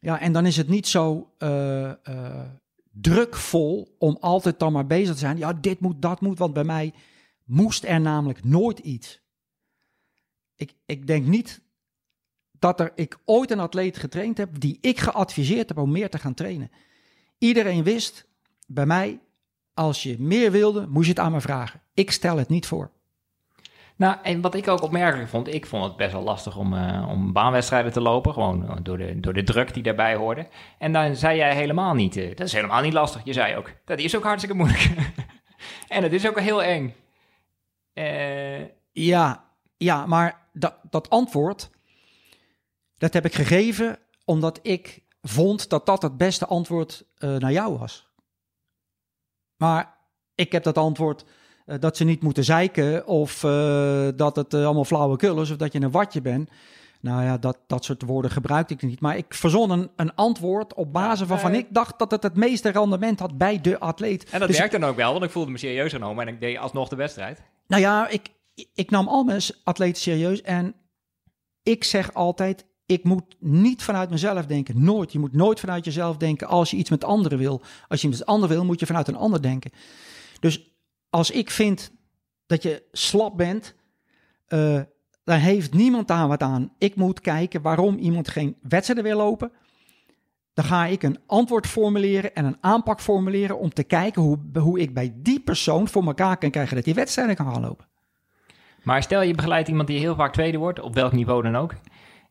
Ja, 0.00 0.20
en 0.20 0.32
dan 0.32 0.46
is 0.46 0.56
het 0.56 0.68
niet 0.68 0.86
zo 0.86 1.32
uh, 1.38 1.48
uh, 2.08 2.40
drukvol 2.92 3.94
om 3.98 4.16
altijd 4.20 4.58
dan 4.58 4.72
maar 4.72 4.86
bezig 4.86 5.12
te 5.12 5.18
zijn. 5.18 5.38
Ja, 5.38 5.52
dit 5.52 5.80
moet, 5.80 6.02
dat 6.02 6.20
moet, 6.20 6.38
want 6.38 6.52
bij 6.52 6.64
mij 6.64 6.92
moest 7.44 7.84
er 7.84 8.00
namelijk 8.00 8.44
nooit 8.44 8.78
iets. 8.78 9.20
Ik, 10.56 10.74
ik 10.86 11.06
denk 11.06 11.26
niet 11.26 11.60
dat 12.58 12.80
er, 12.80 12.92
ik 12.94 13.18
ooit 13.24 13.50
een 13.50 13.60
atleet 13.60 13.96
getraind 13.96 14.38
heb 14.38 14.60
die 14.60 14.78
ik 14.80 14.98
geadviseerd 14.98 15.68
heb 15.68 15.78
om 15.78 15.90
meer 15.90 16.10
te 16.10 16.18
gaan 16.18 16.34
trainen. 16.34 16.70
Iedereen 17.38 17.82
wist 17.82 18.26
bij 18.66 18.86
mij, 18.86 19.20
als 19.78 20.02
je 20.02 20.16
meer 20.18 20.50
wilde, 20.50 20.86
moest 20.88 21.06
je 21.06 21.12
het 21.12 21.20
aan 21.20 21.32
me 21.32 21.40
vragen. 21.40 21.80
Ik 21.94 22.10
stel 22.10 22.36
het 22.36 22.48
niet 22.48 22.66
voor. 22.66 22.90
Nou, 23.96 24.16
en 24.22 24.40
wat 24.40 24.54
ik 24.54 24.68
ook 24.68 24.82
opmerkelijk 24.82 25.28
vond, 25.28 25.54
ik 25.54 25.66
vond 25.66 25.84
het 25.84 25.96
best 25.96 26.12
wel 26.12 26.22
lastig 26.22 26.56
om, 26.56 26.72
uh, 26.72 27.08
om 27.08 27.32
baanwedstrijden 27.32 27.92
te 27.92 28.00
lopen, 28.00 28.32
gewoon 28.32 28.68
eh, 28.68 28.76
door 28.82 28.98
de, 28.98 29.20
door 29.20 29.32
de 29.32 29.42
druk 29.42 29.74
die 29.74 29.82
daarbij 29.82 30.14
hoorde. 30.14 30.48
En 30.78 30.92
dan 30.92 31.16
zei 31.16 31.36
jij 31.36 31.54
helemaal 31.54 31.94
niet, 31.94 32.16
uh, 32.16 32.28
dat 32.36 32.46
is 32.46 32.52
helemaal 32.52 32.82
niet 32.82 32.92
lastig. 32.92 33.20
Je 33.24 33.32
zei 33.32 33.56
ook, 33.56 33.72
dat 33.84 33.98
is 33.98 34.16
ook 34.16 34.22
hartstikke 34.22 34.56
moeilijk. 34.56 34.90
en 35.88 36.02
het 36.02 36.12
is 36.12 36.28
ook 36.28 36.40
heel 36.40 36.62
eng. 36.62 36.94
Uh... 37.94 38.60
Ja, 38.92 39.44
ja, 39.76 40.06
maar 40.06 40.48
dat, 40.52 40.74
dat 40.90 41.10
antwoord, 41.10 41.70
dat 42.96 43.12
heb 43.12 43.24
ik 43.24 43.34
gegeven 43.34 43.98
omdat 44.24 44.58
ik 44.62 45.02
vond 45.22 45.68
dat 45.68 45.86
dat 45.86 46.02
het 46.02 46.16
beste 46.16 46.46
antwoord 46.46 47.04
naar 47.18 47.52
jou 47.52 47.78
was. 47.78 48.07
Maar 49.58 49.96
ik 50.34 50.52
heb 50.52 50.62
dat 50.62 50.78
antwoord 50.78 51.24
eh, 51.66 51.76
dat 51.80 51.96
ze 51.96 52.04
niet 52.04 52.22
moeten 52.22 52.44
zeiken 52.44 53.06
of 53.06 53.42
uh, 53.42 54.08
dat 54.16 54.36
het 54.36 54.54
uh, 54.54 54.64
allemaal 54.64 54.84
flauwekul 54.84 55.40
is 55.40 55.50
of 55.50 55.56
dat 55.56 55.72
je 55.72 55.80
een 55.80 55.90
watje 55.90 56.20
bent. 56.20 56.50
Nou 57.00 57.22
ja, 57.22 57.38
dat, 57.38 57.58
dat 57.66 57.84
soort 57.84 58.02
woorden 58.02 58.30
gebruikte 58.30 58.74
ik 58.74 58.82
niet. 58.82 59.00
Maar 59.00 59.16
ik 59.16 59.34
verzon 59.34 59.70
een, 59.70 59.90
een 59.96 60.14
antwoord 60.14 60.74
op 60.74 60.92
basis 60.92 61.26
waarvan 61.26 61.54
ik 61.54 61.66
dacht 61.70 61.98
dat 61.98 62.10
het 62.10 62.22
het 62.22 62.36
meeste 62.36 62.68
rendement 62.68 63.20
had 63.20 63.38
bij 63.38 63.60
de 63.60 63.78
atleet. 63.78 64.30
En 64.30 64.38
dat 64.38 64.48
dus 64.48 64.58
werkte 64.58 64.78
dan 64.78 64.88
ook 64.88 64.96
wel, 64.96 65.12
want 65.12 65.24
ik 65.24 65.30
voelde 65.30 65.50
me 65.50 65.58
serieus 65.58 65.92
genomen 65.92 66.26
en 66.26 66.34
ik 66.34 66.40
deed 66.40 66.58
alsnog 66.58 66.88
de 66.88 66.96
wedstrijd. 66.96 67.42
Nou 67.66 67.82
ja, 67.82 68.08
ik, 68.08 68.28
ik 68.74 68.90
nam 68.90 69.08
al 69.08 69.24
mijn 69.24 69.40
atleten 69.64 70.02
serieus 70.02 70.42
en 70.42 70.74
ik 71.62 71.84
zeg 71.84 72.14
altijd, 72.14 72.66
ik 72.88 73.04
moet 73.04 73.36
niet 73.38 73.82
vanuit 73.82 74.10
mezelf 74.10 74.46
denken. 74.46 74.84
Nooit. 74.84 75.12
Je 75.12 75.18
moet 75.18 75.32
nooit 75.32 75.60
vanuit 75.60 75.84
jezelf 75.84 76.16
denken 76.16 76.46
als 76.46 76.70
je 76.70 76.76
iets 76.76 76.90
met 76.90 77.04
anderen 77.04 77.38
wil. 77.38 77.62
Als 77.88 78.00
je 78.00 78.08
iets 78.08 78.18
met 78.18 78.28
anderen 78.28 78.56
wil, 78.56 78.64
moet 78.64 78.80
je 78.80 78.86
vanuit 78.86 79.08
een 79.08 79.16
ander 79.16 79.42
denken. 79.42 79.70
Dus 80.40 80.72
als 81.10 81.30
ik 81.30 81.50
vind 81.50 81.92
dat 82.46 82.62
je 82.62 82.82
slap 82.92 83.36
bent, 83.36 83.74
uh, 84.48 84.80
dan 85.24 85.38
heeft 85.38 85.72
niemand 85.72 86.08
daar 86.08 86.28
wat 86.28 86.42
aan. 86.42 86.72
Ik 86.78 86.96
moet 86.96 87.20
kijken 87.20 87.62
waarom 87.62 87.98
iemand 87.98 88.28
geen 88.28 88.56
wedstrijden 88.62 89.04
wil 89.04 89.16
lopen. 89.16 89.52
Dan 90.54 90.64
ga 90.64 90.86
ik 90.86 91.02
een 91.02 91.18
antwoord 91.26 91.66
formuleren 91.66 92.34
en 92.34 92.44
een 92.44 92.58
aanpak 92.60 93.00
formuleren 93.00 93.58
om 93.58 93.70
te 93.70 93.84
kijken 93.84 94.22
hoe, 94.22 94.38
hoe 94.58 94.80
ik 94.80 94.94
bij 94.94 95.12
die 95.16 95.40
persoon 95.40 95.88
voor 95.88 96.04
elkaar 96.04 96.38
kan 96.38 96.50
krijgen 96.50 96.76
dat 96.76 96.84
die 96.84 96.94
wedstrijden 96.94 97.36
kan 97.36 97.52
gaan 97.52 97.62
lopen. 97.62 97.86
Maar 98.82 99.02
stel 99.02 99.22
je 99.22 99.34
begeleidt 99.34 99.68
iemand 99.68 99.88
die 99.88 99.98
heel 99.98 100.14
vaak 100.14 100.32
tweede 100.32 100.58
wordt, 100.58 100.80
op 100.80 100.94
welk 100.94 101.12
niveau 101.12 101.42
dan 101.42 101.56
ook. 101.56 101.74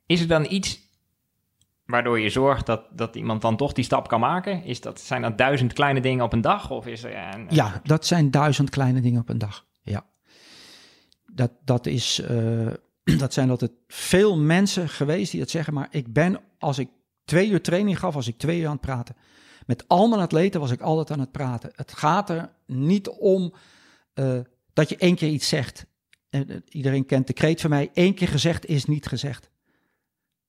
Is 0.07 0.21
er 0.21 0.27
dan 0.27 0.45
iets 0.49 0.85
waardoor 1.85 2.19
je 2.19 2.29
zorgt 2.29 2.65
dat, 2.65 2.81
dat 2.91 3.15
iemand 3.15 3.41
dan 3.41 3.57
toch 3.57 3.73
die 3.73 3.83
stap 3.83 4.07
kan 4.07 4.19
maken? 4.19 4.63
Is 4.63 4.81
dat, 4.81 4.99
zijn 5.01 5.21
dat 5.21 5.37
duizend 5.37 5.73
kleine 5.73 6.01
dingen 6.01 6.25
op 6.25 6.33
een 6.33 6.41
dag? 6.41 6.71
Of 6.71 6.87
is 6.87 7.01
ja, 7.49 7.81
dat 7.83 8.05
zijn 8.05 8.31
duizend 8.31 8.69
kleine 8.69 9.01
dingen 9.01 9.21
op 9.21 9.29
een 9.29 9.37
dag. 9.37 9.65
Ja. 9.81 10.05
Dat, 11.25 11.51
dat, 11.63 11.85
is, 11.85 12.19
uh, 12.31 12.67
dat 13.23 13.33
zijn 13.33 13.49
altijd 13.49 13.71
veel 13.87 14.37
mensen 14.37 14.89
geweest 14.89 15.31
die 15.31 15.39
dat 15.39 15.49
zeggen. 15.49 15.73
Maar 15.73 15.87
ik 15.91 16.13
ben, 16.13 16.39
als 16.59 16.77
ik 16.77 16.89
twee 17.25 17.49
uur 17.49 17.61
training 17.61 17.99
gaf, 17.99 18.13
was 18.13 18.27
ik 18.27 18.37
twee 18.37 18.59
uur 18.59 18.65
aan 18.65 18.71
het 18.71 18.81
praten. 18.81 19.15
Met 19.65 19.87
al 19.87 20.07
mijn 20.07 20.21
atleten 20.21 20.59
was 20.59 20.71
ik 20.71 20.81
altijd 20.81 21.11
aan 21.11 21.19
het 21.19 21.31
praten. 21.31 21.71
Het 21.75 21.93
gaat 21.93 22.29
er 22.29 22.49
niet 22.65 23.09
om 23.09 23.53
uh, 24.15 24.39
dat 24.73 24.89
je 24.89 24.97
één 24.97 25.15
keer 25.15 25.29
iets 25.29 25.47
zegt. 25.47 25.85
Uh, 26.29 26.41
iedereen 26.69 27.05
kent 27.05 27.27
de 27.27 27.33
kreet 27.33 27.61
van 27.61 27.69
mij. 27.69 27.89
Eén 27.93 28.13
keer 28.13 28.27
gezegd 28.27 28.65
is 28.65 28.85
niet 28.85 29.07
gezegd. 29.07 29.49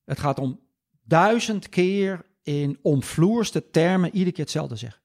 Het 0.09 0.19
gaat 0.19 0.39
om 0.39 0.59
duizend 1.03 1.69
keer 1.69 2.25
in 2.43 2.79
omvloerste 2.81 3.69
termen 3.69 4.11
iedere 4.13 4.31
keer 4.31 4.43
hetzelfde 4.43 4.75
zeggen. 4.75 5.01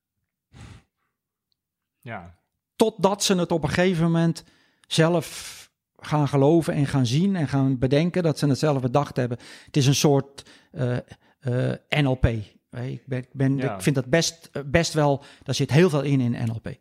Ja. 2.00 2.38
Totdat 2.76 3.24
ze 3.24 3.34
het 3.34 3.52
op 3.52 3.62
een 3.62 3.68
gegeven 3.68 4.04
moment 4.04 4.44
zelf 4.86 5.62
gaan 5.96 6.28
geloven 6.28 6.74
en 6.74 6.86
gaan 6.86 7.06
zien 7.06 7.36
en 7.36 7.48
gaan 7.48 7.78
bedenken 7.78 8.22
dat 8.22 8.38
ze 8.38 8.46
het 8.46 8.58
zelf 8.58 8.80
bedacht 8.80 9.16
hebben. 9.16 9.38
Het 9.64 9.76
is 9.76 9.86
een 9.86 9.94
soort 9.94 10.50
uh, 10.72 10.96
uh, 11.40 11.72
NLP. 11.88 12.26
Ik, 12.26 13.06
ben, 13.06 13.26
ben 13.32 13.56
ja. 13.56 13.74
ik 13.74 13.82
vind 13.82 13.94
dat 13.94 14.06
best, 14.06 14.50
best 14.66 14.92
wel, 14.92 15.24
daar 15.42 15.54
zit 15.54 15.70
heel 15.70 15.90
veel 15.90 16.02
in 16.02 16.20
in 16.20 16.46
NLP. 16.46 16.74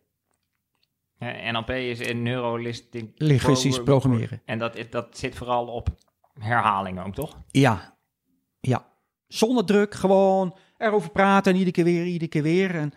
Ja, 1.17 1.51
NLP 1.51 1.69
is 1.69 1.99
in 1.99 2.21
neurolistisch 2.21 3.83
programmeren. 3.83 4.41
En 4.45 4.59
dat, 4.59 4.77
dat 4.89 5.17
zit 5.17 5.35
vooral 5.35 5.67
op 5.67 5.89
herhaling 6.39 7.05
ook, 7.05 7.13
toch? 7.13 7.37
Ja, 7.51 7.93
ja 8.67 8.85
zonder 9.27 9.65
druk, 9.65 9.93
gewoon 9.93 10.57
erover 10.77 11.09
praten 11.11 11.51
en 11.51 11.57
iedere 11.57 11.75
keer 11.75 11.83
weer, 11.83 12.05
iedere 12.05 12.29
keer 12.29 12.43
weer. 12.43 12.75
En 12.75 12.93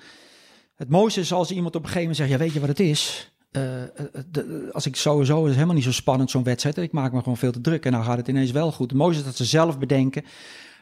het 0.74 0.88
mooiste 0.88 1.20
is 1.20 1.32
als 1.32 1.50
iemand 1.50 1.74
op 1.76 1.82
een 1.82 1.88
gegeven 1.88 2.08
moment 2.08 2.16
zegt, 2.16 2.30
ja 2.30 2.44
weet 2.44 2.52
je 2.52 2.60
wat 2.60 2.68
het 2.68 2.80
is? 2.80 3.30
eh, 3.50 3.82
eh, 3.82 3.88
de- 4.30 4.68
als 4.72 4.86
ik 4.86 4.96
sowieso 4.96 5.44
is 5.46 5.54
helemaal 5.54 5.74
niet 5.74 5.84
zo 5.84 5.92
spannend 5.92 6.30
zo'n 6.30 6.42
wedstrijd. 6.42 6.76
Ik 6.78 6.92
maak 6.92 7.12
me 7.12 7.18
gewoon 7.18 7.36
veel 7.36 7.52
te 7.52 7.60
druk 7.60 7.84
en 7.84 7.92
dan 7.92 8.04
gaat 8.04 8.16
het 8.16 8.28
ineens 8.28 8.50
wel 8.50 8.72
goed. 8.72 8.90
Het 8.90 8.98
mooiste 8.98 9.20
is 9.20 9.26
dat 9.26 9.36
ze 9.36 9.44
zelf 9.44 9.78
bedenken 9.78 10.24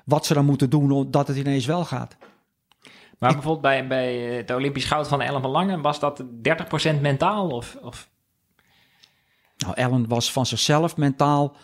wat 0.04 0.26
ze 0.26 0.34
dan 0.34 0.44
moeten 0.44 0.70
doen 0.70 0.90
omdat 0.90 1.28
het 1.28 1.36
ineens 1.36 1.66
wel 1.66 1.84
gaat. 1.84 2.16
Maar 3.18 3.32
bijvoorbeeld 3.32 3.60
bij, 3.60 3.86
bij 3.86 4.16
het 4.16 4.50
Olympisch 4.50 4.84
goud 4.84 5.08
van 5.08 5.20
Ellen 5.20 5.40
van 5.42 5.50
Langen, 5.50 5.80
was 5.82 6.00
dat 6.00 6.24
30% 6.42 7.00
mentaal? 7.00 7.48
Of, 7.50 7.76
of 7.82 8.08
Nou, 9.56 9.74
Ellen 9.74 10.08
was 10.08 10.32
van 10.32 10.46
zichzelf 10.46 10.96
mentaal 10.96 11.56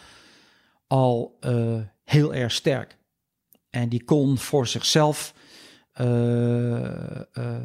al 0.87 1.37
eh, 1.41 1.79
heel 2.05 2.35
erg 2.35 2.53
sterk. 2.53 2.97
En 3.71 3.89
die 3.89 4.05
kon 4.05 4.39
voor 4.39 4.67
zichzelf 4.67 5.35
eh, 5.93 7.21
eh, 7.37 7.63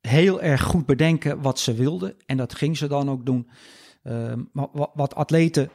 heel 0.00 0.42
erg 0.42 0.62
goed 0.62 0.86
bedenken 0.86 1.42
wat 1.42 1.58
ze 1.58 1.74
wilde. 1.74 2.16
En 2.26 2.36
dat 2.36 2.54
ging 2.54 2.76
ze 2.76 2.86
dan 2.86 3.10
ook 3.10 3.26
doen. 3.26 3.50
Eh, 4.02 4.32
maar 4.52 4.68
wat, 4.72 5.14
atleten, 5.14 5.70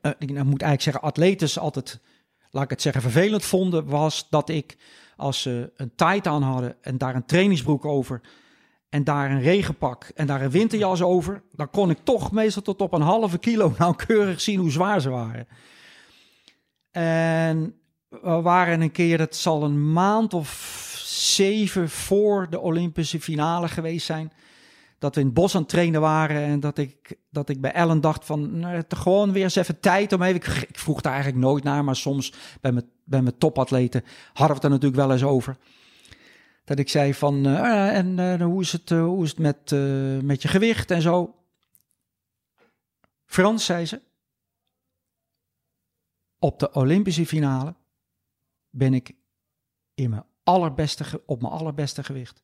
eh, 0.00 0.10
ik 0.18 0.30
nou, 0.30 0.44
moet 0.44 0.62
eigenlijk 0.62 0.82
zeggen, 0.82 1.02
atleten 1.02 1.60
altijd, 1.60 2.00
laat 2.50 2.64
ik 2.64 2.70
het 2.70 2.82
zeggen, 2.82 3.02
vervelend 3.02 3.44
vonden, 3.44 3.86
was 3.86 4.26
dat 4.30 4.48
ik 4.48 4.76
als 5.16 5.42
ze 5.42 5.72
een 5.76 5.94
tight 5.94 6.26
aan 6.26 6.42
hadden 6.42 6.76
en 6.80 6.98
daar 6.98 7.14
een 7.14 7.26
trainingsbroek 7.26 7.84
over 7.84 8.20
en 8.88 9.04
daar 9.04 9.30
een 9.30 9.40
regenpak 9.40 10.10
en 10.14 10.26
daar 10.26 10.42
een 10.42 10.50
winterjas 10.50 11.02
over, 11.02 11.42
dan 11.52 11.70
kon 11.70 11.90
ik 11.90 11.98
toch 12.02 12.32
meestal 12.32 12.62
tot 12.62 12.80
op 12.80 12.92
een 12.92 13.00
halve 13.00 13.38
kilo 13.38 13.74
nauwkeurig 13.78 14.40
zien 14.40 14.60
hoe 14.60 14.70
zwaar 14.70 15.00
ze 15.00 15.10
waren. 15.10 15.48
En 16.90 17.80
we 18.08 18.40
waren 18.42 18.80
een 18.80 18.92
keer, 18.92 19.18
dat 19.18 19.36
zal 19.36 19.62
een 19.62 19.92
maand 19.92 20.34
of 20.34 20.86
zeven 21.06 21.88
voor 21.88 22.50
de 22.50 22.60
Olympische 22.60 23.20
finale 23.20 23.68
geweest 23.68 24.06
zijn, 24.06 24.32
dat 24.98 25.14
we 25.14 25.20
in 25.20 25.26
het 25.26 25.34
bos 25.34 25.54
aan 25.54 25.60
het 25.60 25.70
trainen 25.70 26.00
waren 26.00 26.42
en 26.42 26.60
dat 26.60 26.78
ik, 26.78 27.18
dat 27.30 27.48
ik 27.48 27.60
bij 27.60 27.72
Ellen 27.72 28.00
dacht 28.00 28.24
van, 28.24 28.58
nou, 28.58 28.82
gewoon 28.88 29.32
weer 29.32 29.42
eens 29.42 29.56
even 29.56 29.80
tijd 29.80 30.12
om 30.12 30.22
even, 30.22 30.36
ik, 30.62 30.78
vroeg 30.78 31.00
daar 31.00 31.12
eigenlijk 31.12 31.42
nooit 31.42 31.64
naar, 31.64 31.84
maar 31.84 31.96
soms 31.96 32.32
bij 32.60 32.72
mijn, 32.72 32.90
bij 33.04 33.22
mijn 33.22 33.38
topatleten 33.38 34.04
hadden 34.26 34.46
we 34.46 34.54
het 34.54 34.64
er 34.64 34.70
natuurlijk 34.70 35.00
wel 35.00 35.12
eens 35.12 35.24
over. 35.24 35.56
Dat 36.64 36.78
ik 36.78 36.88
zei 36.88 37.14
van, 37.14 37.46
eh, 37.46 37.96
en 37.96 38.18
eh, 38.18 38.44
hoe 38.44 38.62
is 38.62 38.72
het, 38.72 38.90
eh, 38.90 39.04
hoe 39.04 39.24
is 39.24 39.30
het 39.30 39.38
met, 39.38 39.70
met 40.24 40.42
je 40.42 40.48
gewicht 40.48 40.90
en 40.90 41.02
zo. 41.02 41.34
Frans, 43.24 43.64
zei 43.64 43.86
ze, 43.86 44.00
op 46.38 46.58
de 46.58 46.72
Olympische 46.72 47.26
finale 47.26 47.74
ben 48.78 48.94
ik 48.94 49.12
in 49.94 50.10
mijn 50.10 50.24
allerbeste, 50.44 51.22
op 51.26 51.40
mijn 51.40 51.52
allerbeste 51.52 52.04
gewicht. 52.04 52.42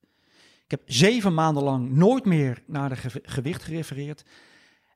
Ik 0.64 0.70
heb 0.70 0.83
zeven 0.87 1.35
maanden 1.35 1.62
lang 1.62 1.90
nooit 1.90 2.25
meer 2.25 2.62
naar 2.66 2.88
de 2.88 2.97
ge- 2.97 3.20
gewicht 3.23 3.62
gerefereerd. 3.62 4.25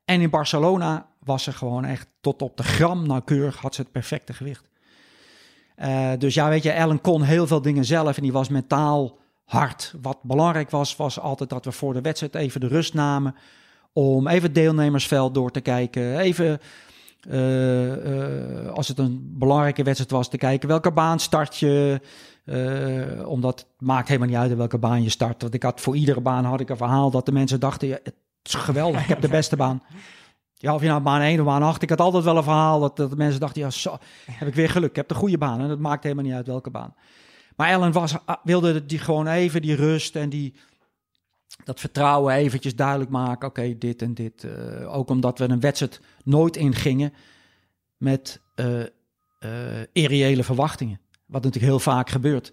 En 0.05 0.20
in 0.20 0.31
Barcelona 0.31 1.09
was 1.24 1.42
ze 1.42 1.53
gewoon 1.53 1.85
echt 1.85 2.09
tot 2.20 2.42
op 2.42 2.57
de 2.57 2.62
gram 2.62 3.07
nauwkeurig, 3.07 3.57
had 3.57 3.74
ze 3.74 3.81
het 3.81 3.92
perfecte 3.92 4.33
gewicht. 4.33 4.68
Eh, 5.77 6.12
dus 6.18 6.35
ja, 6.35 6.48
weet 6.48 6.62
je, 6.62 6.70
Ellen 6.70 7.01
kon 7.01 7.22
heel 7.22 7.46
veel 7.46 7.62
dingen 7.62 7.85
zelf 7.85 8.16
en 8.16 8.22
die 8.22 8.33
was 8.33 8.48
mentaal 8.48 9.18
hard. 9.44 9.94
Wat 10.03 10.22
belangrijk 10.22 10.70
was, 10.70 10.96
was 10.96 11.20
altijd 11.20 11.51
dat 11.51 11.64
we 11.64 11.72
voor 11.72 11.92
de 11.92 12.01
wedstrijd 12.01 12.35
even 12.35 12.61
de 12.61 12.68
rust 12.68 12.94
namen 12.94 13.35
om 13.92 14.29
even 14.29 14.42
het 14.42 14.55
deelnemersveld 14.55 15.35
door 15.35 15.51
te 15.51 15.61
kijken. 15.61 16.18
Even, 16.18 16.61
als 18.74 18.88
het 18.88 18.98
een 18.98 19.35
belangrijke 19.38 19.83
wedstrijd 19.83 20.11
was, 20.11 20.28
te 20.28 20.37
kijken 20.37 20.68
welke 20.68 20.92
baan 20.92 21.18
start 21.18 21.57
je. 21.57 22.00
Eh, 22.48 23.28
omdat 23.28 23.59
het 23.59 23.68
maakt 23.78 24.09
helemaal 24.09 24.28
niet 24.28 24.37
uit 24.37 24.57
welke 24.57 24.78
baan 24.78 25.02
je 25.02 25.09
start. 25.09 25.42
Want 25.42 25.54
ik 25.54 25.62
had 25.62 25.81
voor 25.81 25.96
iedere 25.96 26.20
baan 26.20 26.44
had 26.44 26.61
ik 26.61 26.68
een 26.68 26.76
verhaal 26.76 27.11
dat 27.11 27.26
de 27.26 27.33
mensen 27.33 27.61
dachten, 27.61 27.88
ja, 27.88 27.98
het 28.02 28.14
is 28.42 28.54
geweldig, 28.54 29.02
ik 29.02 29.09
heb 29.09 29.20
de 29.20 29.28
beste 29.28 29.57
baan. 29.57 29.83
Ja, 30.54 30.74
of 30.74 30.81
je 30.81 30.88
nou 30.88 31.00
baan 31.00 31.20
1 31.20 31.40
of 31.40 31.46
baan 31.46 31.62
8. 31.62 31.83
Ik 31.83 31.88
had 31.88 32.00
altijd 32.00 32.24
wel 32.24 32.37
een 32.37 32.42
verhaal 32.42 32.81
dat, 32.81 32.96
dat 32.96 33.11
de 33.11 33.16
mensen 33.16 33.40
dachten, 33.40 33.62
ja, 33.62 33.70
zo, 33.70 33.98
heb 34.31 34.48
ik 34.48 34.54
weer 34.54 34.70
geluk. 34.70 34.90
Ik 34.90 34.96
heb 34.96 35.09
de 35.09 35.14
goede 35.14 35.38
baan. 35.38 35.61
En 35.61 35.70
het 35.70 35.78
maakt 35.78 36.02
helemaal 36.02 36.24
niet 36.24 36.35
uit 36.35 36.46
welke 36.46 36.70
baan. 36.70 36.94
Maar 37.57 37.68
Ellen 37.68 37.92
was, 37.92 38.16
ah, 38.24 38.37
wilde 38.42 38.87
die 38.87 38.98
gewoon 38.98 39.26
even 39.26 39.62
die 39.62 39.74
rust 39.74 40.16
en 40.16 40.28
die, 40.28 40.54
dat 41.64 41.81
vertrouwen 41.81 42.35
eventjes 42.35 42.77
duidelijk 42.77 43.11
maken. 43.11 43.49
Oké, 43.49 43.79
dit 43.79 44.03
en 44.03 44.14
dit. 44.14 44.44
Eh, 44.44 44.97
ook 44.97 45.09
omdat 45.11 45.38
we 45.38 45.49
een 45.49 45.61
wedstrijd 45.61 46.01
nooit 46.25 46.57
ingingen 46.57 47.12
met 47.97 48.40
eh, 48.55 48.83
irreële 49.92 50.44
verwachtingen. 50.44 51.01
Wat 51.27 51.42
natuurlijk 51.42 51.73
heel 51.73 51.81
vaak 51.81 52.11
gebeurt. 52.11 52.53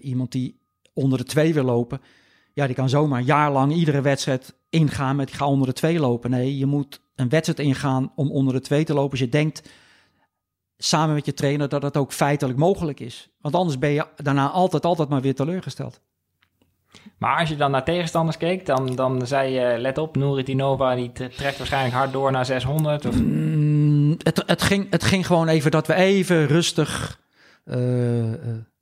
Iemand 0.00 0.32
die 0.32 0.60
onder 0.92 1.18
de 1.18 1.24
twee 1.24 1.54
wil 1.54 1.64
lopen, 1.64 2.00
ja, 2.52 2.66
die 2.66 2.74
kan 2.74 2.88
zomaar 2.88 3.20
jaarlang 3.20 3.72
iedere 3.72 4.00
wedstrijd 4.00 4.54
ingaan 4.70 5.16
met 5.16 5.32
ga 5.32 5.46
onder 5.46 5.66
de 5.66 5.72
twee 5.72 5.98
lopen. 5.98 6.30
Nee, 6.30 6.58
je 6.58 6.66
moet 6.66 7.00
een 7.14 7.28
wedstrijd 7.28 7.58
ingaan 7.58 8.12
om 8.14 8.30
onder 8.30 8.54
de 8.54 8.60
twee 8.60 8.84
te 8.84 8.94
lopen. 8.94 9.10
Als 9.10 9.20
je 9.20 9.28
denkt 9.28 9.70
samen 10.76 11.14
met 11.14 11.26
je 11.26 11.34
trainer 11.34 11.68
dat 11.68 11.82
het 11.82 11.96
ook 11.96 12.12
feitelijk 12.12 12.58
mogelijk 12.58 13.00
is. 13.00 13.30
Want 13.40 13.54
anders 13.54 13.78
ben 13.78 13.90
je 13.90 14.06
daarna 14.16 14.50
altijd, 14.50 14.84
altijd 14.84 15.08
maar 15.08 15.20
weer 15.20 15.34
teleurgesteld. 15.34 16.00
Maar 17.18 17.38
als 17.38 17.48
je 17.48 17.56
dan 17.56 17.70
naar 17.70 17.84
tegenstanders 17.84 18.36
keek, 18.36 18.66
dan, 18.66 18.96
dan 18.96 19.26
zei 19.26 19.52
je, 19.52 19.78
let 19.78 19.98
op, 19.98 20.16
Nuritinova 20.16 20.94
die 20.94 21.12
trekt 21.12 21.58
waarschijnlijk 21.58 21.94
hard 21.94 22.12
door 22.12 22.32
naar 22.32 22.46
600. 22.46 23.06
Of, 23.06 23.14
Mm, 24.02 24.18
het, 24.22 24.42
het, 24.46 24.62
ging, 24.62 24.86
het 24.90 25.04
ging 25.04 25.26
gewoon 25.26 25.48
even 25.48 25.70
dat 25.70 25.86
we 25.86 25.94
even 25.94 26.46
rustig 26.46 27.20
eh, 27.64 28.32
eh, 28.32 28.38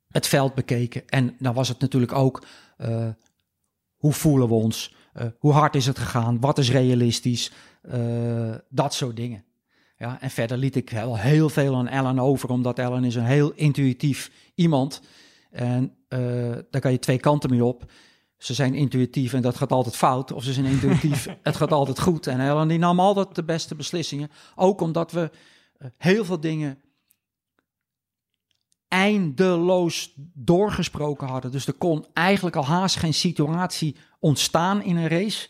het 0.07 0.27
veld 0.27 0.53
bekeken. 0.53 1.07
En 1.07 1.35
dan 1.39 1.53
was 1.53 1.67
het 1.67 1.79
natuurlijk 1.79 2.13
ook, 2.13 2.45
eh, 2.77 3.07
hoe 3.95 4.13
voelen 4.13 4.47
we 4.47 4.53
ons? 4.53 4.95
Hoe 5.39 5.51
hard 5.53 5.75
is 5.75 5.85
het 5.85 5.99
gegaan? 5.99 6.39
Wat 6.39 6.57
is 6.57 6.71
realistisch? 6.71 7.51
Dat 8.69 8.93
soort 8.93 9.15
dingen. 9.15 9.43
Ja, 9.97 10.21
en 10.21 10.29
verder 10.29 10.57
liet 10.57 10.75
ik 10.75 10.89
wel 10.89 11.17
heel 11.17 11.49
veel 11.49 11.75
aan 11.75 11.87
Ellen 11.87 12.19
over, 12.19 12.49
omdat 12.49 12.79
Ellen 12.79 13.03
is 13.03 13.15
een 13.15 13.25
heel 13.25 13.51
intuïtief 13.51 14.31
iemand. 14.55 15.01
En 15.51 15.95
eh, 16.11 16.57
daar 16.69 16.81
kan 16.81 16.91
je 16.91 16.99
twee 16.99 17.19
kanten 17.19 17.49
mee 17.49 17.63
op. 17.63 17.91
Ze 18.37 18.53
zijn 18.53 18.73
intuïtief 18.73 19.33
en 19.33 19.41
dat 19.41 19.57
gaat 19.57 19.71
altijd 19.71 19.95
fout. 19.95 20.31
Of 20.31 20.43
ze 20.43 20.53
zijn 20.53 20.65
intuïtief, 20.65 21.27
het 21.43 21.55
gaat 21.55 21.71
altijd 21.71 21.99
goed. 21.99 22.27
En 22.27 22.39
Ellen 22.39 22.67
die 22.67 22.77
nam 22.77 22.99
altijd 22.99 23.35
de 23.35 23.43
beste 23.43 23.75
beslissingen. 23.75 24.31
Ook 24.55 24.81
omdat 24.81 25.11
we 25.11 25.31
eh, 25.77 25.87
heel 25.97 26.25
veel 26.25 26.39
dingen 26.39 26.81
eindeloos 28.87 30.13
doorgesproken 30.33 31.27
hadden. 31.27 31.51
Dus 31.51 31.67
er 31.67 31.73
kon 31.73 32.05
eigenlijk 32.13 32.55
al 32.55 32.65
haast 32.65 32.95
geen 32.95 33.13
situatie 33.13 33.95
ontstaan 34.19 34.83
in 34.83 34.95
een 34.95 35.07
race... 35.07 35.49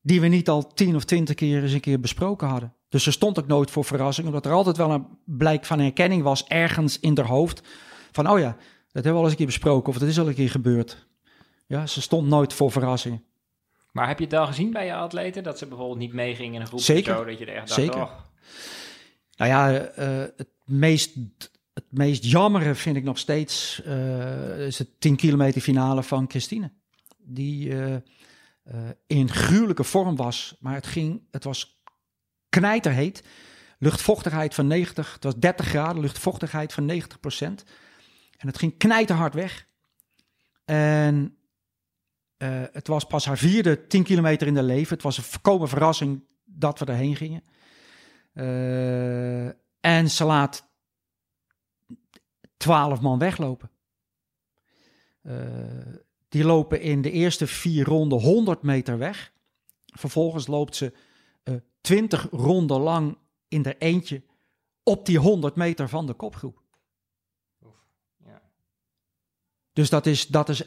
die 0.00 0.20
we 0.20 0.26
niet 0.26 0.48
al 0.48 0.72
tien 0.72 0.96
of 0.96 1.04
twintig 1.04 1.34
keer 1.34 1.62
eens 1.62 1.72
een 1.72 1.80
keer 1.80 2.00
besproken 2.00 2.48
hadden. 2.48 2.74
Dus 2.88 3.06
er 3.06 3.12
stond 3.12 3.38
ook 3.38 3.46
nooit 3.46 3.70
voor 3.70 3.84
verrassing... 3.84 4.26
omdat 4.26 4.46
er 4.46 4.52
altijd 4.52 4.76
wel 4.76 4.90
een 4.90 5.06
blijk 5.24 5.64
van 5.64 5.78
herkenning 5.78 6.22
was 6.22 6.46
ergens 6.46 7.00
in 7.00 7.16
haar 7.16 7.26
hoofd... 7.26 7.62
van 8.12 8.30
oh 8.30 8.38
ja, 8.38 8.56
hebben 9.04 9.12
we 9.12 9.18
al 9.18 9.22
eens 9.22 9.30
een 9.30 9.36
keer 9.36 9.46
besproken... 9.46 9.88
of 9.88 9.98
dat 9.98 10.08
is 10.08 10.18
al 10.18 10.28
een 10.28 10.34
keer 10.34 10.50
gebeurd. 10.50 11.06
Ja, 11.66 11.86
ze 11.86 12.00
stond 12.00 12.28
nooit 12.28 12.52
voor 12.52 12.72
verrassingen. 12.72 13.24
maar 13.92 14.08
heb 14.08 14.18
je 14.18 14.24
het 14.24 14.34
al 14.34 14.46
gezien 14.46 14.70
bij 14.70 14.86
je 14.86 14.94
atleten, 14.94 15.42
dat 15.42 15.58
ze 15.58 15.66
bijvoorbeeld 15.66 15.98
niet 15.98 16.12
meegingen 16.12 16.54
in 16.54 16.60
een 16.60 16.66
groep 16.66 16.80
Zeker. 16.80 17.16
zo, 17.16 17.24
dat 17.24 17.38
je 17.38 17.46
er 17.46 17.54
echt 17.54 17.68
dacht, 17.68 17.80
Zeker. 17.80 18.00
oh, 18.00 18.10
Nou 19.36 19.50
ja, 19.50 19.80
eh, 19.80 20.18
het, 20.36 20.48
meest, 20.64 21.16
het 21.74 21.84
meest 21.90 22.24
jammere 22.24 22.74
vind 22.74 22.96
ik 22.96 23.04
nog 23.04 23.18
steeds 23.18 23.82
eh, 23.84 24.66
is 24.66 24.78
het 24.78 25.00
10 25.00 25.16
kilometer 25.16 25.60
finale 25.60 26.02
van 26.02 26.24
Christine. 26.28 26.70
Die 27.18 27.80
eh, 27.82 27.96
in 29.06 29.30
gruwelijke 29.30 29.84
vorm 29.84 30.16
was, 30.16 30.56
maar 30.60 30.74
het, 30.74 30.86
ging, 30.86 31.22
het 31.30 31.44
was 31.44 31.80
knijterheet. 32.48 33.22
Luchtvochtigheid 33.78 34.54
van 34.54 34.66
90, 34.66 35.12
het 35.12 35.24
was 35.24 35.36
30 35.36 35.66
graden, 35.66 36.02
luchtvochtigheid 36.02 36.72
van 36.72 36.84
90 36.84 37.20
procent. 37.20 37.64
En 38.38 38.46
het 38.46 38.58
ging 38.58 38.76
knijterhard 38.76 39.34
weg. 39.34 39.66
En 40.64 41.38
eh, 42.36 42.62
het 42.72 42.86
was 42.86 43.04
pas 43.04 43.26
haar 43.26 43.38
vierde 43.38 43.86
10 43.86 44.02
kilometer 44.02 44.46
in 44.46 44.54
de 44.54 44.62
leven. 44.62 44.94
Het 44.94 45.02
was 45.02 45.16
een 45.16 45.22
voorkomen 45.22 45.68
verrassing 45.68 46.24
dat 46.44 46.78
we 46.78 46.84
erheen 46.84 47.16
gingen. 47.16 47.42
Eh, 48.32 49.46
en 49.80 50.10
ze 50.10 50.24
laat 50.24 50.68
twaalf 52.56 53.00
man 53.00 53.18
weglopen. 53.18 53.70
Eh, 55.22 55.34
die 56.28 56.44
lopen 56.44 56.80
in 56.80 57.02
de 57.02 57.10
eerste 57.10 57.46
vier 57.46 57.84
ronden 57.84 58.20
100 58.20 58.62
meter 58.62 58.98
weg. 58.98 59.32
Vervolgens 59.86 60.46
loopt 60.46 60.76
ze 60.76 60.92
20 61.80 62.26
ronden 62.30 62.80
lang 62.80 63.18
in 63.48 63.62
de 63.62 63.78
eentje 63.78 64.22
op 64.82 65.06
die 65.06 65.18
100 65.18 65.56
meter 65.56 65.88
van 65.88 66.06
de 66.06 66.14
kopgroep. 66.14 66.62
ja. 68.16 68.42
Dus 69.78 69.90
dat 69.90 70.06
is, 70.06 70.26
dat 70.26 70.48
is, 70.48 70.62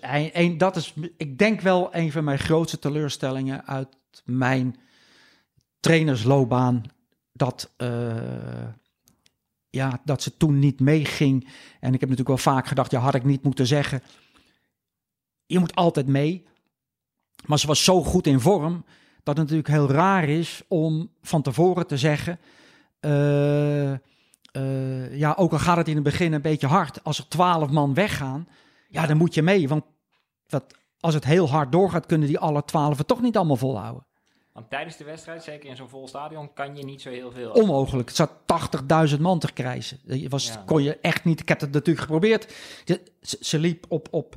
dat 0.58 0.76
is, 0.76 0.94
ik 1.18 1.38
denk 1.38 1.62
wel 1.62 1.96
een 1.96 2.12
van 2.12 2.24
mijn 2.24 2.40
grootste 2.40 2.80
teleurstellingen 2.80 3.68
uit 3.68 3.88
mijn 4.26 4.76
trainersloopbaan. 5.80 6.84
Dat, 7.32 7.74
eh, 7.78 8.68
ja, 9.70 10.02
dat 10.06 10.22
ze 10.22 10.38
toen 10.38 10.60
niet 10.60 10.80
meeging. 10.80 11.48
En 11.80 11.94
ik 11.94 12.00
heb 12.00 12.10
natuurlijk 12.10 12.28
wel 12.28 12.54
vaak 12.54 12.68
gedacht, 12.68 12.92
ja, 12.92 13.00
had 13.00 13.16
ik 13.16 13.24
niet 13.24 13.44
moeten 13.44 13.68
zeggen. 13.68 14.02
Je 15.46 15.60
moet 15.60 15.76
altijd 15.76 16.08
mee. 16.08 16.46
Maar 17.46 17.60
ze 17.60 17.68
was 17.68 17.84
zo 17.84 18.04
goed 18.04 18.28
in 18.28 18.40
vorm 18.40 18.86
dat 19.24 19.38
het 19.38 19.38
natuurlijk 19.38 19.68
heel 19.68 19.90
raar 19.90 20.30
is 20.30 20.62
om 20.68 21.10
van 21.22 21.42
tevoren 21.42 21.88
te 21.88 21.98
zeggen. 21.98 22.40
eh, 23.00 23.92
eh, 23.92 25.18
ja, 25.18 25.34
ook 25.38 25.52
al 25.52 25.60
gaat 25.60 25.78
het 25.78 25.88
in 25.88 25.96
het 25.96 26.04
begin 26.04 26.34
een 26.34 26.42
beetje 26.42 26.68
hard. 26.68 27.04
Als 27.04 27.18
er 27.18 27.28
twaalf 27.28 27.70
man 27.70 27.94
weggaan, 27.94 28.48
ja, 28.92 29.06
dan 29.06 29.18
moet 29.18 29.34
je 29.34 29.42
mee. 29.42 29.68
Want 29.68 29.84
wat, 30.48 30.64
als 31.00 31.14
het 31.14 31.26
heel 31.26 31.50
hard 31.50 31.72
doorgaat, 31.72 32.06
kunnen 32.06 32.28
die 32.28 32.40
alle 32.40 32.66
twaalf 32.66 32.98
het 32.98 33.08
toch 33.08 33.22
niet 33.22 33.38
allemaal 33.38 33.56
volhouden. 33.56 34.06
Want 34.54 34.70
tijdens 34.70 34.98
de 34.98 35.04
wedstrijd, 35.04 35.44
zeker 35.44 35.70
in 35.70 35.76
zo'n 35.76 35.90
vol 35.90 36.08
stadion, 36.08 36.54
kan 36.54 36.76
je 36.76 36.84
niet 36.84 37.02
zo 37.02 37.10
heel 37.10 37.32
veel. 37.32 37.52
Onmogelijk. 37.52 38.08
Het 38.08 38.18
zat 38.18 38.32
80.000 39.16 39.20
man 39.22 39.40
te 39.40 39.54
krijgen. 39.54 40.00
Was, 40.30 40.48
Ja. 40.48 40.64
kon 40.66 40.84
je 40.84 40.98
echt 41.02 41.24
niet. 41.26 41.40
Ik 41.40 41.48
heb 41.50 41.60
het 41.62 41.72
natuurlijk 41.72 42.06
geprobeerd. 42.06 42.54
De- 42.86 43.02
ze, 43.22 43.38
ze 43.42 43.60
liep 43.60 43.86
op, 43.90 44.08
op 44.12 44.36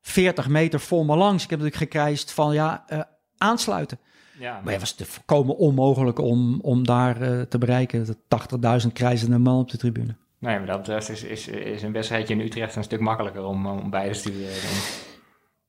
40 0.00 0.48
meter 0.48 0.80
voor 0.80 1.06
me 1.06 1.16
langs. 1.16 1.44
Ik 1.44 1.50
heb 1.50 1.58
natuurlijk 1.58 1.90
gekrijsd 1.92 2.32
van 2.32 2.54
ja, 2.54 2.84
eh, 2.86 3.00
aansluiten. 3.36 3.98
Ja, 4.38 4.60
Maar 4.64 4.72
het 4.72 4.80
was 4.80 4.92
te 4.92 5.04
voorkomen 5.04 5.56
onmogelijk 5.56 6.18
om, 6.18 6.60
om 6.60 6.86
daar 6.86 7.20
eh, 7.20 7.40
te 7.40 7.58
bereiken. 7.58 8.04
De 8.04 8.16
80.000 8.86 8.92
krijzende 8.92 9.38
man 9.38 9.60
op 9.60 9.70
de 9.70 9.78
tribune. 9.78 10.16
Nee, 10.38 10.58
maar 10.58 10.66
dat 10.66 10.78
betreft 10.78 11.08
is, 11.08 11.22
is, 11.22 11.48
is 11.48 11.82
een 11.82 11.92
wedstrijdje 11.92 12.34
in 12.34 12.40
Utrecht 12.40 12.76
een 12.76 12.84
stuk 12.84 13.00
makkelijker 13.00 13.44
om, 13.44 13.66
om 13.66 13.90
beide 13.90 14.20
te 14.20 14.32
doen. 14.32 14.46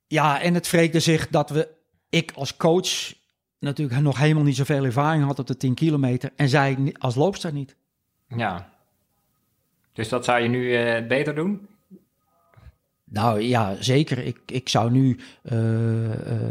Ja, 0.08 0.42
en 0.42 0.54
het 0.54 0.70
wreekte 0.70 1.00
zich 1.00 1.28
dat 1.28 1.50
we, 1.50 1.68
ik 2.10 2.32
als 2.36 2.58
coach, 2.58 3.14
natuurlijk 3.60 4.02
nog 4.02 4.18
helemaal 4.18 4.44
niet 4.44 4.56
zoveel 4.56 4.86
ervaring 4.86 5.24
had 5.24 5.40
op 5.40 5.48
de 5.48 5.58
10 5.58 5.74
kilometer. 5.74 6.32
En 6.36 6.50
zij 6.50 6.96
als 7.00 7.16
loopster 7.16 7.54
niet. 7.54 7.76
Ja. 8.28 8.70
Dus 9.94 10.10
dat 10.10 10.26
zou 10.26 10.42
je 10.42 10.50
nu 10.50 10.76
eh, 10.76 11.08
beter 11.08 11.36
doen? 11.36 11.68
Nou 13.04 13.42
ja, 13.42 13.76
zeker. 13.80 14.18
Ik, 14.18 14.40
ik 14.46 14.70
zou 14.70 14.92
nu 14.92 15.20
eh, 15.42 16.34
eh, 16.34 16.42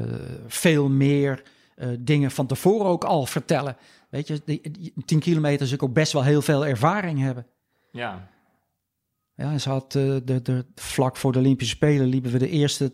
veel 0.46 0.88
meer 0.88 1.42
dingen 1.98 2.30
van 2.30 2.46
tevoren 2.46 2.86
ook 2.86 3.04
al 3.04 3.26
vertellen. 3.26 3.76
Weet 4.08 4.26
je, 4.26 4.40
die, 4.44 4.70
die 4.70 4.92
10 5.04 5.18
kilometer 5.18 5.66
is 5.66 5.80
ook 5.80 5.92
best 5.92 6.12
wel 6.12 6.22
heel 6.22 6.42
veel 6.42 6.66
ervaring 6.66 7.20
hebben. 7.20 7.46
Ja. 7.90 8.28
Ja, 9.34 9.58
ze 9.58 9.68
had 9.68 9.94
eh, 9.94 10.16
de, 10.24 10.42
de, 10.42 10.66
vlak 10.74 11.16
voor 11.16 11.32
de 11.32 11.38
Olympische 11.38 11.74
Spelen 11.74 12.06
liepen 12.06 12.30
we 12.30 12.38
de 12.38 12.48
eerste 12.50 12.92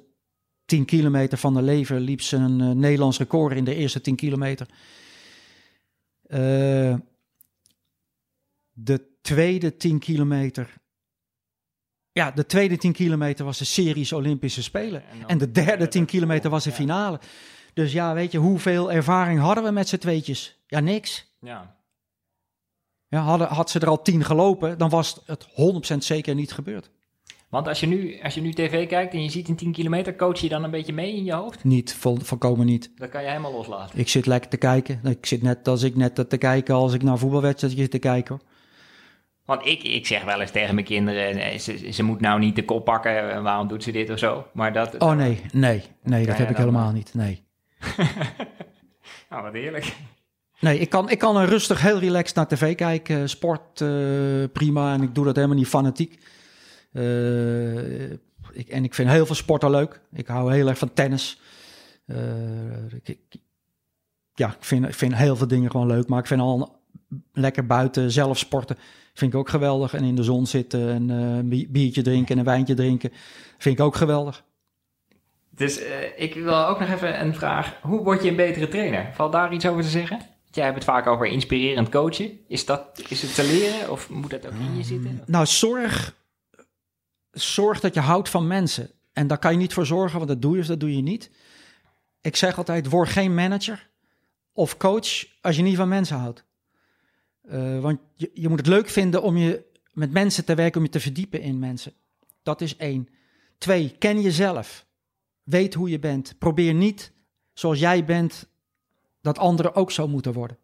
10 0.64 0.84
kilometer 0.84 1.38
van 1.38 1.54
de 1.54 1.62
leven. 1.62 2.00
Liep 2.00 2.20
ze 2.20 2.36
een 2.36 2.60
eh, 2.60 2.70
Nederlands 2.70 3.18
record 3.18 3.56
in 3.56 3.64
de 3.64 3.74
eerste 3.74 4.00
10 4.00 4.16
kilometer. 4.16 4.68
Eh, 6.22 6.94
de 8.72 9.06
tweede 9.22 9.76
10 9.76 9.98
kilometer. 9.98 10.74
Ja, 12.12 12.30
de 12.30 12.46
tweede 12.46 12.76
10 12.76 12.92
kilometer 12.92 13.44
was 13.44 13.58
de 13.58 13.64
series 13.64 14.12
Olympische 14.12 14.62
Spelen. 14.62 15.02
dan- 15.20 15.28
En 15.28 15.38
de 15.38 15.50
derde 15.50 15.88
10 15.88 16.04
kilometer 16.04 16.50
was 16.50 16.64
de 16.64 16.70
Ja. 16.70 16.76
finale. 16.76 17.20
Dus 17.74 17.92
ja, 17.92 18.14
weet 18.14 18.32
je, 18.32 18.38
hoeveel 18.38 18.92
ervaring 18.92 19.40
hadden 19.40 19.64
we 19.64 19.70
met 19.70 19.88
z'n 19.88 19.96
tweetjes? 19.98 20.62
Ja, 20.66 20.80
niks. 20.80 21.36
Ja. 21.40 21.73
Ja, 23.14 23.20
hadden, 23.20 23.48
had 23.48 23.70
ze 23.70 23.78
er 23.78 23.88
al 23.88 24.02
10 24.02 24.24
gelopen, 24.24 24.78
dan 24.78 24.88
was 24.88 25.20
het 25.26 25.46
100% 25.94 25.96
zeker 25.98 26.34
niet 26.34 26.52
gebeurd. 26.52 26.90
Want 27.48 27.68
als 27.68 27.80
je, 27.80 27.86
nu, 27.86 28.20
als 28.22 28.34
je 28.34 28.40
nu 28.40 28.52
tv 28.52 28.88
kijkt 28.88 29.12
en 29.12 29.22
je 29.22 29.30
ziet 29.30 29.48
een 29.48 29.56
10 29.56 29.72
kilometer, 29.72 30.16
coach 30.16 30.38
je 30.38 30.48
dan 30.48 30.64
een 30.64 30.70
beetje 30.70 30.92
mee 30.92 31.16
in 31.16 31.24
je 31.24 31.32
hoofd? 31.32 31.64
Niet, 31.64 31.94
vol, 31.94 32.18
volkomen 32.22 32.66
niet. 32.66 32.90
Dat 32.96 33.08
kan 33.08 33.22
je 33.22 33.28
helemaal 33.28 33.52
loslaten. 33.52 33.98
Ik 33.98 34.08
zit 34.08 34.26
lekker 34.26 34.50
te 34.50 34.56
kijken. 34.56 35.00
Ik 35.04 35.26
zit 35.26 35.42
net 35.42 35.68
als 35.68 35.82
ik 35.82 35.96
net 35.96 36.30
te 36.30 36.36
kijken 36.36 36.74
als 36.74 36.94
ik 36.94 37.02
naar 37.02 37.12
een 37.12 37.18
voetbalwedstrijd 37.18 37.74
zit 37.74 37.90
te 37.90 37.98
kijken. 37.98 38.34
hoor. 38.34 38.44
Want 39.44 39.66
ik, 39.66 39.82
ik 39.82 40.06
zeg 40.06 40.24
wel 40.24 40.40
eens 40.40 40.50
tegen 40.50 40.74
mijn 40.74 40.86
kinderen, 40.86 41.36
eh, 41.36 41.58
ze, 41.58 41.92
ze 41.92 42.02
moet 42.02 42.20
nou 42.20 42.40
niet 42.40 42.56
de 42.56 42.64
kop 42.64 42.84
pakken, 42.84 43.30
eh, 43.30 43.42
waarom 43.42 43.68
doet 43.68 43.82
ze 43.82 43.92
dit 43.92 44.10
of 44.10 44.18
zo? 44.18 44.46
Maar 44.52 44.72
dat... 44.72 44.98
Oh 44.98 45.16
nee, 45.16 45.40
nee, 45.52 45.82
nee, 46.02 46.26
dat 46.26 46.36
heb 46.36 46.50
ik 46.50 46.56
helemaal 46.56 46.92
niet. 46.92 47.14
Nee. 47.14 47.42
Nou, 49.30 49.42
wat 49.42 49.52
heerlijk. 49.52 49.94
Nee, 50.64 50.78
ik 50.78 50.88
kan, 50.88 51.10
ik 51.10 51.18
kan 51.18 51.36
er 51.36 51.48
rustig 51.48 51.80
heel 51.82 51.98
relaxed 51.98 52.36
naar 52.36 52.46
tv 52.48 52.74
kijken. 52.74 53.28
Sport, 53.28 53.80
eh, 53.80 53.88
prima. 54.52 54.92
En 54.94 55.02
ik 55.02 55.14
doe 55.14 55.24
dat 55.24 55.36
helemaal 55.36 55.56
niet 55.56 55.66
fanatiek. 55.66 56.18
Eh, 56.92 58.10
ik, 58.52 58.68
en 58.68 58.84
ik 58.84 58.94
vind 58.94 59.10
heel 59.10 59.26
veel 59.26 59.34
sporten 59.34 59.70
leuk. 59.70 60.00
Ik 60.12 60.26
hou 60.26 60.52
heel 60.54 60.68
erg 60.68 60.78
van 60.78 60.92
tennis. 60.92 61.40
Eh, 62.06 62.16
ik, 63.02 63.18
ja, 64.34 64.48
ik 64.48 64.64
vind, 64.64 64.84
ik 64.88 64.94
vind 64.94 65.14
heel 65.14 65.36
veel 65.36 65.46
dingen 65.48 65.70
gewoon 65.70 65.86
leuk. 65.86 66.08
Maar 66.08 66.18
ik 66.18 66.26
vind 66.26 66.40
al 66.40 66.80
lekker 67.32 67.66
buiten 67.66 68.10
zelf 68.10 68.38
sporten. 68.38 68.76
Vind 69.14 69.32
ik 69.32 69.38
ook 69.38 69.48
geweldig. 69.48 69.94
En 69.94 70.04
in 70.04 70.14
de 70.14 70.22
zon 70.22 70.46
zitten 70.46 70.88
en 70.88 71.08
een 71.08 71.48
bi- 71.48 71.68
biertje 71.70 72.02
drinken 72.02 72.32
en 72.32 72.38
een 72.38 72.44
wijntje 72.44 72.74
drinken. 72.74 73.10
Vind 73.58 73.78
ik 73.78 73.84
ook 73.84 73.96
geweldig. 73.96 74.44
Dus 75.50 75.80
ik 76.16 76.34
wil 76.34 76.66
ook 76.66 76.80
nog 76.80 76.88
even 76.88 77.20
een 77.20 77.34
vraag. 77.34 77.78
Hoe 77.82 78.02
word 78.02 78.22
je 78.22 78.28
een 78.30 78.36
betere 78.36 78.68
trainer? 78.68 79.10
Valt 79.12 79.32
daar 79.32 79.52
iets 79.52 79.66
over 79.66 79.82
te 79.82 79.88
zeggen? 79.88 80.32
Jij 80.54 80.64
hebt 80.64 80.76
het 80.76 80.84
vaak 80.84 81.06
over 81.06 81.26
inspirerend 81.26 81.88
coachen. 81.88 82.38
Is, 82.48 82.64
dat, 82.64 83.02
is 83.08 83.22
het 83.22 83.34
te 83.34 83.44
leren 83.44 83.90
of 83.90 84.10
moet 84.10 84.30
dat 84.30 84.46
ook 84.46 84.52
in 84.52 84.76
je 84.76 84.82
zitten? 84.82 85.22
Nou, 85.26 85.46
zorg, 85.46 86.16
zorg 87.30 87.80
dat 87.80 87.94
je 87.94 88.00
houdt 88.00 88.28
van 88.28 88.46
mensen. 88.46 88.90
En 89.12 89.26
daar 89.26 89.38
kan 89.38 89.52
je 89.52 89.58
niet 89.58 89.72
voor 89.72 89.86
zorgen, 89.86 90.16
want 90.16 90.30
dat 90.30 90.42
doe 90.42 90.54
je 90.54 90.60
of 90.60 90.66
dat 90.66 90.80
doe 90.80 90.96
je 90.96 91.02
niet. 91.02 91.30
Ik 92.20 92.36
zeg 92.36 92.58
altijd, 92.58 92.88
word 92.88 93.08
geen 93.08 93.34
manager 93.34 93.90
of 94.52 94.76
coach 94.76 95.26
als 95.40 95.56
je 95.56 95.62
niet 95.62 95.76
van 95.76 95.88
mensen 95.88 96.16
houdt. 96.16 96.44
Eh, 97.42 97.80
want 97.80 98.00
je, 98.14 98.30
je 98.34 98.48
moet 98.48 98.58
het 98.58 98.66
leuk 98.66 98.88
vinden 98.88 99.22
om 99.22 99.36
je 99.36 99.64
met 99.92 100.12
mensen 100.12 100.44
te 100.44 100.54
werken, 100.54 100.78
om 100.78 100.86
je 100.86 100.92
te 100.92 101.00
verdiepen 101.00 101.40
in 101.40 101.58
mensen. 101.58 101.92
Dat 102.42 102.60
is 102.60 102.76
één. 102.76 103.08
Twee, 103.58 103.96
ken 103.98 104.20
jezelf. 104.20 104.86
Weet 105.42 105.74
hoe 105.74 105.90
je 105.90 105.98
bent. 105.98 106.34
Probeer 106.38 106.74
niet, 106.74 107.12
zoals 107.52 107.78
jij 107.78 108.04
bent, 108.04 108.48
dat 109.24 109.38
anderen 109.38 109.74
ook 109.74 109.90
zo 109.90 110.08
moeten 110.08 110.32
worden. 110.32 110.56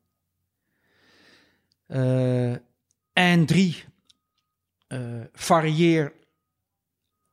Eh, 1.87 2.53
en 3.13 3.47
drie, 3.47 3.85
eh, 4.87 4.99
varieer 5.33 6.13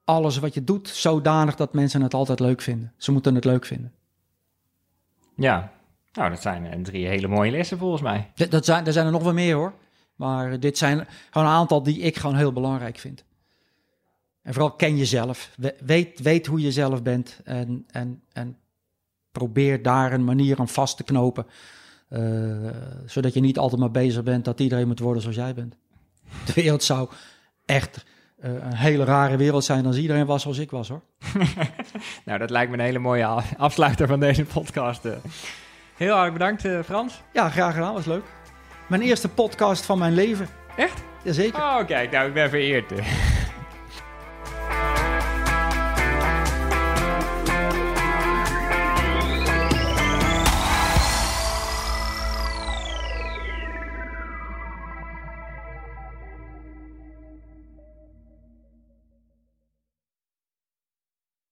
alles 0.04 0.38
wat 0.38 0.54
je 0.54 0.64
doet 0.64 0.88
zodanig 0.88 1.56
dat 1.56 1.74
mensen 1.74 2.02
het 2.02 2.14
altijd 2.14 2.40
leuk 2.40 2.62
vinden. 2.62 2.94
Ze 2.98 3.12
moeten 3.12 3.36
het 3.36 3.46
leuk 3.46 3.66
vinden. 3.66 3.94
Ja. 5.36 5.72
Nou, 6.14 6.30
dat 6.30 6.42
zijn 6.42 6.66
eh, 6.66 6.82
drie 6.82 7.08
hele 7.08 7.28
mooie 7.28 7.52
lessen 7.52 7.78
volgens 7.78 8.02
mij. 8.02 8.32
D- 8.36 8.52
Dat 8.52 8.66
zijn, 8.66 8.86
er 8.86 8.94
zijn 8.94 9.06
er 9.06 9.12
nog 9.12 9.24
wel 9.24 9.34
meer 9.34 9.56
hoor. 9.56 9.74
Maar 10.16 10.60
dit 10.60 10.78
zijn 10.78 11.08
gewoon 11.30 11.48
een 11.48 11.54
aantal 11.54 11.84
die 11.84 12.00
ik 12.00 12.18
gewoon 12.18 12.36
heel 12.36 12.54
belangrijk 12.54 12.98
vind. 12.98 13.24
En 14.42 14.54
vooral 14.54 14.72
ken 14.72 14.98
jezelf. 14.98 15.52
We- 15.58 15.76
Weet, 15.80 16.20
weet 16.20 16.46
hoe 16.46 16.62
je 16.62 16.72
zelf 16.72 17.04
bent. 17.04 17.40
En, 17.44 17.86
en, 17.92 18.24
en 18.34 18.58
probeer 19.38 19.82
daar 19.82 20.14
een 20.14 20.24
manier 20.24 20.60
aan 20.60 20.68
vast 20.68 20.98
te 20.98 21.04
knopen. 21.04 21.46
eh, 22.10 22.20
zodat 23.06 23.34
je 23.34 23.40
niet 23.40 23.58
altijd 23.58 23.80
maar 23.82 23.92
bezig 23.92 24.24
bent 24.24 24.46
dat 24.46 24.60
iedereen 24.60 24.88
moet 24.88 25.00
worden 25.00 25.22
zoals 25.22 25.38
jij 25.38 25.54
bent. 25.54 25.76
De 26.46 26.54
wereld 26.54 26.84
zou 26.84 27.10
echt 27.66 28.06
eh, 28.40 28.52
een 28.54 28.76
hele 28.76 29.04
rare 29.04 29.38
wereld 29.38 29.64
zijn 29.64 29.86
als 29.86 29.98
iedereen 29.98 30.26
was 30.26 30.42
zoals 30.42 30.58
ik 30.58 30.72
was 30.72 30.90
hoor. 30.90 31.02
Nou, 32.26 32.40
dat 32.40 32.50
lijkt 32.50 32.72
me 32.72 32.78
een 32.78 32.84
hele 32.84 33.00
mooie 33.00 33.26
afsluiter 33.58 34.08
van 34.08 34.20
deze 34.20 34.44
podcast. 34.46 35.06
eh. 35.06 35.12
Heel 35.96 36.14
hartelijk 36.16 36.58
bedankt, 36.58 36.86
Frans. 36.86 37.22
Ja, 37.34 37.50
graag 37.50 37.74
gedaan. 37.74 37.94
Was 37.94 38.06
leuk. 38.06 38.24
Mijn 38.90 39.02
eerste 39.02 39.30
podcast 39.30 39.86
van 39.86 39.98
mijn 39.98 40.14
leven. 40.14 40.48
Echt? 40.78 41.02
Jazeker. 41.24 41.60
Oh, 41.60 41.86
kijk, 41.86 42.12
nou, 42.12 42.28
ik 42.28 42.34
ben 42.34 42.50
vereerd. 42.50 42.92